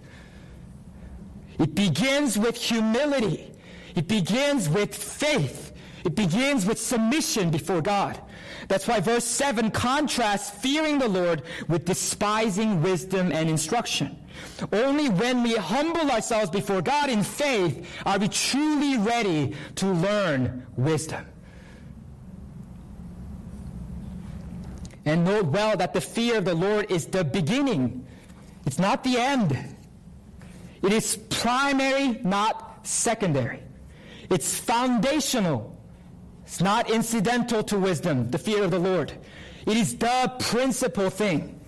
It 1.58 1.74
begins 1.74 2.38
with 2.38 2.56
humility. 2.56 3.50
It 3.94 4.08
begins 4.08 4.68
with 4.68 4.94
faith. 4.94 5.72
It 6.04 6.14
begins 6.14 6.66
with 6.66 6.78
submission 6.78 7.50
before 7.50 7.80
God. 7.80 8.20
That's 8.68 8.86
why 8.86 9.00
verse 9.00 9.24
7 9.24 9.70
contrasts 9.70 10.50
fearing 10.50 10.98
the 10.98 11.08
Lord 11.08 11.42
with 11.68 11.84
despising 11.84 12.82
wisdom 12.82 13.32
and 13.32 13.48
instruction. 13.48 14.16
Only 14.72 15.08
when 15.08 15.42
we 15.42 15.54
humble 15.54 16.10
ourselves 16.10 16.50
before 16.50 16.82
God 16.82 17.08
in 17.10 17.22
faith 17.22 17.88
are 18.04 18.18
we 18.18 18.28
truly 18.28 18.98
ready 18.98 19.54
to 19.76 19.86
learn 19.86 20.66
wisdom. 20.76 21.24
And 25.06 25.24
note 25.24 25.46
well 25.46 25.76
that 25.76 25.94
the 25.94 26.00
fear 26.00 26.38
of 26.38 26.44
the 26.44 26.54
Lord 26.54 26.90
is 26.90 27.06
the 27.06 27.24
beginning, 27.24 28.06
it's 28.66 28.78
not 28.78 29.04
the 29.04 29.16
end. 29.16 29.56
It 30.82 30.92
is 30.92 31.16
primary, 31.30 32.20
not 32.22 32.86
secondary. 32.86 33.62
It's 34.28 34.58
foundational. 34.58 35.76
It's 36.44 36.60
not 36.60 36.90
incidental 36.90 37.62
to 37.64 37.78
wisdom, 37.78 38.30
the 38.30 38.38
fear 38.38 38.64
of 38.64 38.72
the 38.72 38.78
Lord. 38.78 39.12
It 39.66 39.76
is 39.76 39.96
the 39.96 40.32
principal 40.38 41.10
thing. 41.10 41.60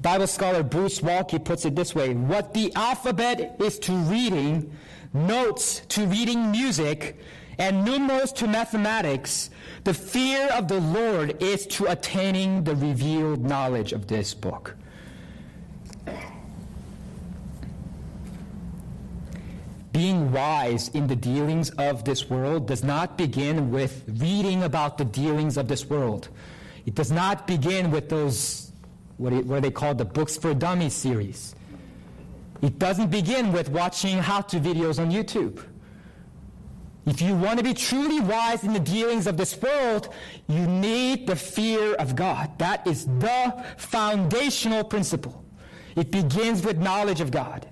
Bible 0.00 0.26
scholar 0.26 0.62
Bruce 0.62 1.00
Waltke 1.00 1.44
puts 1.44 1.64
it 1.64 1.74
this 1.74 1.94
way 1.94 2.14
What 2.14 2.54
the 2.54 2.72
alphabet 2.74 3.56
is 3.58 3.78
to 3.80 3.92
reading, 3.92 4.72
notes 5.12 5.80
to 5.88 6.06
reading 6.06 6.50
music, 6.50 7.18
and 7.58 7.84
numerals 7.84 8.32
to 8.32 8.46
mathematics, 8.46 9.50
the 9.84 9.94
fear 9.94 10.48
of 10.48 10.68
the 10.68 10.80
Lord 10.80 11.42
is 11.42 11.66
to 11.68 11.86
attaining 11.86 12.64
the 12.64 12.76
revealed 12.76 13.44
knowledge 13.44 13.92
of 13.92 14.06
this 14.06 14.32
book. 14.32 14.76
Being 19.92 20.30
wise 20.30 20.90
in 20.90 21.08
the 21.08 21.16
dealings 21.16 21.70
of 21.70 22.04
this 22.04 22.30
world 22.30 22.68
does 22.68 22.84
not 22.84 23.18
begin 23.18 23.72
with 23.72 24.04
reading 24.06 24.62
about 24.62 24.96
the 24.96 25.04
dealings 25.04 25.56
of 25.56 25.66
this 25.66 25.90
world. 25.90 26.28
It 26.86 26.94
does 26.94 27.10
not 27.10 27.48
begin 27.48 27.90
with 27.90 28.08
those, 28.08 28.70
what, 29.16 29.32
what 29.44 29.62
they 29.62 29.72
call 29.72 29.96
the 29.96 30.04
Books 30.04 30.36
for 30.36 30.54
Dummies 30.54 30.94
series. 30.94 31.56
It 32.62 32.78
doesn't 32.78 33.10
begin 33.10 33.52
with 33.52 33.70
watching 33.70 34.18
how 34.18 34.42
to 34.42 34.60
videos 34.60 35.00
on 35.00 35.10
YouTube. 35.10 35.64
If 37.08 37.22
you 37.22 37.34
want 37.34 37.56
to 37.56 37.64
be 37.64 37.72
truly 37.72 38.20
wise 38.20 38.64
in 38.64 38.74
the 38.74 38.80
dealings 38.80 39.26
of 39.26 39.38
this 39.38 39.56
world, 39.62 40.10
you 40.46 40.66
need 40.66 41.26
the 41.26 41.36
fear 41.36 41.94
of 41.94 42.14
God. 42.14 42.58
That 42.58 42.86
is 42.86 43.06
the 43.06 43.64
foundational 43.78 44.84
principle. 44.84 45.42
It 45.96 46.10
begins 46.10 46.62
with 46.62 46.76
knowledge 46.76 47.22
of 47.22 47.30
God. 47.30 47.66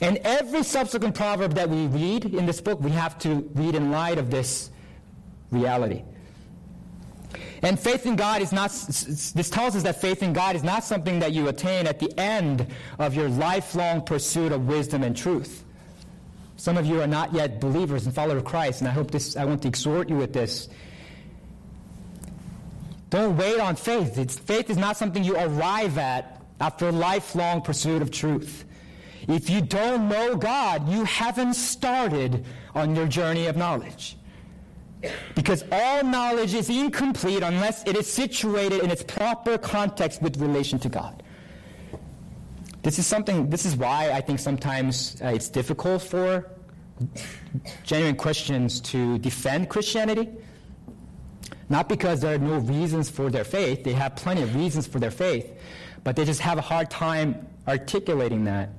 And 0.00 0.18
every 0.18 0.62
subsequent 0.62 1.16
proverb 1.16 1.54
that 1.54 1.68
we 1.68 1.88
read 1.88 2.24
in 2.24 2.46
this 2.46 2.60
book, 2.60 2.80
we 2.80 2.92
have 2.92 3.18
to 3.18 3.50
read 3.54 3.74
in 3.74 3.90
light 3.90 4.18
of 4.18 4.30
this 4.30 4.70
reality. 5.50 6.04
And 7.62 7.80
faith 7.80 8.06
in 8.06 8.14
God 8.14 8.42
is 8.42 8.52
not, 8.52 8.70
this 8.70 9.50
tells 9.50 9.74
us 9.74 9.82
that 9.82 10.00
faith 10.00 10.22
in 10.22 10.32
God 10.32 10.54
is 10.54 10.62
not 10.62 10.84
something 10.84 11.18
that 11.18 11.32
you 11.32 11.48
attain 11.48 11.88
at 11.88 11.98
the 11.98 12.16
end 12.18 12.68
of 13.00 13.16
your 13.16 13.28
lifelong 13.28 14.02
pursuit 14.02 14.52
of 14.52 14.68
wisdom 14.68 15.02
and 15.02 15.16
truth. 15.16 15.64
Some 16.60 16.76
of 16.76 16.84
you 16.84 17.00
are 17.00 17.06
not 17.06 17.32
yet 17.32 17.58
believers 17.58 18.04
and 18.04 18.14
followers 18.14 18.36
of 18.36 18.44
Christ, 18.44 18.82
and 18.82 18.88
I 18.88 18.90
hope 18.90 19.10
this, 19.10 19.34
I 19.34 19.46
want 19.46 19.62
to 19.62 19.68
exhort 19.68 20.10
you 20.10 20.16
with 20.16 20.34
this. 20.34 20.68
Don't 23.08 23.38
wait 23.38 23.58
on 23.58 23.76
faith. 23.76 24.18
It's, 24.18 24.38
faith 24.38 24.68
is 24.68 24.76
not 24.76 24.98
something 24.98 25.24
you 25.24 25.36
arrive 25.36 25.96
at 25.96 26.42
after 26.60 26.90
a 26.90 26.92
lifelong 26.92 27.62
pursuit 27.62 28.02
of 28.02 28.10
truth. 28.10 28.66
If 29.26 29.48
you 29.48 29.62
don't 29.62 30.10
know 30.10 30.36
God, 30.36 30.86
you 30.86 31.04
haven't 31.04 31.54
started 31.54 32.44
on 32.74 32.94
your 32.94 33.06
journey 33.06 33.46
of 33.46 33.56
knowledge. 33.56 34.18
Because 35.34 35.64
all 35.72 36.04
knowledge 36.04 36.52
is 36.52 36.68
incomplete 36.68 37.42
unless 37.42 37.86
it 37.86 37.96
is 37.96 38.06
situated 38.06 38.82
in 38.82 38.90
its 38.90 39.02
proper 39.02 39.56
context 39.56 40.20
with 40.20 40.36
relation 40.36 40.78
to 40.80 40.90
God. 40.90 41.22
This 42.82 42.98
is 42.98 43.06
something, 43.06 43.50
this 43.50 43.66
is 43.66 43.76
why 43.76 44.10
I 44.10 44.20
think 44.20 44.38
sometimes 44.38 45.20
uh, 45.22 45.28
it's 45.28 45.48
difficult 45.48 46.02
for 46.02 46.50
genuine 47.82 48.16
Christians 48.16 48.80
to 48.80 49.18
defend 49.18 49.68
Christianity. 49.68 50.28
Not 51.68 51.88
because 51.88 52.20
there 52.20 52.34
are 52.34 52.38
no 52.38 52.58
reasons 52.58 53.10
for 53.10 53.30
their 53.30 53.44
faith, 53.44 53.84
they 53.84 53.92
have 53.92 54.16
plenty 54.16 54.42
of 54.42 54.56
reasons 54.56 54.86
for 54.86 54.98
their 54.98 55.10
faith, 55.10 55.52
but 56.02 56.16
they 56.16 56.24
just 56.24 56.40
have 56.40 56.58
a 56.58 56.62
hard 56.62 56.90
time 56.90 57.46
articulating 57.68 58.44
that. 58.44 58.70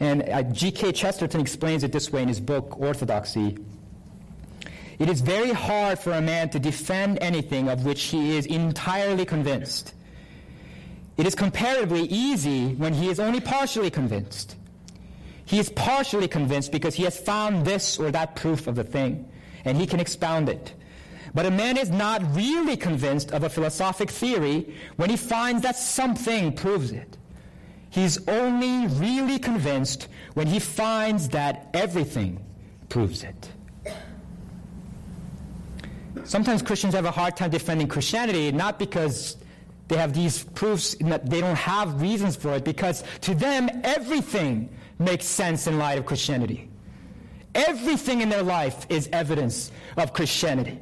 And 0.00 0.22
uh, 0.28 0.42
G.K. 0.44 0.92
Chesterton 0.92 1.40
explains 1.40 1.84
it 1.84 1.92
this 1.92 2.10
way 2.10 2.22
in 2.22 2.28
his 2.28 2.40
book, 2.40 2.78
Orthodoxy. 2.78 3.58
It 4.98 5.08
is 5.08 5.20
very 5.20 5.50
hard 5.50 5.98
for 5.98 6.12
a 6.12 6.22
man 6.22 6.50
to 6.50 6.58
defend 6.58 7.18
anything 7.20 7.68
of 7.68 7.84
which 7.84 8.04
he 8.04 8.36
is 8.36 8.46
entirely 8.46 9.24
convinced. 9.24 9.94
It 11.16 11.26
is 11.26 11.34
comparatively 11.34 12.02
easy 12.02 12.74
when 12.74 12.92
he 12.92 13.08
is 13.08 13.20
only 13.20 13.40
partially 13.40 13.90
convinced. 13.90 14.56
He 15.44 15.58
is 15.58 15.68
partially 15.70 16.26
convinced 16.26 16.72
because 16.72 16.94
he 16.94 17.04
has 17.04 17.18
found 17.18 17.66
this 17.66 17.98
or 17.98 18.10
that 18.10 18.34
proof 18.34 18.66
of 18.66 18.74
the 18.74 18.84
thing, 18.84 19.28
and 19.64 19.76
he 19.76 19.86
can 19.86 20.00
expound 20.00 20.48
it. 20.48 20.74
But 21.34 21.46
a 21.46 21.50
man 21.50 21.76
is 21.76 21.90
not 21.90 22.22
really 22.34 22.76
convinced 22.76 23.32
of 23.32 23.42
a 23.42 23.48
philosophic 23.48 24.10
theory 24.10 24.74
when 24.96 25.10
he 25.10 25.16
finds 25.16 25.62
that 25.62 25.76
something 25.76 26.52
proves 26.52 26.92
it. 26.92 27.18
He's 27.90 28.26
only 28.26 28.86
really 28.88 29.38
convinced 29.38 30.08
when 30.34 30.46
he 30.46 30.58
finds 30.58 31.28
that 31.28 31.68
everything 31.74 32.44
proves 32.88 33.22
it. 33.22 33.48
Sometimes 36.24 36.62
Christians 36.62 36.94
have 36.94 37.04
a 37.04 37.10
hard 37.10 37.36
time 37.36 37.50
defending 37.50 37.86
Christianity, 37.86 38.50
not 38.50 38.78
because 38.78 39.36
they 39.88 39.96
have 39.96 40.14
these 40.14 40.44
proofs, 40.44 40.94
that 41.00 41.28
they 41.28 41.40
don't 41.40 41.56
have 41.56 42.00
reasons 42.00 42.36
for 42.36 42.54
it, 42.54 42.64
because 42.64 43.04
to 43.22 43.34
them, 43.34 43.68
everything 43.84 44.68
makes 44.98 45.26
sense 45.26 45.66
in 45.66 45.78
light 45.78 45.98
of 45.98 46.06
Christianity. 46.06 46.70
Everything 47.54 48.20
in 48.20 48.28
their 48.28 48.42
life 48.42 48.86
is 48.88 49.08
evidence 49.12 49.70
of 49.96 50.12
Christianity. 50.12 50.80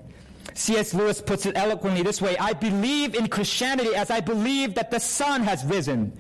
C.S. 0.55 0.95
Lewis 0.95 1.21
puts 1.21 1.47
it 1.47 1.57
eloquently 1.57 2.03
this 2.03 2.21
way 2.21 2.37
I 2.39 2.53
believe 2.53 3.15
in 3.15 3.29
Christianity 3.29 3.95
as 3.95 4.11
I 4.11 4.21
believe 4.21 4.75
that 4.75 4.91
the 4.91 5.01
sun 5.01 5.43
has 5.43 5.65
risen 5.65 6.13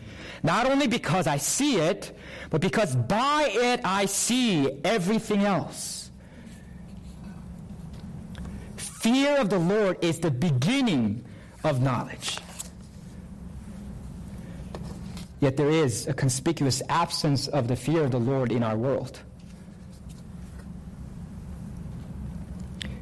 not 0.43 0.66
only 0.66 0.87
because 0.87 1.26
I 1.26 1.37
see 1.37 1.76
it, 1.76 2.16
but 2.51 2.61
because 2.61 2.97
by 2.97 3.51
it 3.53 3.80
I 3.85 4.07
see 4.07 4.80
everything 4.85 5.45
else. 5.45 6.11
Fear 8.76 9.37
of 9.37 9.51
the 9.51 9.59
Lord 9.59 9.99
is 10.03 10.18
the 10.18 10.30
beginning 10.30 11.24
of 11.64 11.80
knowledge. 11.80 12.39
Yet 15.43 15.57
there 15.57 15.70
is 15.70 16.07
a 16.07 16.14
conspicuous 16.14 16.82
absence 16.88 17.49
of 17.49 17.66
the 17.66 17.74
fear 17.74 18.05
of 18.05 18.12
the 18.12 18.20
Lord 18.20 18.53
in 18.53 18.62
our 18.62 18.76
world. 18.76 19.18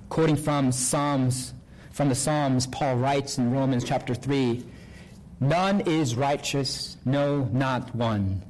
Quoting 0.09 0.37
from 0.37 0.73
Psalms, 0.73 1.53
from 1.91 2.09
the 2.09 2.15
Psalms, 2.15 2.67
Paul 2.67 2.97
writes 2.97 3.37
in 3.37 3.53
Romans 3.53 3.85
chapter 3.85 4.15
3 4.15 4.65
None 5.41 5.81
is 5.83 6.17
righteous, 6.17 6.97
no, 7.05 7.45
not 7.53 7.95
one. 7.95 8.43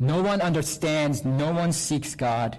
No 0.00 0.22
one 0.22 0.40
understands, 0.40 1.26
no 1.26 1.52
one 1.52 1.72
seeks 1.72 2.14
God. 2.14 2.56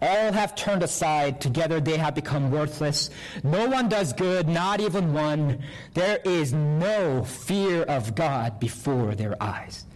All 0.00 0.32
have 0.32 0.54
turned 0.54 0.82
aside, 0.82 1.40
together 1.40 1.80
they 1.80 1.96
have 1.96 2.14
become 2.14 2.50
worthless. 2.50 3.10
No 3.42 3.66
one 3.68 3.88
does 3.88 4.12
good, 4.12 4.48
not 4.48 4.80
even 4.80 5.12
one. 5.12 5.62
There 5.94 6.20
is 6.24 6.52
no 6.52 7.24
fear 7.24 7.82
of 7.82 8.14
God 8.14 8.60
before 8.60 9.14
their 9.14 9.40
eyes. 9.42 9.86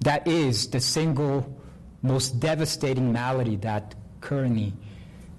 That 0.00 0.26
is 0.26 0.68
the 0.68 0.80
single 0.80 1.54
most 2.02 2.40
devastating 2.40 3.12
malady 3.12 3.56
that 3.56 3.94
currently 4.20 4.72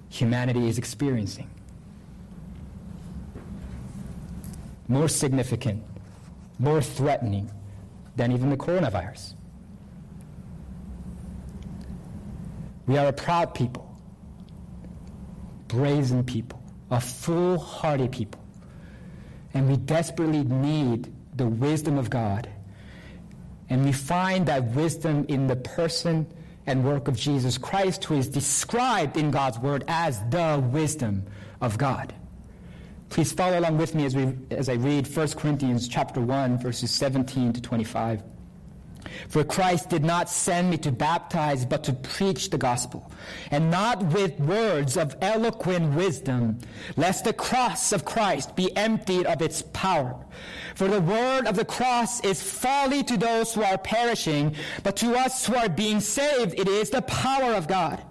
humanity 0.08 0.68
is 0.68 0.78
experiencing. 0.78 1.50
more 4.90 5.08
significant, 5.08 5.80
more 6.58 6.82
threatening 6.82 7.48
than 8.16 8.32
even 8.32 8.50
the 8.50 8.56
coronavirus. 8.56 9.34
We 12.90 12.98
are 12.98 13.06
a 13.06 13.12
proud 13.12 13.54
people, 13.54 13.88
brazen 15.68 16.24
people, 16.24 16.60
a 16.90 17.00
foolhardy 17.00 18.08
people, 18.08 18.42
and 19.54 19.68
we 19.68 19.76
desperately 19.76 20.42
need 20.42 21.08
the 21.36 21.46
wisdom 21.46 21.98
of 21.98 22.10
God. 22.10 22.50
And 23.68 23.84
we 23.84 23.92
find 23.92 24.46
that 24.46 24.72
wisdom 24.72 25.24
in 25.28 25.46
the 25.46 25.54
person 25.54 26.26
and 26.66 26.84
work 26.84 27.06
of 27.06 27.16
Jesus 27.16 27.58
Christ, 27.58 28.02
who 28.02 28.16
is 28.16 28.28
described 28.28 29.16
in 29.16 29.30
God's 29.30 29.60
Word 29.60 29.84
as 29.86 30.20
the 30.28 30.60
wisdom 30.72 31.26
of 31.60 31.78
God. 31.78 32.12
Please 33.08 33.30
follow 33.30 33.60
along 33.60 33.78
with 33.78 33.94
me 33.94 34.04
as, 34.04 34.16
we, 34.16 34.34
as 34.50 34.68
I 34.68 34.72
read 34.74 35.06
1 35.06 35.28
Corinthians 35.34 35.86
chapter 35.86 36.20
1, 36.20 36.58
verses 36.58 36.90
17 36.90 37.52
to 37.52 37.60
25. 37.60 38.20
For 39.28 39.44
Christ 39.44 39.90
did 39.90 40.04
not 40.04 40.28
send 40.28 40.70
me 40.70 40.78
to 40.78 40.92
baptize, 40.92 41.64
but 41.64 41.84
to 41.84 41.92
preach 41.92 42.50
the 42.50 42.58
gospel, 42.58 43.10
and 43.50 43.70
not 43.70 44.02
with 44.02 44.38
words 44.40 44.96
of 44.96 45.16
eloquent 45.20 45.94
wisdom, 45.94 46.58
lest 46.96 47.24
the 47.24 47.32
cross 47.32 47.92
of 47.92 48.04
Christ 48.04 48.56
be 48.56 48.74
emptied 48.76 49.26
of 49.26 49.42
its 49.42 49.62
power. 49.72 50.16
For 50.74 50.88
the 50.88 51.00
word 51.00 51.46
of 51.46 51.56
the 51.56 51.64
cross 51.64 52.20
is 52.24 52.42
folly 52.42 53.02
to 53.04 53.16
those 53.16 53.54
who 53.54 53.62
are 53.62 53.78
perishing, 53.78 54.56
but 54.82 54.96
to 54.96 55.16
us 55.16 55.46
who 55.46 55.54
are 55.56 55.68
being 55.68 56.00
saved, 56.00 56.58
it 56.58 56.68
is 56.68 56.90
the 56.90 57.02
power 57.02 57.54
of 57.54 57.68
God. 57.68 58.02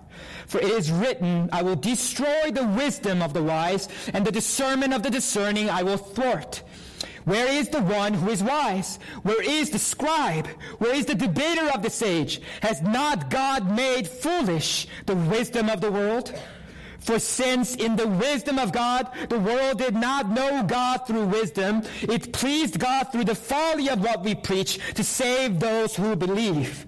For 0.47 0.59
it 0.59 0.71
is 0.71 0.91
written, 0.91 1.49
I 1.51 1.61
will 1.61 1.75
destroy 1.75 2.49
the 2.51 2.65
wisdom 2.65 3.21
of 3.21 3.33
the 3.33 3.43
wise, 3.43 3.87
and 4.13 4.25
the 4.25 4.31
discernment 4.31 4.93
of 4.93 5.03
the 5.03 5.11
discerning 5.11 5.69
I 5.69 5.83
will 5.83 5.97
thwart. 5.97 6.63
Where 7.29 7.47
is 7.47 7.69
the 7.69 7.83
one 7.83 8.15
who 8.15 8.31
is 8.31 8.41
wise? 8.41 8.97
Where 9.21 9.43
is 9.43 9.69
the 9.69 9.77
scribe? 9.77 10.47
Where 10.79 10.95
is 10.95 11.05
the 11.05 11.13
debater 11.13 11.69
of 11.69 11.83
the 11.83 11.89
sage? 11.91 12.41
Has 12.63 12.81
not 12.81 13.29
God 13.29 13.69
made 13.69 14.07
foolish 14.07 14.87
the 15.05 15.15
wisdom 15.15 15.69
of 15.69 15.79
the 15.79 15.91
world? 15.91 16.33
For 16.97 17.19
since 17.19 17.75
in 17.75 17.95
the 17.95 18.07
wisdom 18.07 18.57
of 18.57 18.71
God, 18.71 19.11
the 19.29 19.37
world 19.37 19.77
did 19.77 19.93
not 19.93 20.31
know 20.31 20.63
God 20.63 21.05
through 21.05 21.25
wisdom, 21.25 21.83
it 22.01 22.33
pleased 22.33 22.79
God 22.79 23.11
through 23.11 23.25
the 23.25 23.35
folly 23.35 23.89
of 23.89 24.01
what 24.01 24.23
we 24.23 24.33
preach 24.33 24.79
to 24.95 25.03
save 25.03 25.59
those 25.59 25.95
who 25.95 26.15
believe. 26.15 26.87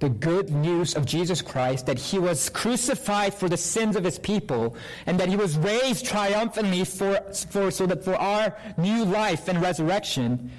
the 0.00 0.08
good 0.08 0.50
news 0.50 0.94
of 0.94 1.04
Jesus 1.04 1.42
Christ, 1.42 1.86
that 1.86 1.98
he 1.98 2.18
was 2.18 2.48
crucified 2.48 3.34
for 3.34 3.48
the 3.48 3.56
sins 3.56 3.96
of 3.96 4.04
his 4.04 4.18
people, 4.18 4.76
and 5.06 5.18
that 5.18 5.28
he 5.28 5.36
was 5.36 5.56
raised 5.56 6.06
triumphantly 6.06 6.84
for, 6.84 7.20
for, 7.50 7.70
so 7.70 7.86
that 7.86 8.04
for 8.04 8.14
our 8.14 8.56
new 8.76 9.04
life 9.04 9.48
and 9.48 9.60
resurrection, 9.60 10.50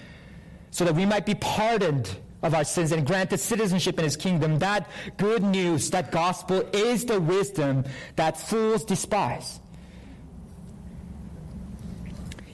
so 0.71 0.85
that 0.85 0.95
we 0.95 1.05
might 1.05 1.25
be 1.25 1.35
pardoned 1.35 2.17
of 2.41 2.53
our 2.53 2.63
sins 2.63 2.91
and 2.91 3.05
granted 3.05 3.39
citizenship 3.39 3.97
in 3.97 4.03
his 4.03 4.15
kingdom. 4.15 4.59
That 4.59 4.89
good 5.17 5.43
news, 5.43 5.89
that 5.91 6.11
gospel 6.11 6.67
is 6.73 7.05
the 7.05 7.19
wisdom 7.19 7.85
that 8.15 8.37
fools 8.37 8.85
despise. 8.85 9.59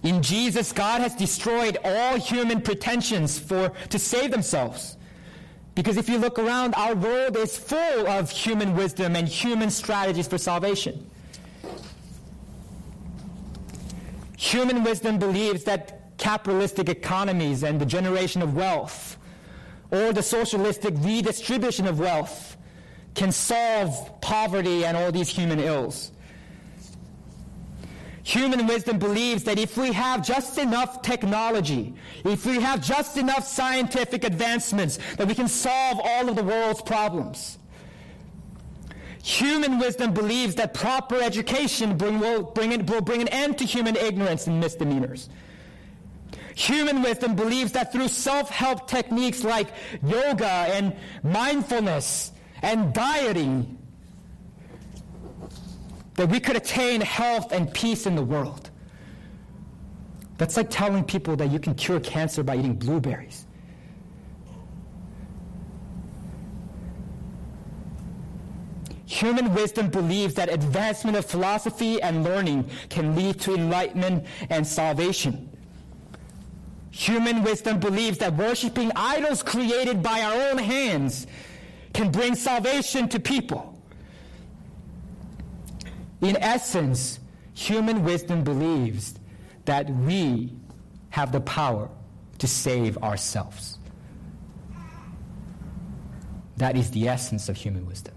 In 0.03 0.21
Jesus, 0.21 0.71
God 0.71 1.01
has 1.01 1.15
destroyed 1.15 1.77
all 1.83 2.15
human 2.17 2.61
pretensions 2.61 3.39
for, 3.39 3.69
to 3.89 3.97
save 3.97 4.29
themselves. 4.29 4.94
Because 5.75 5.97
if 5.97 6.07
you 6.07 6.17
look 6.17 6.39
around, 6.39 6.73
our 6.75 6.95
world 6.95 7.35
is 7.35 7.57
full 7.57 8.07
of 8.07 8.31
human 8.31 8.75
wisdom 8.75 9.15
and 9.15 9.27
human 9.27 9.69
strategies 9.69 10.27
for 10.27 10.37
salvation. 10.37 11.09
Human 14.37 14.83
wisdom 14.83 15.19
believes 15.19 15.65
that 15.65 16.17
capitalistic 16.17 16.87
economies 16.87 17.63
and 17.63 17.79
the 17.79 17.85
generation 17.85 18.41
of 18.41 18.55
wealth, 18.55 19.17
or 19.91 20.13
the 20.13 20.23
socialistic 20.23 20.93
redistribution 20.99 21.87
of 21.87 21.99
wealth, 21.99 22.55
can 23.13 23.31
solve 23.31 24.21
poverty 24.21 24.85
and 24.85 24.95
all 24.95 25.11
these 25.11 25.29
human 25.29 25.59
ills. 25.59 26.11
Human 28.25 28.65
wisdom 28.65 28.97
believes 28.97 29.43
that 29.43 29.59
if 29.59 29.77
we 29.77 29.91
have 29.91 30.25
just 30.25 30.57
enough 30.57 31.03
technology, 31.03 31.93
if 32.23 32.43
we 32.43 32.59
have 32.59 32.81
just 32.81 33.17
enough 33.17 33.47
scientific 33.47 34.23
advancements, 34.23 34.97
that 35.17 35.27
we 35.27 35.35
can 35.35 35.47
solve 35.47 36.01
all 36.03 36.27
of 36.27 36.35
the 36.35 36.43
world's 36.43 36.81
problems. 36.81 37.59
Human 39.21 39.77
wisdom 39.77 40.11
believes 40.11 40.55
that 40.55 40.73
proper 40.73 41.21
education 41.21 41.97
bring, 41.97 42.19
will, 42.19 42.41
bring 42.41 42.71
in, 42.71 42.87
will 42.87 43.01
bring 43.01 43.21
an 43.21 43.27
end 43.27 43.59
to 43.59 43.63
human 43.63 43.95
ignorance 43.95 44.47
and 44.47 44.59
misdemeanors. 44.59 45.29
Human 46.55 47.03
wisdom 47.03 47.35
believes 47.35 47.73
that 47.73 47.91
through 47.91 48.07
self 48.07 48.49
help 48.49 48.87
techniques 48.87 49.43
like 49.43 49.67
yoga 50.03 50.47
and 50.47 50.95
mindfulness 51.21 52.31
and 52.63 52.91
dieting, 52.91 53.77
that 56.15 56.29
we 56.29 56.39
could 56.39 56.55
attain 56.55 57.01
health 57.01 57.51
and 57.51 57.73
peace 57.73 58.05
in 58.05 58.15
the 58.15 58.23
world. 58.23 58.69
That's 60.37 60.57
like 60.57 60.69
telling 60.69 61.03
people 61.03 61.35
that 61.37 61.51
you 61.51 61.59
can 61.59 61.75
cure 61.75 61.99
cancer 61.99 62.43
by 62.43 62.57
eating 62.57 62.75
blueberries. 62.75 63.45
Human 69.05 69.53
wisdom 69.53 69.89
believes 69.89 70.33
that 70.33 70.51
advancement 70.51 71.15
of 71.15 71.25
philosophy 71.25 72.01
and 72.01 72.23
learning 72.23 72.69
can 72.89 73.15
lead 73.15 73.39
to 73.41 73.53
enlightenment 73.53 74.25
and 74.49 74.65
salvation. 74.65 75.49
Human 76.91 77.43
wisdom 77.43 77.79
believes 77.79 78.17
that 78.17 78.35
worshiping 78.35 78.91
idols 78.95 79.43
created 79.43 80.01
by 80.01 80.21
our 80.21 80.49
own 80.49 80.57
hands 80.57 81.27
can 81.93 82.11
bring 82.11 82.35
salvation 82.35 83.07
to 83.09 83.19
people. 83.19 83.74
In 86.25 86.37
essence, 86.37 87.19
human 87.53 88.03
wisdom 88.03 88.43
believes 88.43 89.13
that 89.65 89.87
we 89.91 90.51
have 91.11 91.31
the 91.31 91.39
power 91.39 91.87
to 92.39 92.47
save 92.47 92.97
ourselves. 92.97 93.77
That 96.57 96.75
is 96.75 96.89
the 96.89 97.09
essence 97.09 97.47
of 97.47 97.55
human 97.55 97.85
wisdom. 97.85 98.15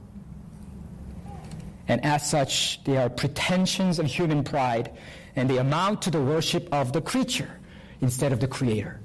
And 1.87 2.03
as 2.03 2.27
such, 2.31 2.83
they 2.85 2.97
are 2.97 3.11
pretensions 3.11 3.99
of 3.99 4.07
human 4.07 4.43
pride, 4.43 4.91
and 5.37 5.51
they 5.51 5.59
amount 5.59 6.01
to 6.03 6.11
the 6.11 6.23
worship 6.23 6.67
of 6.73 6.95
the 6.95 7.03
creature 7.03 7.61
instead 8.01 8.33
of 8.33 8.41
the 8.41 8.49
creator. 8.49 9.01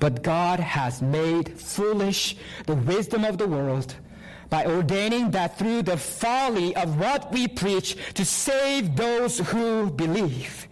But 0.00 0.24
God 0.24 0.58
has 0.58 1.00
made 1.00 1.56
foolish 1.56 2.34
the 2.66 2.74
wisdom 2.74 3.24
of 3.24 3.38
the 3.38 3.46
world 3.46 3.94
by 4.52 4.66
ordaining 4.66 5.30
that 5.30 5.56
through 5.58 5.80
the 5.80 5.96
folly 5.96 6.76
of 6.76 7.00
what 7.00 7.32
we 7.32 7.48
preach 7.48 7.96
to 8.12 8.22
save 8.22 8.94
those 8.94 9.38
who 9.38 9.90
believe. 9.90 10.68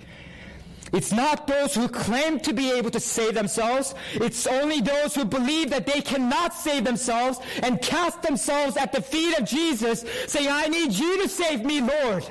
It's 0.92 1.12
not 1.12 1.46
those 1.46 1.74
who 1.74 1.88
claim 1.88 2.40
to 2.40 2.52
be 2.52 2.72
able 2.72 2.90
to 2.90 3.00
save 3.00 3.32
themselves. 3.32 3.94
It's 4.12 4.46
only 4.46 4.82
those 4.82 5.14
who 5.14 5.24
believe 5.24 5.70
that 5.70 5.86
they 5.86 6.02
cannot 6.02 6.52
save 6.52 6.84
themselves 6.84 7.40
and 7.62 7.80
cast 7.80 8.20
themselves 8.20 8.76
at 8.76 8.92
the 8.92 9.00
feet 9.00 9.38
of 9.38 9.46
Jesus, 9.46 10.04
saying, 10.26 10.48
I 10.50 10.66
need 10.66 10.92
you 10.92 11.22
to 11.22 11.28
save 11.30 11.64
me, 11.64 11.80
Lord. 11.80 12.26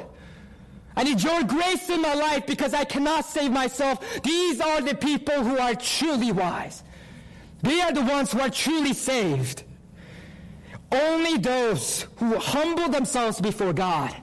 I 0.96 1.02
need 1.02 1.24
your 1.24 1.42
grace 1.42 1.90
in 1.90 2.04
my 2.04 2.14
life 2.14 2.46
because 2.46 2.76
I 2.76 2.84
cannot 2.84 3.26
save 3.26 3.52
myself. 3.52 4.22
These 4.22 4.62
are 4.62 4.82
the 4.82 4.94
people 4.94 5.42
who 5.44 5.58
are 5.58 5.74
truly 5.74 6.32
wise. 6.32 6.84
They 7.64 7.82
are 7.82 7.92
the 7.92 8.04
ones 8.04 8.34
who 8.34 8.40
are 8.40 8.52
truly 8.52 8.94
saved. 8.94 9.64
Only 10.92 11.38
those 11.38 12.08
who 12.18 12.38
humble 12.38 12.90
themselves 12.90 13.40
before 13.40 13.74
God 13.74 14.16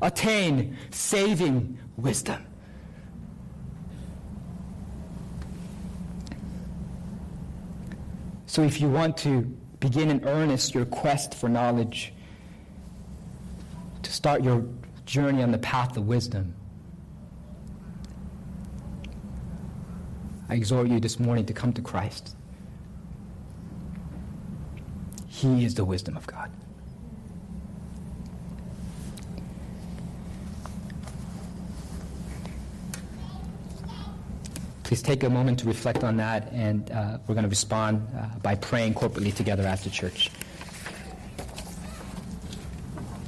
attain 0.00 0.76
saving 0.90 1.78
wisdom. 1.96 2.44
So, 8.46 8.62
if 8.62 8.80
you 8.80 8.88
want 8.88 9.16
to 9.18 9.40
begin 9.80 10.10
in 10.10 10.24
earnest 10.26 10.74
your 10.74 10.84
quest 10.84 11.34
for 11.34 11.48
knowledge, 11.48 12.12
to 14.02 14.12
start 14.12 14.42
your 14.42 14.64
journey 15.06 15.42
on 15.42 15.50
the 15.52 15.58
path 15.58 15.96
of 15.96 16.06
wisdom, 16.06 16.54
I 20.50 20.54
exhort 20.54 20.88
you 20.88 21.00
this 21.00 21.18
morning 21.18 21.46
to 21.46 21.54
come 21.54 21.72
to 21.72 21.80
Christ. 21.80 22.36
He 25.42 25.64
is 25.64 25.74
the 25.74 25.84
wisdom 25.84 26.16
of 26.16 26.24
God. 26.24 26.52
Please 34.84 35.02
take 35.02 35.24
a 35.24 35.30
moment 35.30 35.58
to 35.58 35.66
reflect 35.66 36.04
on 36.04 36.16
that, 36.18 36.52
and 36.52 36.88
uh, 36.92 37.18
we're 37.26 37.34
going 37.34 37.42
to 37.42 37.48
respond 37.48 38.06
uh, 38.16 38.26
by 38.38 38.54
praying 38.54 38.94
corporately 38.94 39.34
together 39.34 39.64
after 39.64 39.90
church. 39.90 40.30